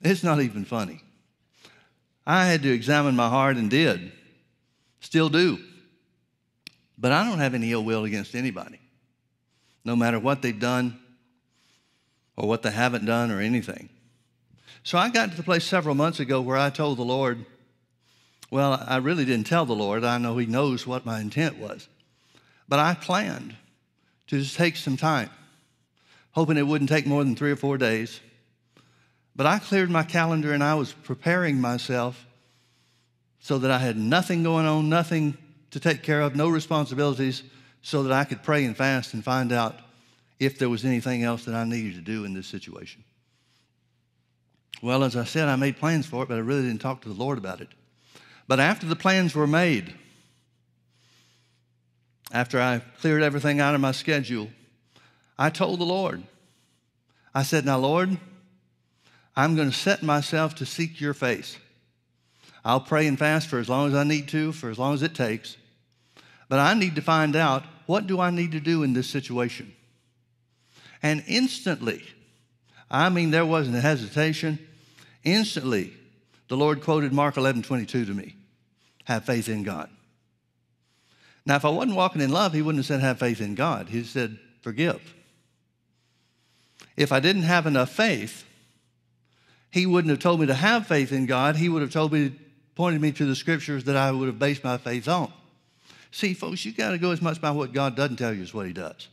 It's 0.00 0.22
not 0.22 0.40
even 0.40 0.64
funny. 0.64 1.02
I 2.26 2.46
had 2.46 2.62
to 2.62 2.72
examine 2.72 3.14
my 3.14 3.28
heart 3.28 3.56
and 3.56 3.70
did, 3.70 4.12
still 5.00 5.28
do. 5.28 5.58
But 6.98 7.12
I 7.12 7.24
don't 7.24 7.38
have 7.38 7.54
any 7.54 7.72
ill 7.72 7.84
will 7.84 8.04
against 8.04 8.34
anybody, 8.34 8.80
no 9.84 9.94
matter 9.94 10.18
what 10.18 10.42
they've 10.42 10.58
done 10.58 10.98
or 12.36 12.48
what 12.48 12.62
they 12.62 12.70
haven't 12.70 13.04
done 13.04 13.30
or 13.30 13.40
anything. 13.40 13.88
So 14.82 14.98
I 14.98 15.10
got 15.10 15.30
to 15.30 15.36
the 15.36 15.42
place 15.42 15.64
several 15.64 15.94
months 15.94 16.20
ago 16.20 16.40
where 16.40 16.56
I 16.56 16.70
told 16.70 16.98
the 16.98 17.02
Lord, 17.02 17.44
well, 18.50 18.82
I 18.86 18.96
really 18.96 19.24
didn't 19.24 19.46
tell 19.46 19.66
the 19.66 19.74
Lord. 19.74 20.04
I 20.04 20.18
know 20.18 20.36
He 20.36 20.46
knows 20.46 20.86
what 20.86 21.06
my 21.06 21.20
intent 21.20 21.58
was. 21.58 21.88
But 22.68 22.78
I 22.78 22.94
planned 22.94 23.56
to 24.28 24.38
just 24.40 24.56
take 24.56 24.76
some 24.76 24.96
time, 24.96 25.30
hoping 26.32 26.56
it 26.56 26.66
wouldn't 26.66 26.90
take 26.90 27.06
more 27.06 27.22
than 27.22 27.36
three 27.36 27.50
or 27.50 27.56
four 27.56 27.78
days 27.78 28.20
but 29.36 29.44
I 29.46 29.58
cleared 29.58 29.90
my 29.90 30.02
calendar 30.02 30.52
and 30.52 30.64
I 30.64 30.74
was 30.74 30.92
preparing 30.92 31.60
myself 31.60 32.26
so 33.38 33.58
that 33.58 33.70
I 33.70 33.78
had 33.78 33.96
nothing 33.98 34.42
going 34.42 34.66
on, 34.66 34.88
nothing 34.88 35.36
to 35.72 35.78
take 35.78 36.02
care 36.02 36.22
of, 36.22 36.34
no 36.34 36.48
responsibilities, 36.48 37.42
so 37.82 38.02
that 38.02 38.12
I 38.12 38.24
could 38.24 38.42
pray 38.42 38.64
and 38.64 38.76
fast 38.76 39.12
and 39.12 39.22
find 39.22 39.52
out 39.52 39.76
if 40.40 40.58
there 40.58 40.70
was 40.70 40.84
anything 40.84 41.22
else 41.22 41.44
that 41.44 41.54
I 41.54 41.64
needed 41.64 41.94
to 41.94 42.00
do 42.00 42.24
in 42.24 42.32
this 42.32 42.46
situation. 42.46 43.04
Well, 44.82 45.04
as 45.04 45.16
I 45.16 45.24
said, 45.24 45.48
I 45.48 45.56
made 45.56 45.76
plans 45.76 46.06
for 46.06 46.22
it, 46.22 46.28
but 46.28 46.36
I 46.36 46.40
really 46.40 46.62
didn't 46.62 46.80
talk 46.80 47.02
to 47.02 47.08
the 47.08 47.14
Lord 47.14 47.38
about 47.38 47.60
it. 47.60 47.68
But 48.48 48.58
after 48.58 48.86
the 48.86 48.96
plans 48.96 49.34
were 49.34 49.46
made, 49.46 49.94
after 52.32 52.60
I 52.60 52.80
cleared 53.00 53.22
everything 53.22 53.60
out 53.60 53.74
of 53.74 53.80
my 53.80 53.92
schedule, 53.92 54.48
I 55.38 55.50
told 55.50 55.78
the 55.78 55.84
Lord, 55.84 56.22
I 57.34 57.42
said, 57.42 57.64
Now, 57.64 57.78
Lord, 57.78 58.18
I'm 59.36 59.54
going 59.54 59.70
to 59.70 59.76
set 59.76 60.02
myself 60.02 60.54
to 60.56 60.66
seek 60.66 61.00
your 61.00 61.14
face. 61.14 61.58
I'll 62.64 62.80
pray 62.80 63.06
and 63.06 63.18
fast 63.18 63.48
for 63.48 63.58
as 63.58 63.68
long 63.68 63.88
as 63.88 63.94
I 63.94 64.02
need 64.02 64.28
to, 64.28 64.52
for 64.52 64.70
as 64.70 64.78
long 64.78 64.94
as 64.94 65.02
it 65.02 65.14
takes. 65.14 65.56
But 66.48 66.58
I 66.58 66.74
need 66.74 66.94
to 66.96 67.02
find 67.02 67.36
out 67.36 67.64
what 67.86 68.06
do 68.06 68.18
I 68.18 68.30
need 68.30 68.52
to 68.52 68.60
do 68.60 68.82
in 68.82 68.92
this 68.92 69.08
situation? 69.08 69.72
And 71.02 71.22
instantly, 71.28 72.02
I 72.90 73.08
mean, 73.08 73.30
there 73.30 73.46
wasn't 73.46 73.76
a 73.76 73.80
hesitation. 73.80 74.58
Instantly, 75.22 75.92
the 76.48 76.56
Lord 76.56 76.82
quoted 76.82 77.12
Mark 77.12 77.36
11 77.36 77.62
22 77.62 78.06
to 78.06 78.14
me 78.14 78.36
have 79.04 79.24
faith 79.24 79.48
in 79.48 79.62
God. 79.62 79.88
Now, 81.44 81.56
if 81.56 81.64
I 81.64 81.68
wasn't 81.68 81.96
walking 81.96 82.20
in 82.20 82.30
love, 82.30 82.52
he 82.52 82.62
wouldn't 82.62 82.80
have 82.80 82.86
said 82.86 83.00
have 83.00 83.20
faith 83.20 83.40
in 83.40 83.54
God. 83.54 83.88
He 83.88 84.02
said 84.02 84.38
forgive. 84.62 85.14
If 86.96 87.12
I 87.12 87.20
didn't 87.20 87.42
have 87.42 87.66
enough 87.66 87.90
faith, 87.90 88.44
he 89.76 89.84
wouldn't 89.84 90.08
have 90.08 90.20
told 90.20 90.40
me 90.40 90.46
to 90.46 90.54
have 90.54 90.86
faith 90.86 91.12
in 91.12 91.26
God. 91.26 91.54
He 91.54 91.68
would 91.68 91.82
have 91.82 91.92
told 91.92 92.10
me, 92.10 92.32
pointed 92.76 92.98
me 92.98 93.12
to 93.12 93.26
the 93.26 93.36
scriptures 93.36 93.84
that 93.84 93.94
I 93.94 94.10
would 94.10 94.26
have 94.26 94.38
based 94.38 94.64
my 94.64 94.78
faith 94.78 95.06
on. 95.06 95.30
See, 96.10 96.32
folks, 96.32 96.64
you 96.64 96.72
got 96.72 96.92
to 96.92 96.98
go 96.98 97.10
as 97.10 97.20
much 97.20 97.42
by 97.42 97.50
what 97.50 97.74
God 97.74 97.94
doesn't 97.94 98.16
tell 98.16 98.32
you 98.32 98.42
as 98.42 98.54
what 98.54 98.66
He 98.66 98.72
does. 98.72 99.08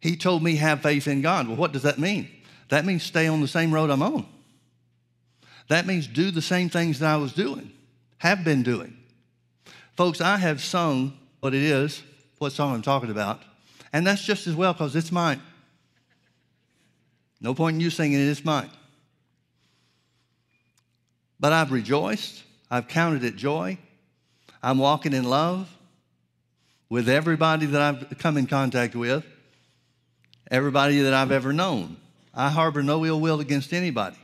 He 0.00 0.18
told 0.18 0.42
me 0.42 0.56
have 0.56 0.82
faith 0.82 1.08
in 1.08 1.22
God. 1.22 1.48
Well, 1.48 1.56
what 1.56 1.72
does 1.72 1.84
that 1.84 1.98
mean? 1.98 2.28
That 2.68 2.84
means 2.84 3.04
stay 3.04 3.26
on 3.26 3.40
the 3.40 3.48
same 3.48 3.72
road 3.72 3.88
I'm 3.88 4.02
on. 4.02 4.26
That 5.68 5.86
means 5.86 6.06
do 6.06 6.30
the 6.30 6.42
same 6.42 6.68
things 6.68 6.98
that 6.98 7.10
I 7.10 7.16
was 7.16 7.32
doing, 7.32 7.72
have 8.18 8.44
been 8.44 8.62
doing. 8.62 8.94
Folks, 9.96 10.20
I 10.20 10.36
have 10.36 10.62
sung 10.62 11.16
what 11.40 11.54
it 11.54 11.62
is, 11.62 12.02
what 12.36 12.52
song 12.52 12.74
I'm 12.74 12.82
talking 12.82 13.10
about, 13.10 13.40
and 13.94 14.06
that's 14.06 14.22
just 14.22 14.46
as 14.46 14.54
well 14.54 14.74
because 14.74 14.94
it's 14.94 15.10
mine. 15.10 15.40
No 17.44 17.52
point 17.52 17.74
in 17.74 17.80
you 17.80 17.90
singing 17.90 18.18
it, 18.18 18.30
it's 18.30 18.42
mine. 18.42 18.70
But 21.38 21.52
I've 21.52 21.72
rejoiced, 21.72 22.42
I've 22.70 22.88
counted 22.88 23.22
it 23.22 23.36
joy. 23.36 23.76
I'm 24.62 24.78
walking 24.78 25.12
in 25.12 25.24
love 25.24 25.68
with 26.88 27.06
everybody 27.06 27.66
that 27.66 27.82
I've 27.82 28.18
come 28.18 28.38
in 28.38 28.46
contact 28.46 28.94
with, 28.94 29.26
everybody 30.50 31.00
that 31.00 31.12
I've 31.12 31.32
ever 31.32 31.52
known. 31.52 31.98
I 32.32 32.48
harbor 32.48 32.82
no 32.82 33.04
ill 33.04 33.20
will 33.20 33.40
against 33.40 33.74
anybody. 33.74 34.16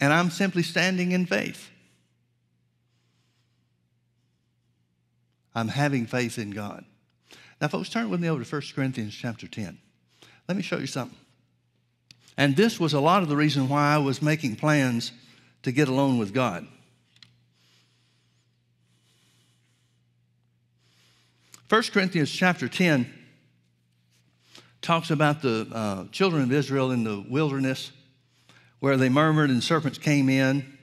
And 0.00 0.14
I'm 0.14 0.30
simply 0.30 0.62
standing 0.62 1.12
in 1.12 1.26
faith. 1.26 1.68
I'm 5.54 5.68
having 5.68 6.06
faith 6.06 6.38
in 6.38 6.52
God. 6.52 6.86
Now, 7.60 7.68
folks, 7.68 7.90
turn 7.90 8.08
with 8.08 8.18
me 8.18 8.30
over 8.30 8.42
to 8.42 8.50
1 8.50 8.62
Corinthians 8.74 9.14
chapter 9.14 9.46
10. 9.46 9.76
Let 10.48 10.56
me 10.56 10.62
show 10.62 10.78
you 10.78 10.86
something. 10.86 11.18
And 12.40 12.56
this 12.56 12.80
was 12.80 12.94
a 12.94 13.00
lot 13.00 13.22
of 13.22 13.28
the 13.28 13.36
reason 13.36 13.68
why 13.68 13.92
I 13.92 13.98
was 13.98 14.22
making 14.22 14.56
plans 14.56 15.12
to 15.62 15.72
get 15.72 15.88
alone 15.88 16.16
with 16.16 16.32
God. 16.32 16.66
First 21.68 21.92
Corinthians 21.92 22.30
chapter 22.30 22.66
10 22.66 23.12
talks 24.80 25.10
about 25.10 25.42
the 25.42 25.68
uh, 25.70 26.04
children 26.12 26.44
of 26.44 26.50
Israel 26.50 26.92
in 26.92 27.04
the 27.04 27.22
wilderness 27.28 27.92
where 28.78 28.96
they 28.96 29.10
murmured 29.10 29.50
and 29.50 29.62
serpents 29.62 29.98
came 29.98 30.30
in. 30.30 30.78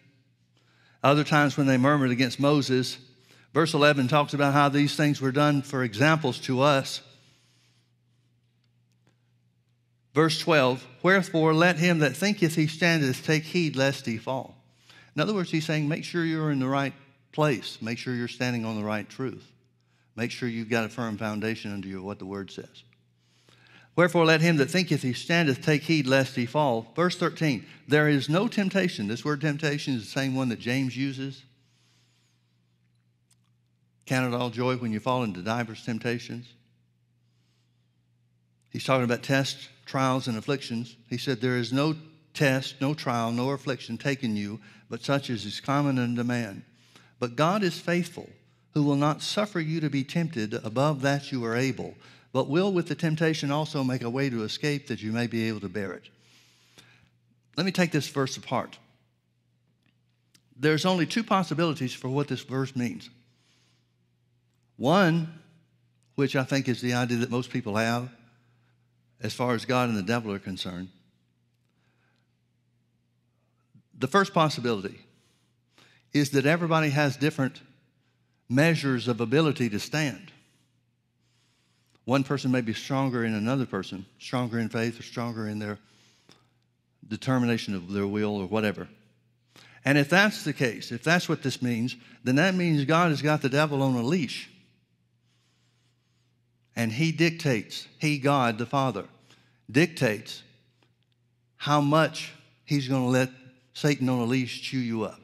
Other 1.04 1.24
times 1.24 1.58
when 1.58 1.66
they 1.66 1.78
murmured 1.78 2.12
against 2.12 2.40
Moses. 2.40 3.00
Verse 3.56 3.74
11 3.74 4.10
talks 4.10 4.36
about 4.36 4.54
how 4.54 4.70
these 4.70 4.96
things 4.96 5.20
were 5.20 5.32
done 5.32 5.64
for 5.64 5.84
examples 5.84 6.38
to 6.42 6.62
us 6.62 7.02
Verse 10.18 10.40
12, 10.40 10.84
wherefore 11.04 11.54
let 11.54 11.78
him 11.78 12.00
that 12.00 12.18
thinketh 12.18 12.56
he 12.56 12.66
standeth 12.66 13.24
take 13.24 13.44
heed 13.44 13.76
lest 13.76 14.08
he 14.08 14.18
fall. 14.18 14.56
In 15.16 15.22
other 15.22 15.32
words, 15.32 15.52
he's 15.52 15.68
saying, 15.68 15.88
make 15.88 16.04
sure 16.04 16.26
you're 16.26 16.50
in 16.50 16.58
the 16.58 16.68
right 16.68 16.94
place. 17.32 17.78
Make 17.84 18.00
sure 18.00 18.16
you're 18.16 18.28
standing 18.28 18.66
on 18.66 18.80
the 18.80 18.84
right 18.84 19.08
truth. 19.08 19.46
Make 20.16 20.32
sure 20.32 20.50
you've 20.50 20.72
got 20.72 20.86
a 20.86 20.90
firm 20.90 21.20
foundation 21.20 21.72
under 21.72 21.88
you, 21.88 22.02
what 22.02 22.18
the 22.18 22.26
word 22.26 22.50
says. 22.50 22.82
Wherefore 23.96 24.26
let 24.26 24.42
him 24.42 24.58
that 24.58 24.72
thinketh 24.72 25.04
he 25.04 25.14
standeth 25.14 25.62
take 25.62 25.84
heed 25.84 26.08
lest 26.08 26.36
he 26.36 26.48
fall. 26.48 26.92
Verse 26.96 27.16
13, 27.16 27.64
there 27.88 28.10
is 28.10 28.28
no 28.28 28.48
temptation. 28.48 29.08
This 29.08 29.24
word 29.24 29.42
temptation 29.42 29.94
is 29.94 30.06
the 30.06 30.10
same 30.10 30.34
one 30.34 30.50
that 30.50 30.60
James 30.60 30.98
uses. 30.98 31.44
Count 34.08 34.34
it 34.34 34.36
all 34.36 34.50
joy 34.50 34.78
when 34.78 34.92
you 34.92 35.00
fall 35.00 35.22
into 35.22 35.44
divers 35.44 35.86
temptations. 35.86 36.48
He's 38.72 38.84
talking 38.84 39.04
about 39.04 39.22
tests 39.22 39.70
trials 39.88 40.28
and 40.28 40.38
afflictions. 40.38 40.96
He 41.10 41.18
said, 41.18 41.42
There 41.42 41.58
is 41.58 41.74
no 41.74 41.96
test, 42.34 42.76
no 42.80 42.94
trial, 42.94 43.32
no 43.32 43.50
affliction 43.50 43.98
taken 43.98 44.36
you, 44.36 44.60
but 44.90 45.04
such 45.04 45.30
as 45.30 45.46
is 45.46 45.60
common 45.60 45.98
unto 45.98 46.24
man. 46.24 46.64
But 47.20 47.36
God 47.36 47.64
is 47.64 47.80
faithful, 47.80 48.30
who 48.74 48.84
will 48.84 48.96
not 48.96 49.24
suffer 49.24 49.60
you 49.60 49.80
to 49.80 49.90
be 49.90 50.04
tempted 50.04 50.54
above 50.54 51.02
that 51.02 51.32
you 51.32 51.44
are 51.46 51.56
able, 51.56 51.96
but 52.32 52.50
will 52.50 52.72
with 52.72 52.88
the 52.88 52.96
temptation 52.96 53.50
also 53.50 53.84
make 53.84 54.04
a 54.04 54.10
way 54.10 54.30
to 54.30 54.44
escape 54.44 54.88
that 54.88 55.02
you 55.02 55.12
may 55.12 55.26
be 55.26 55.48
able 55.48 55.62
to 55.62 55.70
bear 55.70 55.94
it. 55.94 56.10
Let 57.56 57.66
me 57.66 57.72
take 57.72 57.92
this 57.92 58.08
verse 58.08 58.38
apart. 58.38 58.78
There's 60.60 60.86
only 60.86 61.06
two 61.06 61.24
possibilities 61.24 61.94
for 61.94 62.10
what 62.10 62.28
this 62.28 62.42
verse 62.42 62.76
means. 62.76 63.10
One, 64.76 65.40
which 66.16 66.36
I 66.36 66.44
think 66.44 66.68
is 66.68 66.82
the 66.82 66.94
idea 66.94 67.18
that 67.18 67.32
most 67.32 67.50
people 67.50 67.76
have, 67.76 68.10
as 69.22 69.34
far 69.34 69.56
as 69.56 69.66
God 69.66 69.90
and 69.90 69.98
the 69.98 70.04
devil 70.04 70.32
are 70.32 70.40
concerned. 70.40 70.90
The 73.98 74.08
first 74.08 74.34
possibility 74.34 75.00
is 76.14 76.32
that 76.32 76.46
everybody 76.46 76.90
has 76.90 77.18
different 77.18 77.62
measures 78.48 79.08
of 79.08 79.20
ability 79.20 79.70
to 79.70 79.80
stand. 79.80 80.32
One 82.06 82.24
person 82.24 82.52
may 82.52 82.62
be 82.62 82.74
stronger 82.74 83.26
in 83.26 83.34
another 83.34 83.66
person, 83.66 84.06
stronger 84.20 84.60
in 84.60 84.70
faith 84.70 85.00
or 85.00 85.04
stronger 85.04 85.48
in 85.48 85.60
their 85.60 85.78
determination 87.08 87.76
of 87.76 87.92
their 87.92 88.08
will 88.08 88.38
or 88.38 88.46
whatever. 88.46 88.88
And 89.84 89.98
if 89.98 90.10
that's 90.10 90.44
the 90.44 90.54
case, 90.54 90.92
if 90.92 91.04
that's 91.04 91.28
what 91.28 91.44
this 91.44 91.62
means, 91.62 91.96
then 92.24 92.36
that 92.36 92.56
means 92.56 92.86
God 92.86 93.10
has 93.10 93.22
got 93.22 93.42
the 93.42 93.50
devil 93.50 93.82
on 93.82 93.96
a 93.96 94.04
leash. 94.04 94.50
And 96.78 96.92
he 96.92 97.12
dictates, 97.12 97.88
he, 97.98 98.20
God 98.20 98.60
the 98.60 98.68
Father, 98.68 99.06
dictates 99.70 100.44
how 101.58 101.82
much 101.82 102.32
he's 102.66 102.88
going 102.88 103.02
to 103.02 103.10
let 103.10 103.32
Satan 103.74 104.08
on 104.08 104.20
a 104.20 104.26
leash 104.26 104.62
chew 104.62 104.78
you 104.78 105.04
up. 105.04 105.20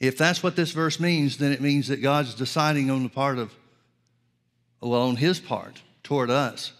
If 0.00 0.16
that's 0.16 0.42
what 0.42 0.56
this 0.56 0.72
verse 0.72 0.98
means, 0.98 1.36
then 1.36 1.52
it 1.52 1.60
means 1.60 1.88
that 1.88 2.00
God's 2.00 2.34
deciding 2.34 2.90
on 2.90 3.02
the 3.02 3.10
part 3.10 3.36
of, 3.36 3.52
well, 4.80 5.02
on 5.02 5.16
his 5.16 5.38
part 5.38 5.82
toward 6.02 6.30
us. 6.30 6.72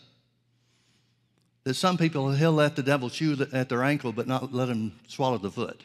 That 1.64 1.74
some 1.74 1.98
people, 1.98 2.32
he'll 2.32 2.52
let 2.52 2.74
the 2.74 2.82
devil 2.82 3.10
chew 3.10 3.36
at 3.52 3.68
their 3.68 3.84
ankle, 3.84 4.12
but 4.12 4.26
not 4.26 4.54
let 4.54 4.70
him 4.70 4.98
swallow 5.08 5.36
the 5.36 5.50
foot. 5.50 5.84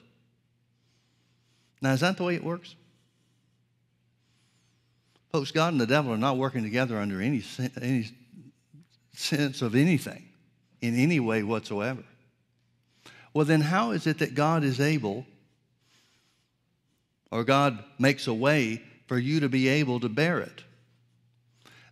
Now, 1.81 1.91
is 1.91 1.99
that 1.99 2.15
the 2.15 2.23
way 2.23 2.35
it 2.35 2.43
works? 2.45 2.75
Folks, 5.35 5.51
God 5.51 5.73
and 5.73 5.81
the 5.81 5.85
devil 5.85 6.13
are 6.13 6.17
not 6.17 6.37
working 6.37 6.63
together 6.63 6.97
under 6.97 7.19
any, 7.19 7.43
any 7.81 8.09
sense 9.13 9.61
of 9.61 9.75
anything 9.75 10.23
in 10.79 10.97
any 10.97 11.19
way 11.19 11.43
whatsoever. 11.43 12.03
Well, 13.33 13.45
then, 13.45 13.59
how 13.59 13.91
is 13.91 14.07
it 14.07 14.19
that 14.19 14.33
God 14.33 14.63
is 14.63 14.79
able 14.79 15.25
or 17.31 17.43
God 17.43 17.83
makes 17.99 18.27
a 18.27 18.33
way 18.33 18.81
for 19.07 19.17
you 19.17 19.41
to 19.41 19.49
be 19.49 19.67
able 19.67 19.99
to 19.99 20.07
bear 20.07 20.39
it. 20.39 20.63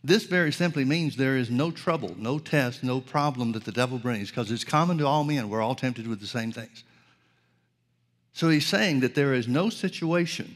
This 0.02 0.24
very 0.24 0.54
simply 0.54 0.86
means 0.86 1.18
there 1.18 1.36
is 1.36 1.50
no 1.50 1.70
trouble, 1.70 2.16
no 2.18 2.39
test, 2.39 2.82
no 2.82 3.02
problem 3.02 3.52
that 3.52 3.66
the 3.66 3.74
devil 3.74 4.00
brings 4.00 4.30
because 4.30 4.52
it's 4.52 4.64
common 4.64 4.98
to 5.00 5.06
all 5.06 5.26
men. 5.26 5.50
We're 5.50 5.62
all 5.62 5.76
tempted 5.76 6.08
with 6.08 6.22
the 6.22 6.28
same 6.28 6.54
things. 6.54 6.86
So 8.32 8.48
he's 8.48 8.66
saying 8.66 9.02
that 9.02 9.16
there 9.16 9.34
is 9.34 9.50
no 9.50 9.70
situation 9.70 10.56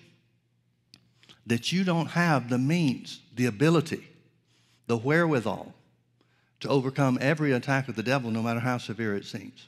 that 1.48 1.72
you 1.72 1.84
don't 1.84 2.08
have 2.08 2.50
the 2.50 2.58
means, 2.58 3.22
the 3.36 3.46
ability, 3.46 4.08
the 4.86 4.98
wherewithal 4.98 5.74
to 6.60 6.70
overcome 6.70 7.18
every 7.22 7.52
attack 7.52 7.88
of 7.88 7.96
the 7.96 8.04
devil, 8.04 8.32
no 8.32 8.42
matter 8.42 8.60
how 8.60 8.78
severe 8.78 9.16
it 9.16 9.26
seems. 9.26 9.68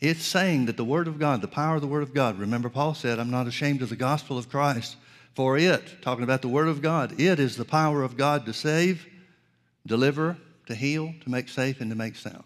It's 0.00 0.24
saying 0.24 0.66
that 0.66 0.76
the 0.76 0.84
Word 0.84 1.08
of 1.08 1.18
God, 1.18 1.40
the 1.40 1.48
power 1.48 1.76
of 1.76 1.80
the 1.80 1.86
Word 1.86 2.02
of 2.02 2.12
God, 2.12 2.38
remember, 2.38 2.68
Paul 2.68 2.94
said, 2.94 3.18
I'm 3.18 3.30
not 3.30 3.46
ashamed 3.46 3.82
of 3.82 3.88
the 3.88 3.96
gospel 3.96 4.36
of 4.36 4.50
Christ, 4.50 4.96
for 5.34 5.56
it, 5.56 6.02
talking 6.02 6.24
about 6.24 6.42
the 6.42 6.48
Word 6.48 6.68
of 6.68 6.82
God, 6.82 7.20
it 7.20 7.38
is 7.38 7.56
the 7.56 7.64
power 7.64 8.02
of 8.02 8.16
God 8.16 8.46
to 8.46 8.52
save, 8.52 9.06
deliver, 9.86 10.36
to 10.66 10.74
heal, 10.74 11.14
to 11.22 11.30
make 11.30 11.48
safe, 11.48 11.80
and 11.80 11.90
to 11.90 11.96
make 11.96 12.16
sound. 12.16 12.44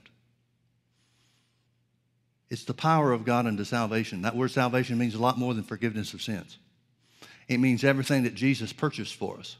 It's 2.51 2.64
the 2.64 2.74
power 2.74 3.12
of 3.12 3.24
God 3.24 3.47
unto 3.47 3.64
salvation. 3.64 4.22
That 4.22 4.37
word 4.37 4.51
salvation 4.51 4.99
means 4.99 5.14
a 5.14 5.20
lot 5.20 5.39
more 5.39 5.55
than 5.55 5.62
forgiveness 5.62 6.12
of 6.14 6.20
sins. 6.20 6.59
It 7.51 7.59
means 7.59 7.83
everything 7.83 8.23
that 8.23 8.37
Jesus 8.37 8.73
purchased 8.73 9.17
for 9.17 9.37
us. 9.37 9.57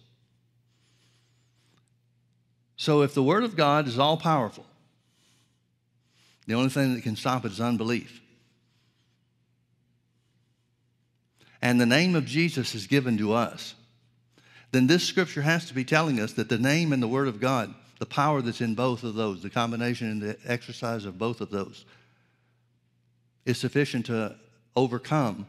So 2.77 3.03
if 3.03 3.15
the 3.15 3.23
Word 3.23 3.43
of 3.43 3.57
God 3.57 3.89
is 3.89 3.99
all 3.99 4.17
powerful, 4.17 4.65
the 6.47 6.55
only 6.55 6.71
thing 6.71 6.95
that 6.95 7.03
can 7.03 7.17
stop 7.17 7.45
it 7.45 7.51
is 7.51 7.61
unbelief. 7.61 8.21
And 11.61 11.81
the 11.81 11.85
name 11.85 12.15
of 12.15 12.25
Jesus 12.25 12.77
is 12.77 12.87
given 12.87 13.19
to 13.19 13.33
us. 13.33 13.75
Then 14.71 14.87
this 14.87 15.05
scripture 15.05 15.43
has 15.43 15.67
to 15.67 15.75
be 15.75 15.85
telling 15.85 16.21
us 16.21 16.35
that 16.35 16.49
the 16.49 16.59
name 16.59 16.93
and 16.93 17.03
the 17.03 17.09
Word 17.09 17.27
of 17.27 17.41
God, 17.41 17.75
the 17.99 18.07
power 18.07 18.41
that's 18.41 18.61
in 18.61 18.77
both 18.77 19.03
of 19.03 19.17
those, 19.17 19.43
the 19.43 19.51
combination 19.51 20.09
and 20.13 20.23
the 20.23 20.39
exercise 20.47 21.05
of 21.07 21.19
both 21.19 21.41
of 21.41 21.51
those, 21.51 21.85
is 23.45 23.59
sufficient 23.59 24.07
to 24.07 24.37
overcome 24.77 25.49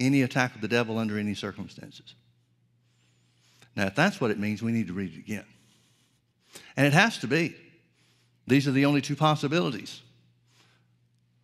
any 0.00 0.22
attack 0.22 0.54
of 0.54 0.60
the 0.60 0.68
devil 0.68 0.98
under 0.98 1.18
any 1.18 1.34
circumstances. 1.34 2.14
Now, 3.76 3.86
if 3.86 3.94
that's 3.94 4.20
what 4.20 4.30
it 4.30 4.38
means, 4.38 4.62
we 4.62 4.72
need 4.72 4.88
to 4.88 4.92
read 4.92 5.14
it 5.14 5.18
again. 5.18 5.44
And 6.76 6.86
it 6.86 6.92
has 6.92 7.18
to 7.18 7.28
be. 7.28 7.54
These 8.46 8.66
are 8.66 8.72
the 8.72 8.86
only 8.86 9.00
two 9.00 9.14
possibilities. 9.14 10.00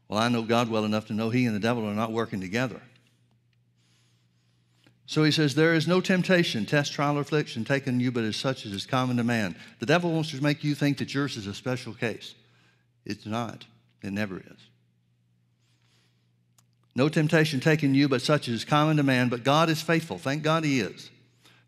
Well, 0.09 0.19
I 0.19 0.29
know 0.29 0.43
God 0.43 0.69
well 0.69 0.85
enough 0.85 1.07
to 1.07 1.13
know 1.13 1.31
he 1.31 1.47
and 1.47 1.55
the 1.55 1.61
devil 1.61 1.87
are 1.87 1.95
not 1.95 2.13
working 2.13 2.41
together. 2.41 2.81
So 5.07 5.23
he 5.23 5.31
says, 5.31 5.55
There 5.55 5.75
is 5.75 5.87
no 5.87 6.01
temptation, 6.01 6.67
test, 6.67 6.93
trial, 6.93 7.19
or 7.19 7.21
affliction 7.21 7.65
taken 7.65 8.01
you, 8.01 8.11
but 8.11 8.25
as 8.25 8.37
such 8.37 8.67
as 8.67 8.73
is 8.73 8.87
common 8.87 9.17
to 9.19 9.25
man. 9.25 9.57
The 9.79 9.87
devil 9.87 10.13
wants 10.13 10.31
to 10.33 10.43
make 10.43 10.65
you 10.65 10.75
think 10.75 10.99
that 10.99 11.15
yours 11.15 11.37
is 11.37 11.47
a 11.47 11.55
special 11.55 11.95
case. 11.95 12.35
It's 13.05 13.27
not, 13.27 13.65
it 14.03 14.13
never 14.13 14.39
is. 14.39 14.59
No 16.97 17.11
temptation 17.11 17.61
taken 17.61 17.95
you, 17.95 18.09
but 18.09 18.23
such 18.23 18.49
as 18.49 18.55
is 18.55 18.65
common 18.65 18.97
to 18.97 19.03
man. 19.03 19.29
But 19.29 19.45
God 19.45 19.69
is 19.69 19.83
faithful, 19.83 20.17
thank 20.17 20.43
God 20.43 20.65
he 20.65 20.81
is, 20.81 21.11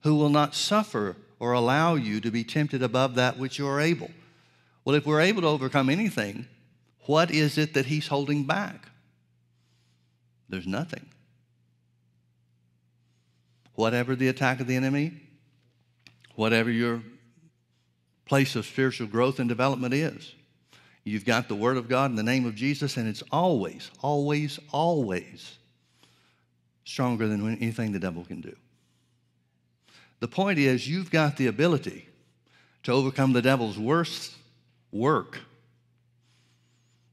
who 0.00 0.16
will 0.16 0.30
not 0.30 0.54
suffer 0.54 1.16
or 1.38 1.52
allow 1.52 1.96
you 1.96 2.18
to 2.22 2.30
be 2.30 2.42
tempted 2.42 2.82
above 2.82 3.14
that 3.16 3.38
which 3.38 3.58
you 3.58 3.68
are 3.68 3.78
able. 3.78 4.10
Well, 4.86 4.96
if 4.96 5.04
we're 5.04 5.20
able 5.20 5.42
to 5.42 5.48
overcome 5.48 5.90
anything, 5.90 6.48
what 7.02 7.30
is 7.30 7.58
it 7.58 7.74
that 7.74 7.84
he's 7.84 8.08
holding 8.08 8.44
back? 8.44 8.88
There's 10.48 10.66
nothing. 10.66 11.06
Whatever 13.74 14.16
the 14.16 14.28
attack 14.28 14.60
of 14.60 14.66
the 14.66 14.76
enemy, 14.76 15.12
whatever 16.36 16.70
your 16.70 17.02
place 18.24 18.56
of 18.56 18.64
spiritual 18.64 19.08
growth 19.08 19.38
and 19.38 19.48
development 19.48 19.92
is, 19.92 20.34
you've 21.04 21.24
got 21.24 21.48
the 21.48 21.54
Word 21.54 21.76
of 21.76 21.88
God 21.88 22.10
in 22.10 22.16
the 22.16 22.22
name 22.22 22.46
of 22.46 22.54
Jesus, 22.54 22.96
and 22.96 23.08
it's 23.08 23.22
always, 23.32 23.90
always, 24.00 24.58
always 24.72 25.56
stronger 26.84 27.28
than 27.28 27.58
anything 27.60 27.92
the 27.92 27.98
devil 27.98 28.24
can 28.24 28.40
do. 28.40 28.54
The 30.20 30.28
point 30.28 30.58
is, 30.58 30.88
you've 30.88 31.10
got 31.10 31.36
the 31.36 31.46
ability 31.46 32.08
to 32.84 32.92
overcome 32.92 33.32
the 33.32 33.42
devil's 33.42 33.78
worst 33.78 34.34
work 34.90 35.38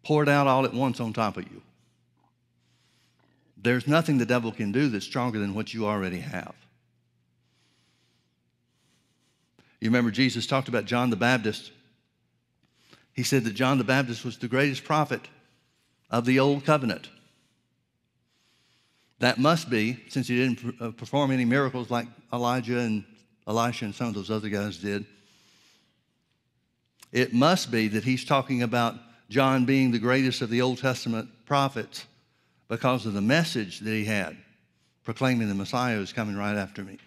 poured 0.03 0.29
out 0.29 0.47
all 0.47 0.65
at 0.65 0.73
once 0.73 0.99
on 0.99 1.13
top 1.13 1.37
of 1.37 1.43
you. 1.51 1.61
There's 3.57 3.87
nothing 3.87 4.17
the 4.17 4.25
devil 4.25 4.51
can 4.51 4.71
do 4.71 4.89
that's 4.89 5.05
stronger 5.05 5.39
than 5.39 5.53
what 5.55 5.73
you 5.73 5.87
already 5.87 6.19
have. 6.19 6.53
You 9.81 9.89
remember 9.89 10.11
Jesus 10.11 10.47
talked 10.47 10.67
about 10.67 10.85
John 10.85 11.09
the 11.09 11.15
Baptist. 11.15 11.71
He 13.15 13.23
said 13.23 13.45
that 13.45 13.53
John 13.53 13.77
the 13.77 13.85
Baptist 13.85 14.25
was 14.25 14.37
the 14.37 14.49
greatest 14.49 14.83
prophet 14.83 15.21
of 16.11 16.25
the 16.25 16.39
old 16.39 16.65
covenant. 16.65 17.09
That 19.19 19.39
must 19.39 19.69
be, 19.69 20.03
since 20.09 20.27
he 20.27 20.35
didn't 20.35 20.81
uh, 20.81 20.91
perform 20.91 21.31
any 21.31 21.45
miracles 21.45 21.89
like 21.89 22.07
Elijah 22.33 22.79
and 22.79 23.05
Elisha 23.47 23.85
and 23.85 23.95
some 23.95 24.09
of 24.09 24.13
those 24.13 24.29
other 24.29 24.49
guys 24.49 24.77
did, 24.77 25.05
it 27.13 27.33
must 27.33 27.71
be 27.71 27.87
that 27.87 28.03
he's 28.03 28.25
talking 28.25 28.61
about 28.61 28.95
John 29.29 29.63
being 29.63 29.91
the 29.91 29.99
greatest 29.99 30.41
of 30.41 30.49
the 30.49 30.61
Old 30.61 30.79
Testament 30.79 31.29
prophets 31.45 32.05
because 32.67 33.05
of 33.05 33.13
the 33.13 33.21
message 33.21 33.79
that 33.79 33.91
he 33.91 34.03
had, 34.03 34.35
proclaiming 35.05 35.47
the 35.47 35.55
Messiah 35.55 35.99
is 35.99 36.11
coming 36.11 36.35
right 36.35 36.57
after 36.57 36.83
me. 36.83 36.97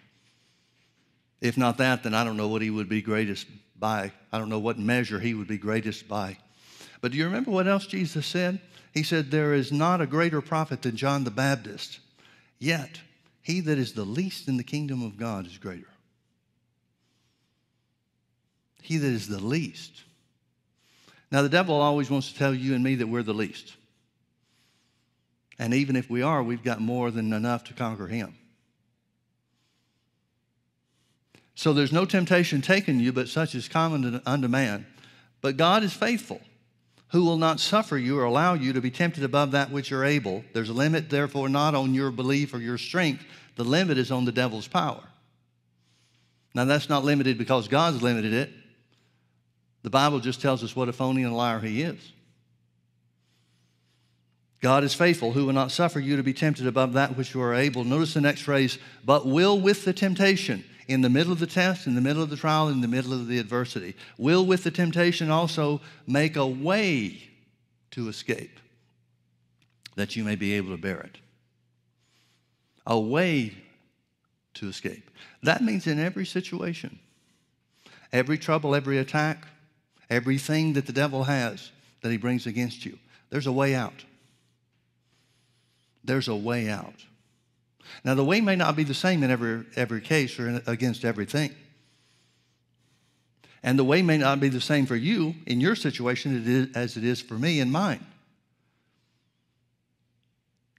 If 1.41 1.57
not 1.57 1.77
that, 1.77 2.03
then 2.03 2.13
I 2.13 2.23
don't 2.23 2.37
know 2.37 2.47
what 2.47 2.61
he 2.61 2.69
would 2.69 2.89
be 2.89 3.01
greatest 3.01 3.47
by. 3.77 4.11
I 4.31 4.37
don't 4.37 4.49
know 4.49 4.59
what 4.59 4.77
measure 4.77 5.19
he 5.19 5.33
would 5.33 5.47
be 5.47 5.57
greatest 5.57 6.07
by. 6.07 6.37
But 7.01 7.11
do 7.11 7.17
you 7.17 7.25
remember 7.25 7.51
what 7.51 7.67
else 7.67 7.87
Jesus 7.87 8.25
said? 8.25 8.59
He 8.93 9.03
said, 9.03 9.31
There 9.31 9.53
is 9.53 9.71
not 9.71 10.01
a 10.01 10.07
greater 10.07 10.41
prophet 10.41 10.81
than 10.81 10.97
John 10.97 11.23
the 11.23 11.31
Baptist, 11.31 11.99
yet 12.57 12.99
he 13.41 13.61
that 13.61 13.77
is 13.77 13.93
the 13.93 14.03
least 14.03 14.47
in 14.47 14.57
the 14.57 14.63
kingdom 14.63 15.01
of 15.01 15.17
God 15.17 15.45
is 15.47 15.57
greater. 15.57 15.87
He 18.81 18.97
that 18.97 19.07
is 19.07 19.27
the 19.27 19.43
least 19.43 20.03
now, 21.31 21.43
the 21.43 21.49
devil 21.49 21.79
always 21.79 22.09
wants 22.09 22.31
to 22.31 22.37
tell 22.37 22.53
you 22.53 22.73
and 22.73 22.83
me 22.83 22.95
that 22.95 23.07
we're 23.07 23.23
the 23.23 23.33
least. 23.33 23.75
And 25.59 25.73
even 25.73 25.95
if 25.95 26.09
we 26.09 26.21
are, 26.21 26.41
we've 26.41 26.63
got 26.63 26.81
more 26.81 27.11
than 27.11 27.33
enough 27.33 27.65
to 27.65 27.73
conquer 27.73 28.07
him. 28.07 28.35
So 31.59 31.73
there's 31.73 31.91
no 31.91 32.05
temptation 32.05 32.61
taken 32.61 33.01
you, 33.01 33.11
but 33.11 33.27
such 33.27 33.53
is 33.53 33.67
common 33.67 34.21
unto 34.25 34.47
man. 34.47 34.87
But 35.41 35.57
God 35.57 35.83
is 35.83 35.91
faithful, 35.91 36.39
who 37.09 37.25
will 37.25 37.35
not 37.35 37.59
suffer 37.59 37.97
you 37.97 38.17
or 38.17 38.23
allow 38.23 38.53
you 38.53 38.71
to 38.71 38.79
be 38.79 38.89
tempted 38.89 39.25
above 39.25 39.51
that 39.51 39.69
which 39.69 39.89
you're 39.89 40.05
able. 40.05 40.45
There's 40.53 40.69
a 40.69 40.73
limit, 40.73 41.09
therefore, 41.09 41.49
not 41.49 41.75
on 41.75 41.93
your 41.93 42.11
belief 42.11 42.53
or 42.53 42.59
your 42.59 42.77
strength. 42.77 43.25
The 43.57 43.65
limit 43.65 43.97
is 43.97 44.09
on 44.09 44.23
the 44.23 44.31
devil's 44.31 44.69
power. 44.69 45.03
Now, 46.55 46.63
that's 46.63 46.87
not 46.87 47.03
limited 47.03 47.37
because 47.37 47.67
God's 47.67 48.01
limited 48.01 48.31
it. 48.31 48.51
The 49.83 49.89
Bible 49.89 50.21
just 50.21 50.39
tells 50.39 50.63
us 50.63 50.77
what 50.77 50.87
a 50.87 50.93
phony 50.93 51.23
and 51.23 51.35
liar 51.35 51.59
he 51.59 51.81
is. 51.81 52.13
God 54.61 54.85
is 54.85 54.93
faithful, 54.93 55.33
who 55.33 55.45
will 55.45 55.51
not 55.51 55.71
suffer 55.71 55.99
you 55.99 56.15
to 56.15 56.23
be 56.23 56.33
tempted 56.33 56.67
above 56.67 56.93
that 56.93 57.17
which 57.17 57.33
you 57.33 57.41
are 57.41 57.53
able. 57.53 57.83
Notice 57.83 58.13
the 58.13 58.21
next 58.21 58.43
phrase, 58.43 58.79
but 59.03 59.27
will 59.27 59.59
with 59.59 59.83
the 59.83 59.91
temptation, 59.91 60.63
in 60.89 61.01
the 61.01 61.09
middle 61.09 61.31
of 61.31 61.37
the 61.37 61.45
test, 61.45 61.85
in 61.85 61.93
the 61.93 62.01
middle 62.01 62.23
of 62.23 62.31
the 62.31 62.35
trial, 62.35 62.67
in 62.67 62.81
the 62.81 62.87
middle 62.87 63.13
of 63.13 63.27
the 63.27 63.37
adversity, 63.37 63.95
will 64.17 64.43
with 64.43 64.63
the 64.63 64.71
temptation 64.71 65.29
also 65.29 65.79
make 66.07 66.35
a 66.35 66.47
way 66.47 67.21
to 67.91 68.09
escape, 68.09 68.59
that 69.95 70.15
you 70.15 70.23
may 70.23 70.35
be 70.35 70.53
able 70.53 70.71
to 70.71 70.81
bear 70.81 70.99
it. 71.01 71.19
A 72.87 72.99
way 72.99 73.53
to 74.55 74.67
escape. 74.67 75.11
That 75.43 75.61
means 75.61 75.85
in 75.85 75.99
every 75.99 76.25
situation, 76.25 76.97
every 78.11 78.39
trouble, 78.39 78.73
every 78.73 78.97
attack, 78.97 79.47
everything 80.09 80.73
that 80.73 80.87
the 80.87 80.91
devil 80.91 81.23
has 81.23 81.69
that 82.01 82.09
he 82.09 82.17
brings 82.17 82.47
against 82.47 82.83
you, 82.83 82.97
there's 83.29 83.45
a 83.45 83.51
way 83.51 83.75
out. 83.75 84.05
There's 86.03 86.29
a 86.29 86.35
way 86.35 86.67
out. 86.67 87.05
Now, 88.03 88.15
the 88.15 88.23
way 88.23 88.41
may 88.41 88.55
not 88.55 88.75
be 88.75 88.83
the 88.83 88.93
same 88.93 89.23
in 89.23 89.31
every, 89.31 89.65
every 89.75 90.01
case 90.01 90.39
or 90.39 90.49
in, 90.49 90.61
against 90.67 91.05
everything. 91.05 91.53
And 93.61 93.77
the 93.77 93.83
way 93.83 94.01
may 94.01 94.17
not 94.17 94.39
be 94.39 94.49
the 94.49 94.61
same 94.61 94.85
for 94.85 94.95
you 94.95 95.35
in 95.45 95.59
your 95.59 95.75
situation 95.75 96.71
as 96.75 96.95
it 96.95 97.03
is 97.03 97.19
for 97.21 97.33
me 97.33 97.59
in 97.59 97.71
mine. 97.71 98.05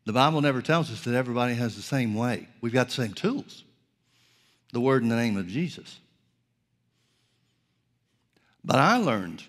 The 0.07 0.15
Bible 0.15 0.41
never 0.41 0.63
tells 0.63 0.91
us 0.91 1.03
that 1.05 1.15
everybody 1.15 1.55
has 1.55 1.77
the 1.77 1.83
same 1.83 2.15
way. 2.15 2.49
We've 2.61 2.73
got 2.73 2.89
the 2.89 2.95
same 2.95 3.13
tools 3.13 3.65
the 4.73 4.81
word 4.81 5.03
in 5.03 5.09
the 5.09 5.17
name 5.17 5.37
of 5.37 5.47
Jesus. 5.47 5.99
But 8.65 8.77
I 8.77 8.99
learned, 8.99 9.43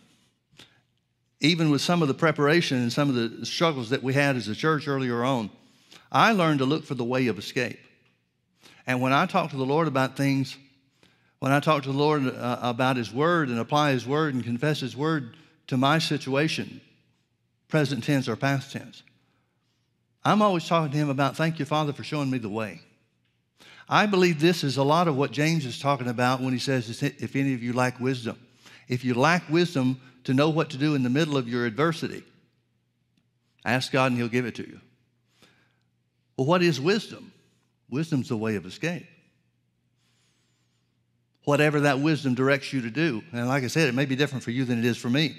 even 1.39 1.69
with 1.69 1.81
some 1.81 2.01
of 2.01 2.07
the 2.07 2.13
preparation 2.13 2.77
and 2.77 2.91
some 2.91 3.09
of 3.09 3.15
the 3.15 3.45
struggles 3.45 3.89
that 3.89 4.01
we 4.01 4.13
had 4.13 4.35
as 4.35 4.47
a 4.47 4.55
church 4.55 4.87
earlier 4.87 5.23
on, 5.23 5.49
I 6.11 6.33
learned 6.33 6.59
to 6.59 6.65
look 6.65 6.83
for 6.83 6.95
the 6.95 7.03
way 7.03 7.27
of 7.27 7.39
escape. 7.39 7.79
And 8.85 9.01
when 9.01 9.13
I 9.13 9.25
talk 9.25 9.51
to 9.51 9.57
the 9.57 9.65
Lord 9.65 9.87
about 9.87 10.17
things, 10.17 10.57
when 11.39 11.51
I 11.51 11.59
talk 11.59 11.83
to 11.83 11.91
the 11.91 11.97
Lord 11.97 12.27
uh, 12.27 12.59
about 12.61 12.97
His 12.97 13.13
Word 13.13 13.49
and 13.49 13.59
apply 13.59 13.91
His 13.91 14.05
Word 14.05 14.33
and 14.33 14.43
confess 14.43 14.81
His 14.81 14.95
Word 14.95 15.35
to 15.67 15.77
my 15.77 15.99
situation, 15.99 16.81
present 17.69 18.03
tense 18.03 18.27
or 18.27 18.35
past 18.35 18.71
tense, 18.71 19.03
I'm 20.23 20.41
always 20.41 20.67
talking 20.67 20.91
to 20.91 20.97
Him 20.97 21.09
about, 21.09 21.37
thank 21.37 21.59
you, 21.59 21.65
Father, 21.65 21.93
for 21.93 22.03
showing 22.03 22.29
me 22.29 22.37
the 22.37 22.49
way. 22.49 22.81
I 23.87 24.05
believe 24.05 24.39
this 24.39 24.63
is 24.63 24.77
a 24.77 24.83
lot 24.83 25.07
of 25.07 25.17
what 25.17 25.31
James 25.31 25.65
is 25.65 25.79
talking 25.79 26.07
about 26.07 26.41
when 26.41 26.53
he 26.53 26.59
says, 26.59 27.01
if 27.01 27.35
any 27.35 27.53
of 27.53 27.63
you 27.63 27.73
lack 27.73 27.99
wisdom. 27.99 28.37
If 28.87 29.03
you 29.03 29.13
lack 29.13 29.49
wisdom 29.49 29.99
to 30.25 30.33
know 30.33 30.49
what 30.49 30.69
to 30.71 30.77
do 30.77 30.95
in 30.95 31.03
the 31.03 31.09
middle 31.09 31.37
of 31.37 31.47
your 31.47 31.65
adversity, 31.65 32.23
ask 33.65 33.91
God 33.91 34.11
and 34.11 34.17
He'll 34.17 34.27
give 34.27 34.45
it 34.45 34.55
to 34.55 34.67
you. 34.67 34.79
Well, 36.41 36.47
what 36.47 36.63
is 36.63 36.81
wisdom? 36.81 37.31
Wisdom's 37.87 38.29
the 38.29 38.35
way 38.35 38.55
of 38.55 38.65
escape. 38.65 39.05
Whatever 41.43 41.81
that 41.81 41.99
wisdom 41.99 42.33
directs 42.33 42.73
you 42.73 42.81
to 42.81 42.89
do. 42.89 43.21
And 43.31 43.47
like 43.47 43.63
I 43.63 43.67
said, 43.67 43.87
it 43.87 43.93
may 43.93 44.05
be 44.05 44.15
different 44.15 44.43
for 44.43 44.49
you 44.49 44.65
than 44.65 44.79
it 44.79 44.85
is 44.85 44.97
for 44.97 45.07
me. 45.07 45.25
It 45.27 45.35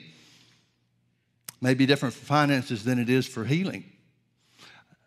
may 1.60 1.74
be 1.74 1.86
different 1.86 2.14
for 2.14 2.24
finances 2.24 2.84
than 2.84 3.00
it 3.00 3.10
is 3.10 3.26
for 3.26 3.44
healing 3.44 3.82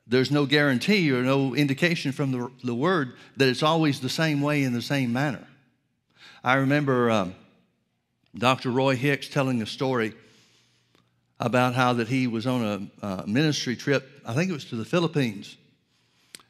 there's 0.05 0.31
no 0.31 0.45
guarantee 0.45 1.13
or 1.13 1.23
no 1.23 1.55
indication 1.55 2.11
from 2.11 2.33
the, 2.33 2.51
the 2.61 2.75
word 2.75 3.15
that 3.37 3.47
it's 3.47 3.63
always 3.63 4.01
the 4.01 4.09
same 4.09 4.41
way 4.41 4.63
in 4.63 4.73
the 4.73 4.81
same 4.81 5.13
manner. 5.13 5.47
I 6.43 6.55
remember 6.55 7.09
um, 7.09 7.35
Dr. 8.37 8.69
Roy 8.69 8.97
Hicks 8.97 9.29
telling 9.29 9.61
a 9.61 9.65
story 9.65 10.13
about 11.39 11.73
how 11.73 11.93
that 11.93 12.09
he 12.09 12.27
was 12.27 12.45
on 12.45 12.91
a 13.01 13.05
uh, 13.05 13.23
ministry 13.25 13.77
trip, 13.77 14.21
I 14.25 14.33
think 14.33 14.49
it 14.49 14.53
was 14.53 14.65
to 14.65 14.75
the 14.75 14.85
Philippines. 14.85 15.55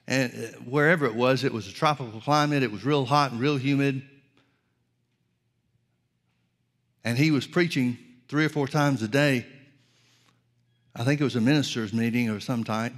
And 0.07 0.31
uh, 0.33 0.59
wherever 0.59 1.05
it 1.05 1.15
was, 1.15 1.43
it 1.43 1.53
was 1.53 1.67
a 1.67 1.73
tropical 1.73 2.21
climate. 2.21 2.63
It 2.63 2.71
was 2.71 2.85
real 2.85 3.05
hot 3.05 3.31
and 3.31 3.39
real 3.39 3.57
humid. 3.57 4.03
And 7.03 7.17
he 7.17 7.31
was 7.31 7.47
preaching 7.47 7.97
three 8.27 8.45
or 8.45 8.49
four 8.49 8.67
times 8.67 9.01
a 9.01 9.07
day. 9.07 9.45
I 10.95 11.03
think 11.03 11.21
it 11.21 11.23
was 11.23 11.35
a 11.35 11.41
minister's 11.41 11.93
meeting 11.93 12.29
of 12.29 12.43
some 12.43 12.63
type. 12.63 12.93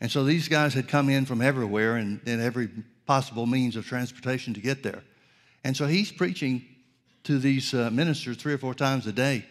And 0.00 0.10
so 0.10 0.24
these 0.24 0.48
guys 0.48 0.74
had 0.74 0.88
come 0.88 1.08
in 1.08 1.24
from 1.24 1.40
everywhere 1.40 1.96
and, 1.96 2.20
and 2.26 2.40
every 2.40 2.68
possible 3.06 3.46
means 3.46 3.76
of 3.76 3.86
transportation 3.86 4.52
to 4.54 4.60
get 4.60 4.82
there. 4.82 5.02
And 5.64 5.76
so 5.76 5.86
he's 5.86 6.12
preaching 6.12 6.64
to 7.24 7.38
these 7.38 7.72
uh, 7.72 7.90
ministers 7.90 8.36
three 8.36 8.52
or 8.52 8.58
four 8.58 8.74
times 8.74 9.06
a 9.06 9.12
day. 9.12 9.44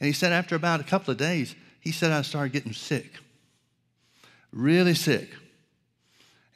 And 0.00 0.06
he 0.06 0.12
said, 0.12 0.32
after 0.32 0.54
about 0.54 0.80
a 0.80 0.84
couple 0.84 1.12
of 1.12 1.16
days, 1.16 1.54
he 1.80 1.92
said, 1.92 2.10
I 2.10 2.22
started 2.22 2.52
getting 2.52 2.72
sick, 2.72 3.10
really 4.52 4.94
sick. 4.94 5.30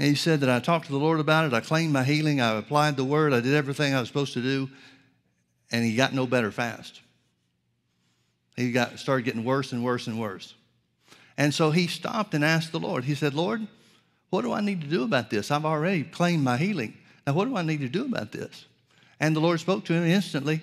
And 0.00 0.08
he 0.08 0.14
said 0.14 0.40
that 0.40 0.48
I 0.48 0.60
talked 0.60 0.86
to 0.86 0.92
the 0.92 0.98
Lord 0.98 1.20
about 1.20 1.44
it. 1.44 1.52
I 1.52 1.60
claimed 1.60 1.92
my 1.92 2.04
healing. 2.04 2.40
I 2.40 2.56
applied 2.56 2.96
the 2.96 3.04
word. 3.04 3.34
I 3.34 3.40
did 3.40 3.52
everything 3.52 3.92
I 3.92 4.00
was 4.00 4.08
supposed 4.08 4.32
to 4.32 4.40
do. 4.40 4.70
And 5.70 5.84
he 5.84 5.94
got 5.94 6.14
no 6.14 6.26
better 6.26 6.50
fast. 6.50 7.02
He 8.56 8.72
got, 8.72 8.98
started 8.98 9.26
getting 9.26 9.44
worse 9.44 9.72
and 9.72 9.84
worse 9.84 10.06
and 10.06 10.18
worse. 10.18 10.54
And 11.36 11.52
so 11.52 11.70
he 11.70 11.86
stopped 11.86 12.32
and 12.32 12.42
asked 12.42 12.72
the 12.72 12.80
Lord. 12.80 13.04
He 13.04 13.14
said, 13.14 13.34
Lord, 13.34 13.66
what 14.30 14.40
do 14.40 14.54
I 14.54 14.62
need 14.62 14.80
to 14.80 14.86
do 14.86 15.02
about 15.04 15.28
this? 15.28 15.50
I've 15.50 15.66
already 15.66 16.04
claimed 16.04 16.42
my 16.42 16.56
healing. 16.56 16.96
Now, 17.26 17.34
what 17.34 17.44
do 17.44 17.54
I 17.54 17.62
need 17.62 17.80
to 17.80 17.88
do 17.90 18.06
about 18.06 18.32
this? 18.32 18.64
And 19.20 19.36
the 19.36 19.40
Lord 19.40 19.60
spoke 19.60 19.84
to 19.84 19.92
him 19.92 20.04
instantly 20.04 20.62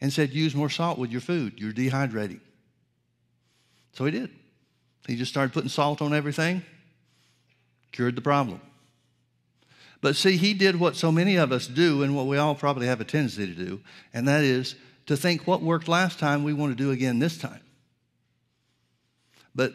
and 0.00 0.12
said, 0.12 0.30
Use 0.32 0.56
more 0.56 0.70
salt 0.70 0.98
with 0.98 1.12
your 1.12 1.20
food. 1.20 1.60
You're 1.60 1.72
dehydrating. 1.72 2.40
So 3.92 4.06
he 4.06 4.10
did. 4.10 4.30
He 5.06 5.14
just 5.14 5.30
started 5.30 5.52
putting 5.52 5.70
salt 5.70 6.02
on 6.02 6.12
everything, 6.12 6.64
cured 7.92 8.16
the 8.16 8.22
problem. 8.22 8.60
But 10.00 10.16
see, 10.16 10.36
he 10.36 10.54
did 10.54 10.76
what 10.80 10.96
so 10.96 11.12
many 11.12 11.36
of 11.36 11.52
us 11.52 11.66
do 11.66 12.02
and 12.02 12.16
what 12.16 12.26
we 12.26 12.38
all 12.38 12.54
probably 12.54 12.86
have 12.86 13.00
a 13.00 13.04
tendency 13.04 13.46
to 13.46 13.52
do, 13.52 13.80
and 14.14 14.26
that 14.28 14.42
is 14.42 14.76
to 15.06 15.16
think 15.16 15.46
what 15.46 15.62
worked 15.62 15.88
last 15.88 16.18
time 16.18 16.44
we 16.44 16.54
want 16.54 16.76
to 16.76 16.82
do 16.82 16.90
again 16.90 17.18
this 17.18 17.36
time. 17.36 17.60
But 19.54 19.72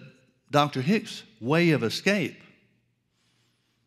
Dr. 0.49 0.81
Hicks' 0.81 1.23
way 1.41 1.71
of 1.71 1.83
escape 1.83 2.41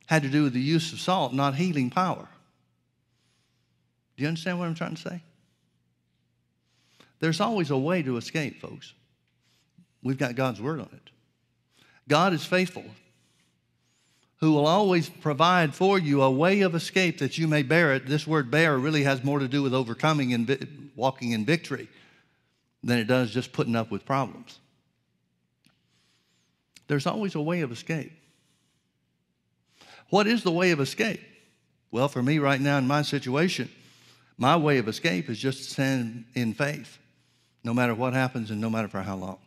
had 0.07 0.23
to 0.23 0.29
do 0.29 0.45
with 0.45 0.53
the 0.53 0.61
use 0.61 0.93
of 0.93 1.01
salt, 1.01 1.33
not 1.33 1.55
healing 1.55 1.91
power. 1.91 2.29
Do 4.17 4.23
you 4.23 4.29
understand 4.29 4.59
what 4.59 4.67
I'm 4.67 4.75
trying 4.75 4.95
to 4.95 5.01
say? 5.01 5.23
There's 7.21 7.41
always 7.41 7.71
a 7.71 7.79
way 7.79 8.03
to 8.03 8.17
escape, 8.17 8.61
folks. 8.61 8.93
We've 10.03 10.19
got 10.19 10.35
God's 10.35 10.61
word 10.61 10.81
on 10.81 10.89
it. 10.93 11.11
God 12.09 12.33
is 12.33 12.45
faithful, 12.45 12.85
who 14.41 14.53
will 14.53 14.67
always 14.67 15.09
provide 15.09 15.75
for 15.75 15.99
you 15.99 16.23
a 16.23 16.31
way 16.31 16.61
of 16.61 16.75
escape 16.75 17.19
that 17.19 17.39
you 17.39 17.49
may 17.49 17.63
bear 17.63 17.93
it. 17.95 18.07
This 18.07 18.27
word 18.27 18.51
bear 18.51 18.79
really 18.79 19.03
has 19.03 19.25
more 19.25 19.41
to 19.41 19.49
do 19.49 19.63
with 19.63 19.75
overcoming 19.75 20.33
and 20.33 20.91
walking 20.95 21.33
in 21.33 21.45
victory 21.45 21.89
than 22.83 22.99
it 22.99 23.07
does 23.07 23.33
just 23.33 23.53
putting 23.53 23.75
up 23.75 23.91
with 23.91 24.07
problems. 24.07 24.61
There's 26.87 27.07
always 27.07 27.35
a 27.35 27.41
way 27.41 27.61
of 27.63 27.73
escape. 27.73 28.13
What 30.11 30.27
is 30.27 30.43
the 30.43 30.53
way 30.53 30.71
of 30.71 30.81
escape? 30.81 31.21
Well, 31.91 32.09
for 32.09 32.23
me 32.23 32.39
right 32.39 32.61
now 32.61 32.79
in 32.79 32.87
my 32.87 33.03
situation, 33.03 33.71
my 34.39 34.57
way 34.57 34.79
of 34.79 34.87
escape 34.89 35.29
is 35.29 35.39
just 35.39 35.65
to 35.65 35.71
stand 35.71 36.25
in 36.35 36.55
faith, 36.55 36.99
no 37.65 37.75
matter 37.75 37.95
what 37.95 38.15
happens 38.15 38.51
and 38.51 38.61
no 38.61 38.71
matter 38.71 38.89
for 38.89 39.03
how 39.03 39.17
long. 39.17 39.39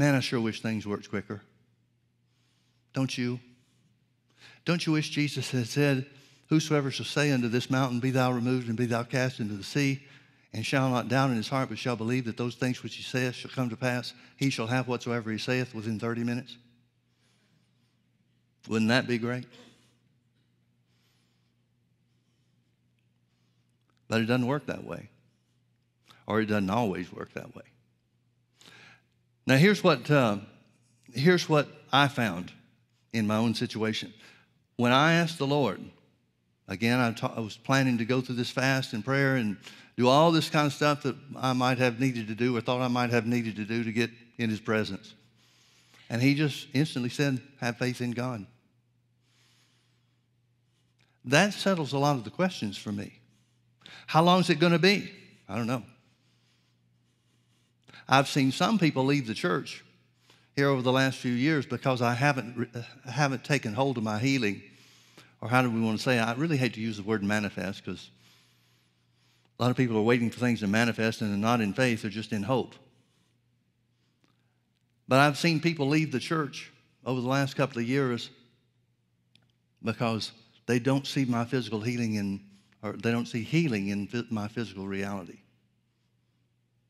Man, 0.00 0.14
I 0.14 0.20
sure 0.20 0.40
wish 0.40 0.62
things 0.62 0.86
worked 0.86 1.10
quicker. 1.10 1.42
Don't 2.94 3.18
you? 3.18 3.38
Don't 4.64 4.86
you 4.86 4.94
wish 4.94 5.10
Jesus 5.10 5.50
had 5.50 5.66
said, 5.66 6.06
Whosoever 6.48 6.90
shall 6.90 7.04
say 7.04 7.30
unto 7.32 7.48
this 7.48 7.68
mountain, 7.68 8.00
Be 8.00 8.10
thou 8.10 8.32
removed 8.32 8.68
and 8.68 8.78
be 8.78 8.86
thou 8.86 9.02
cast 9.02 9.40
into 9.40 9.52
the 9.52 9.62
sea, 9.62 10.02
and 10.54 10.64
shall 10.64 10.88
not 10.88 11.10
doubt 11.10 11.28
in 11.28 11.36
his 11.36 11.50
heart, 11.50 11.68
but 11.68 11.76
shall 11.76 11.96
believe 11.96 12.24
that 12.24 12.38
those 12.38 12.54
things 12.54 12.82
which 12.82 12.96
he 12.96 13.02
saith 13.02 13.34
shall 13.34 13.50
come 13.50 13.68
to 13.68 13.76
pass, 13.76 14.14
he 14.38 14.48
shall 14.48 14.68
have 14.68 14.88
whatsoever 14.88 15.30
he 15.30 15.36
saith 15.36 15.74
within 15.74 15.98
30 15.98 16.24
minutes? 16.24 16.56
Wouldn't 18.70 18.88
that 18.88 19.06
be 19.06 19.18
great? 19.18 19.44
But 24.08 24.22
it 24.22 24.24
doesn't 24.24 24.46
work 24.46 24.64
that 24.64 24.82
way, 24.82 25.10
or 26.26 26.40
it 26.40 26.46
doesn't 26.46 26.70
always 26.70 27.12
work 27.12 27.34
that 27.34 27.54
way. 27.54 27.64
Now, 29.50 29.56
here's 29.56 29.82
what, 29.82 30.08
uh, 30.08 30.36
here's 31.12 31.48
what 31.48 31.66
I 31.92 32.06
found 32.06 32.52
in 33.12 33.26
my 33.26 33.34
own 33.34 33.56
situation. 33.56 34.14
When 34.76 34.92
I 34.92 35.14
asked 35.14 35.38
the 35.38 35.46
Lord, 35.48 35.80
again, 36.68 37.00
I, 37.00 37.10
ta- 37.10 37.34
I 37.36 37.40
was 37.40 37.56
planning 37.56 37.98
to 37.98 38.04
go 38.04 38.20
through 38.20 38.36
this 38.36 38.48
fast 38.48 38.92
and 38.92 39.04
prayer 39.04 39.34
and 39.34 39.56
do 39.96 40.06
all 40.06 40.30
this 40.30 40.48
kind 40.48 40.68
of 40.68 40.72
stuff 40.72 41.02
that 41.02 41.16
I 41.36 41.52
might 41.52 41.78
have 41.78 41.98
needed 41.98 42.28
to 42.28 42.36
do 42.36 42.56
or 42.56 42.60
thought 42.60 42.80
I 42.80 42.86
might 42.86 43.10
have 43.10 43.26
needed 43.26 43.56
to 43.56 43.64
do 43.64 43.82
to 43.82 43.90
get 43.90 44.10
in 44.38 44.50
his 44.50 44.60
presence. 44.60 45.14
And 46.08 46.22
he 46.22 46.36
just 46.36 46.68
instantly 46.72 47.10
said, 47.10 47.42
Have 47.58 47.76
faith 47.76 48.00
in 48.00 48.12
God. 48.12 48.46
That 51.24 51.54
settles 51.54 51.92
a 51.92 51.98
lot 51.98 52.14
of 52.14 52.22
the 52.22 52.30
questions 52.30 52.78
for 52.78 52.92
me. 52.92 53.14
How 54.06 54.22
long 54.22 54.42
is 54.42 54.48
it 54.48 54.60
going 54.60 54.74
to 54.74 54.78
be? 54.78 55.10
I 55.48 55.56
don't 55.56 55.66
know. 55.66 55.82
I've 58.12 58.28
seen 58.28 58.50
some 58.50 58.76
people 58.76 59.04
leave 59.04 59.28
the 59.28 59.34
church 59.34 59.84
here 60.56 60.68
over 60.68 60.82
the 60.82 60.90
last 60.92 61.18
few 61.18 61.32
years 61.32 61.64
because 61.64 62.02
I 62.02 62.12
haven't, 62.12 62.68
uh, 62.74 62.82
haven't 63.08 63.44
taken 63.44 63.72
hold 63.72 63.96
of 63.98 64.02
my 64.02 64.18
healing. 64.18 64.60
Or 65.40 65.48
how 65.48 65.62
do 65.62 65.70
we 65.70 65.80
want 65.80 65.98
to 65.98 66.02
say 66.02 66.18
it? 66.18 66.22
I 66.22 66.34
really 66.34 66.56
hate 66.56 66.74
to 66.74 66.80
use 66.80 66.96
the 66.96 67.04
word 67.04 67.22
manifest 67.22 67.84
because 67.84 68.10
A 69.60 69.62
lot 69.62 69.70
of 69.70 69.76
people 69.76 69.98
are 69.98 70.02
waiting 70.02 70.30
for 70.30 70.40
things 70.40 70.60
to 70.60 70.66
manifest 70.66 71.20
and 71.20 71.30
they're 71.30 71.36
not 71.36 71.60
in 71.60 71.74
faith, 71.74 72.00
they're 72.00 72.10
just 72.10 72.32
in 72.32 72.42
hope. 72.42 72.74
But 75.06 75.20
I've 75.20 75.36
seen 75.36 75.60
people 75.60 75.86
leave 75.86 76.12
the 76.12 76.18
church 76.18 76.72
over 77.04 77.20
the 77.20 77.28
last 77.28 77.56
couple 77.56 77.78
of 77.78 77.86
years 77.86 78.30
because 79.82 80.32
they 80.64 80.78
don't 80.78 81.06
see 81.06 81.26
my 81.26 81.44
physical 81.44 81.82
healing 81.82 82.14
in, 82.14 82.40
or 82.82 82.94
they 82.94 83.10
don't 83.10 83.26
see 83.26 83.42
healing 83.42 83.88
in 83.88 84.08
my 84.30 84.48
physical 84.48 84.86
reality. 84.88 85.40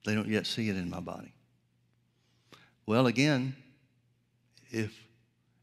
They 0.05 0.15
don't 0.15 0.29
yet 0.29 0.47
see 0.47 0.69
it 0.69 0.77
in 0.77 0.89
my 0.89 1.01
body. 1.01 1.33
Well, 2.87 3.07
again, 3.07 3.55
if 4.71 4.93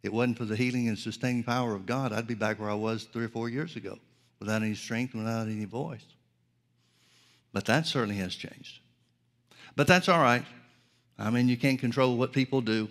it 0.03 0.13
wasn't 0.13 0.38
for 0.38 0.45
the 0.45 0.55
healing 0.55 0.88
and 0.88 0.97
sustaining 0.97 1.43
power 1.43 1.73
of 1.73 1.85
God, 1.85 2.13
I'd 2.13 2.27
be 2.27 2.35
back 2.35 2.59
where 2.59 2.69
I 2.69 2.75
was 2.75 3.03
three 3.05 3.25
or 3.25 3.29
four 3.29 3.49
years 3.49 3.75
ago 3.75 3.97
without 4.39 4.61
any 4.61 4.75
strength, 4.75 5.13
without 5.13 5.47
any 5.47 5.65
voice. 5.65 6.05
But 7.51 7.65
that 7.65 7.88
certainly 7.88 8.17
has 8.17 8.35
changed. 8.35 8.79
But 9.75 9.88
that's 9.88 10.09
all 10.09 10.21
right. 10.21 10.45
I 11.17 11.29
mean, 11.29 11.49
you 11.49 11.57
can't 11.57 11.79
control 11.79 12.17
what 12.17 12.31
people 12.31 12.61
do. 12.61 12.88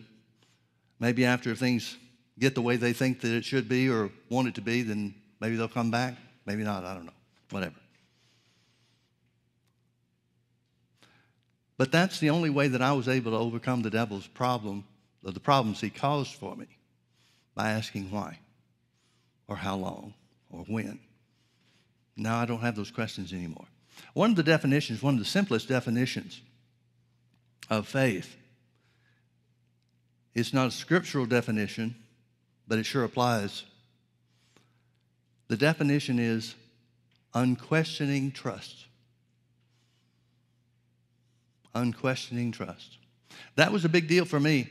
Maybe 0.98 1.24
after 1.24 1.54
things 1.54 1.96
get 2.38 2.54
the 2.54 2.62
way 2.62 2.76
they 2.76 2.92
think 2.92 3.20
that 3.20 3.32
it 3.32 3.44
should 3.44 3.68
be 3.68 3.88
or 3.88 4.10
want 4.28 4.48
it 4.48 4.54
to 4.56 4.60
be, 4.60 4.82
then 4.82 5.14
maybe 5.40 5.56
they'll 5.56 5.68
come 5.68 5.90
back. 5.90 6.16
Maybe 6.44 6.64
not. 6.64 6.84
I 6.84 6.94
don't 6.94 7.06
know. 7.06 7.12
Whatever. 7.50 7.76
But 11.78 11.92
that's 11.92 12.20
the 12.20 12.30
only 12.30 12.50
way 12.50 12.68
that 12.68 12.82
I 12.82 12.92
was 12.92 13.08
able 13.08 13.32
to 13.32 13.38
overcome 13.38 13.82
the 13.82 13.90
devil's 13.90 14.26
problem, 14.26 14.84
or 15.24 15.32
the 15.32 15.40
problems 15.40 15.80
he 15.80 15.90
caused 15.90 16.34
for 16.34 16.56
me, 16.56 16.66
by 17.54 17.70
asking 17.70 18.10
why, 18.10 18.38
or 19.46 19.56
how 19.56 19.76
long, 19.76 20.14
or 20.50 20.60
when. 20.60 20.98
Now 22.16 22.38
I 22.38 22.46
don't 22.46 22.60
have 22.60 22.76
those 22.76 22.90
questions 22.90 23.32
anymore. 23.32 23.66
One 24.14 24.30
of 24.30 24.36
the 24.36 24.42
definitions, 24.42 25.02
one 25.02 25.14
of 25.14 25.20
the 25.20 25.26
simplest 25.26 25.68
definitions 25.68 26.40
of 27.68 27.86
faith, 27.86 28.36
it's 30.34 30.52
not 30.52 30.68
a 30.68 30.70
scriptural 30.70 31.26
definition, 31.26 31.94
but 32.68 32.78
it 32.78 32.84
sure 32.84 33.04
applies. 33.04 33.64
The 35.48 35.56
definition 35.56 36.18
is 36.18 36.54
unquestioning 37.32 38.32
trust. 38.32 38.85
Unquestioning 41.76 42.52
trust. 42.52 42.96
That 43.56 43.70
was 43.70 43.84
a 43.84 43.88
big 43.90 44.08
deal 44.08 44.24
for 44.24 44.40
me 44.40 44.70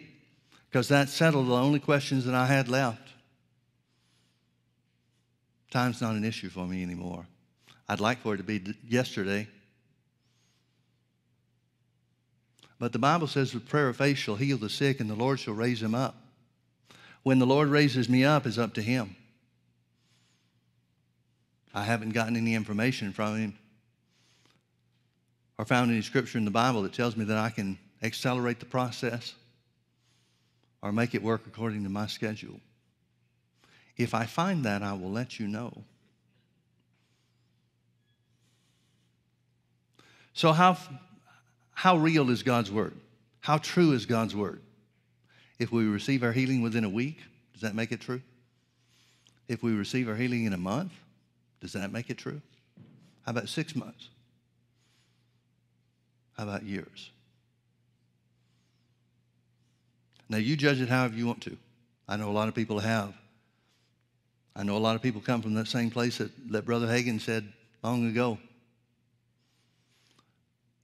because 0.69 0.87
that 0.87 1.07
settled 1.07 1.47
the 1.47 1.53
only 1.53 1.79
questions 1.79 2.25
that 2.25 2.33
I 2.33 2.47
had 2.47 2.67
left. 2.67 3.09
Time's 5.69 6.01
not 6.01 6.15
an 6.15 6.25
issue 6.25 6.49
for 6.49 6.65
me 6.65 6.81
anymore. 6.81 7.27
I'd 7.87 7.99
like 7.99 8.21
for 8.21 8.33
it 8.33 8.37
to 8.37 8.43
be 8.43 8.75
yesterday. 8.87 9.47
But 12.79 12.91
the 12.91 12.99
Bible 12.99 13.27
says 13.27 13.51
the 13.51 13.59
prayer 13.59 13.89
of 13.89 13.97
faith 13.97 14.17
shall 14.17 14.35
heal 14.35 14.57
the 14.57 14.69
sick 14.69 14.99
and 14.99 15.07
the 15.07 15.15
Lord 15.15 15.39
shall 15.39 15.53
raise 15.53 15.83
him 15.83 15.93
up. 15.93 16.15
When 17.21 17.37
the 17.37 17.45
Lord 17.45 17.67
raises 17.67 18.09
me 18.09 18.25
up 18.25 18.47
is 18.47 18.57
up 18.57 18.73
to 18.73 18.81
him. 18.81 19.15
I 21.71 21.83
haven't 21.83 22.13
gotten 22.13 22.35
any 22.35 22.55
information 22.55 23.13
from 23.13 23.37
him 23.37 23.57
or 25.57 25.65
found 25.65 25.91
any 25.91 26.01
scripture 26.01 26.37
in 26.37 26.45
the 26.45 26.51
Bible 26.51 26.81
that 26.83 26.93
tells 26.93 27.15
me 27.15 27.25
that 27.25 27.37
I 27.37 27.49
can 27.49 27.77
accelerate 28.03 28.59
the 28.59 28.65
process 28.65 29.33
or 30.81 30.91
make 30.91 31.15
it 31.15 31.23
work 31.23 31.41
according 31.47 31.83
to 31.83 31.89
my 31.89 32.07
schedule. 32.07 32.59
If 33.97 34.13
I 34.13 34.25
find 34.25 34.65
that, 34.65 34.83
I 34.83 34.93
will 34.93 35.11
let 35.11 35.39
you 35.39 35.47
know. 35.47 35.83
So, 40.33 40.51
how, 40.51 40.77
how 41.71 41.95
real 41.95 42.29
is 42.29 42.43
God's 42.43 42.69
word? 42.69 42.93
How 43.39 43.57
true 43.57 43.93
is 43.93 44.05
God's 44.05 44.35
word? 44.35 44.61
If 45.59 45.71
we 45.71 45.85
receive 45.85 46.23
our 46.23 46.33
healing 46.33 46.61
within 46.61 46.83
a 46.83 46.89
week, 46.89 47.19
does 47.53 47.61
that 47.61 47.73
make 47.73 47.93
it 47.93 48.01
true? 48.01 48.21
If 49.47 49.63
we 49.63 49.73
receive 49.73 50.09
our 50.09 50.15
healing 50.15 50.43
in 50.43 50.51
a 50.51 50.57
month, 50.57 50.91
does 51.61 51.73
that 51.73 51.91
make 51.91 52.09
it 52.09 52.17
true? 52.17 52.41
How 53.25 53.31
about 53.31 53.47
six 53.47 53.75
months? 53.75 54.09
How 56.37 56.43
about 56.43 56.63
years? 56.63 57.11
Now, 60.27 60.37
you 60.37 60.55
judge 60.55 60.81
it 60.81 60.89
however 60.89 61.15
you 61.15 61.27
want 61.27 61.41
to. 61.41 61.57
I 62.07 62.17
know 62.17 62.29
a 62.29 62.33
lot 62.33 62.47
of 62.47 62.55
people 62.55 62.79
have. 62.79 63.13
I 64.55 64.63
know 64.63 64.77
a 64.77 64.79
lot 64.79 64.95
of 64.95 65.01
people 65.01 65.21
come 65.21 65.41
from 65.41 65.53
that 65.55 65.67
same 65.67 65.91
place 65.91 66.17
that, 66.17 66.31
that 66.51 66.65
Brother 66.65 66.87
Hagin 66.87 67.19
said 67.19 67.51
long 67.83 68.07
ago. 68.07 68.37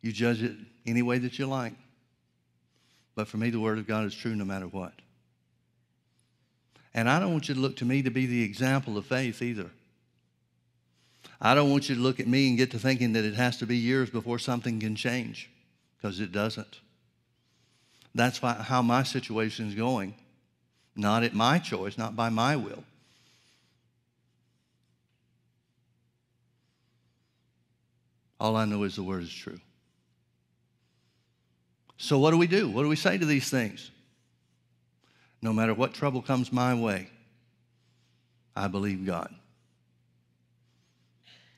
You 0.01 0.11
judge 0.11 0.43
it 0.43 0.55
any 0.85 1.01
way 1.01 1.19
that 1.19 1.39
you 1.39 1.45
like. 1.45 1.73
But 3.15 3.27
for 3.27 3.37
me, 3.37 3.49
the 3.49 3.59
Word 3.59 3.77
of 3.77 3.87
God 3.87 4.05
is 4.05 4.15
true 4.15 4.35
no 4.35 4.45
matter 4.45 4.67
what. 4.67 4.93
And 6.93 7.09
I 7.09 7.19
don't 7.19 7.31
want 7.31 7.49
you 7.49 7.55
to 7.55 7.61
look 7.61 7.77
to 7.77 7.85
me 7.85 8.01
to 8.01 8.11
be 8.11 8.25
the 8.25 8.43
example 8.43 8.97
of 8.97 9.05
faith 9.05 9.41
either. 9.41 9.69
I 11.41 11.55
don't 11.55 11.71
want 11.71 11.89
you 11.89 11.95
to 11.95 12.01
look 12.01 12.19
at 12.19 12.27
me 12.27 12.49
and 12.49 12.57
get 12.57 12.69
to 12.71 12.79
thinking 12.79 13.13
that 13.13 13.25
it 13.25 13.33
has 13.33 13.57
to 13.57 13.65
be 13.65 13.75
years 13.75 14.11
before 14.11 14.37
something 14.37 14.79
can 14.79 14.95
change, 14.95 15.49
because 15.97 16.19
it 16.19 16.31
doesn't. 16.31 16.79
That's 18.13 18.41
why, 18.41 18.53
how 18.53 18.83
my 18.83 19.03
situation 19.03 19.67
is 19.67 19.75
going. 19.75 20.13
Not 20.95 21.23
at 21.23 21.33
my 21.33 21.57
choice, 21.57 21.97
not 21.97 22.15
by 22.15 22.29
my 22.29 22.57
will. 22.57 22.83
All 28.39 28.55
I 28.55 28.65
know 28.65 28.83
is 28.83 28.95
the 28.95 29.03
word 29.03 29.23
is 29.23 29.33
true. 29.33 29.59
So, 31.97 32.19
what 32.19 32.31
do 32.31 32.37
we 32.37 32.47
do? 32.47 32.67
What 32.69 32.83
do 32.83 32.89
we 32.89 32.95
say 32.95 33.17
to 33.17 33.25
these 33.25 33.49
things? 33.49 33.89
No 35.41 35.53
matter 35.53 35.73
what 35.73 35.93
trouble 35.93 36.21
comes 36.21 36.51
my 36.51 36.73
way, 36.73 37.09
I 38.55 38.67
believe 38.67 39.05
God. 39.05 39.33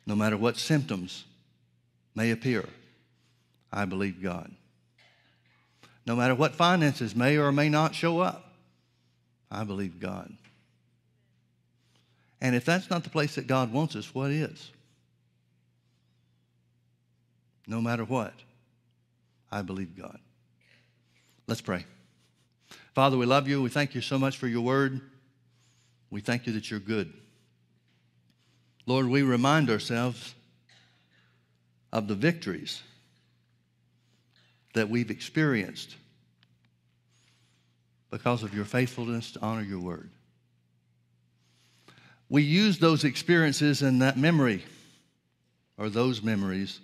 No 0.05 0.15
matter 0.15 0.37
what 0.37 0.57
symptoms 0.57 1.23
may 2.15 2.31
appear, 2.31 2.67
I 3.71 3.85
believe 3.85 4.21
God. 4.21 4.51
No 6.05 6.15
matter 6.15 6.35
what 6.35 6.55
finances 6.55 7.15
may 7.15 7.37
or 7.37 7.51
may 7.51 7.69
not 7.69 7.95
show 7.95 8.19
up, 8.19 8.53
I 9.49 9.63
believe 9.63 9.99
God. 9.99 10.33
And 12.41 12.55
if 12.55 12.65
that's 12.65 12.89
not 12.89 13.05
the 13.05 13.09
place 13.09 13.35
that 13.35 13.47
God 13.47 13.71
wants 13.71 13.95
us, 13.95 14.13
what 14.13 14.31
is? 14.31 14.71
No 17.65 17.79
matter 17.79 18.03
what, 18.03 18.33
I 19.49 19.61
believe 19.61 19.95
God. 19.97 20.19
Let's 21.47 21.61
pray. 21.61 21.85
Father, 22.93 23.17
we 23.17 23.25
love 23.25 23.47
you. 23.47 23.61
We 23.61 23.69
thank 23.69 23.95
you 23.95 24.01
so 24.01 24.19
much 24.19 24.37
for 24.37 24.47
your 24.47 24.61
word. 24.61 24.99
We 26.09 26.19
thank 26.19 26.45
you 26.45 26.53
that 26.53 26.69
you're 26.69 26.81
good. 26.81 27.13
Lord, 28.85 29.07
we 29.07 29.21
remind 29.21 29.69
ourselves 29.69 30.33
of 31.91 32.07
the 32.07 32.15
victories 32.15 32.81
that 34.73 34.89
we've 34.89 35.11
experienced 35.11 35.95
because 38.09 38.43
of 38.43 38.53
your 38.53 38.65
faithfulness 38.65 39.31
to 39.31 39.41
honor 39.41 39.61
your 39.61 39.79
word. 39.79 40.09
We 42.29 42.43
use 42.43 42.79
those 42.79 43.03
experiences 43.03 43.81
and 43.81 44.01
that 44.01 44.17
memory, 44.17 44.63
or 45.77 45.89
those 45.89 46.21
memories, 46.21 46.79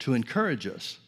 to 0.00 0.14
encourage 0.14 0.66
us 0.66 0.98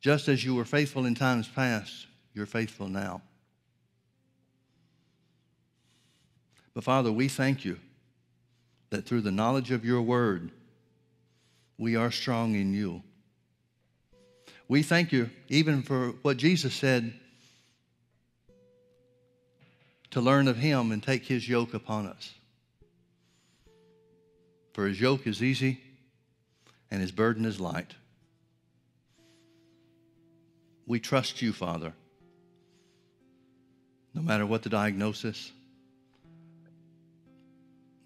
just 0.00 0.28
as 0.28 0.44
you 0.44 0.54
were 0.54 0.64
faithful 0.64 1.06
in 1.06 1.14
times 1.14 1.48
past, 1.48 2.06
you're 2.34 2.46
faithful 2.46 2.88
now. 2.88 3.22
But 6.74 6.84
Father, 6.84 7.10
we 7.10 7.28
thank 7.28 7.64
you 7.64 7.78
that 8.90 9.06
through 9.06 9.22
the 9.22 9.30
knowledge 9.30 9.70
of 9.70 9.84
your 9.84 10.02
word, 10.02 10.50
we 11.78 11.96
are 11.96 12.10
strong 12.10 12.54
in 12.54 12.72
you. 12.72 13.02
We 14.68 14.82
thank 14.82 15.12
you 15.12 15.30
even 15.48 15.82
for 15.82 16.10
what 16.22 16.36
Jesus 16.36 16.74
said 16.74 17.12
to 20.10 20.20
learn 20.20 20.48
of 20.48 20.56
him 20.56 20.92
and 20.92 21.02
take 21.02 21.24
his 21.24 21.48
yoke 21.48 21.74
upon 21.74 22.06
us. 22.06 22.32
For 24.72 24.86
his 24.86 25.00
yoke 25.00 25.26
is 25.26 25.42
easy 25.42 25.80
and 26.90 27.00
his 27.00 27.12
burden 27.12 27.44
is 27.44 27.60
light. 27.60 27.94
We 30.86 31.00
trust 31.00 31.42
you, 31.42 31.52
Father. 31.52 31.92
No 34.14 34.22
matter 34.22 34.46
what 34.46 34.62
the 34.62 34.68
diagnosis, 34.68 35.52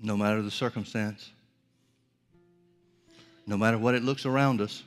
no 0.00 0.16
matter 0.16 0.42
the 0.42 0.50
circumstance, 0.50 1.30
no 3.46 3.56
matter 3.56 3.76
what 3.76 3.94
it 3.94 4.02
looks 4.02 4.24
around 4.24 4.60
us, 4.60 4.82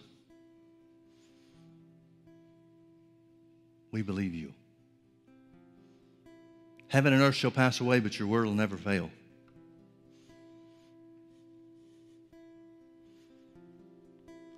we 3.92 4.02
believe 4.02 4.34
you. 4.34 4.54
Heaven 6.88 7.14
and 7.14 7.22
earth 7.22 7.36
shall 7.36 7.52
pass 7.52 7.80
away, 7.80 8.00
but 8.00 8.18
your 8.18 8.28
word 8.28 8.46
will 8.46 8.54
never 8.54 8.78
fail. 8.78 9.10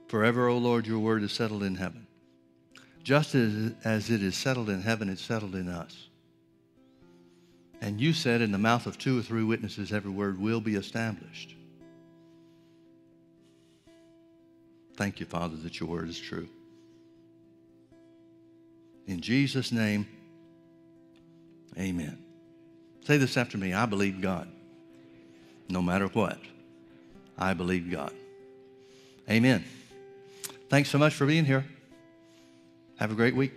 Forever, 0.07 0.47
O 0.47 0.57
Lord, 0.57 0.85
your 0.85 0.99
word 0.99 1.23
is 1.23 1.31
settled 1.31 1.63
in 1.63 1.75
heaven. 1.75 2.07
Just 3.03 3.35
as, 3.35 3.73
as 3.83 4.09
it 4.09 4.23
is 4.23 4.35
settled 4.35 4.69
in 4.69 4.81
heaven, 4.81 5.09
it's 5.09 5.21
settled 5.21 5.55
in 5.55 5.67
us. 5.67 6.09
And 7.85 8.01
you 8.01 8.13
said, 8.13 8.41
in 8.41 8.51
the 8.51 8.57
mouth 8.57 8.87
of 8.87 8.97
two 8.97 9.19
or 9.19 9.21
three 9.21 9.43
witnesses, 9.43 9.93
every 9.93 10.09
word 10.09 10.41
will 10.41 10.59
be 10.59 10.73
established. 10.73 11.53
Thank 14.97 15.19
you, 15.19 15.27
Father, 15.27 15.55
that 15.57 15.79
your 15.79 15.87
word 15.87 16.09
is 16.09 16.17
true. 16.17 16.49
In 19.05 19.21
Jesus' 19.21 19.71
name, 19.71 20.07
amen. 21.77 22.17
Say 23.05 23.17
this 23.17 23.37
after 23.37 23.59
me 23.59 23.75
I 23.75 23.85
believe 23.85 24.19
God. 24.19 24.47
No 25.69 25.83
matter 25.83 26.07
what, 26.07 26.39
I 27.37 27.53
believe 27.53 27.91
God. 27.91 28.13
Amen. 29.29 29.63
Thanks 30.69 30.89
so 30.89 30.97
much 30.97 31.13
for 31.13 31.27
being 31.27 31.45
here. 31.45 31.63
Have 32.97 33.11
a 33.11 33.15
great 33.15 33.35
week. 33.35 33.51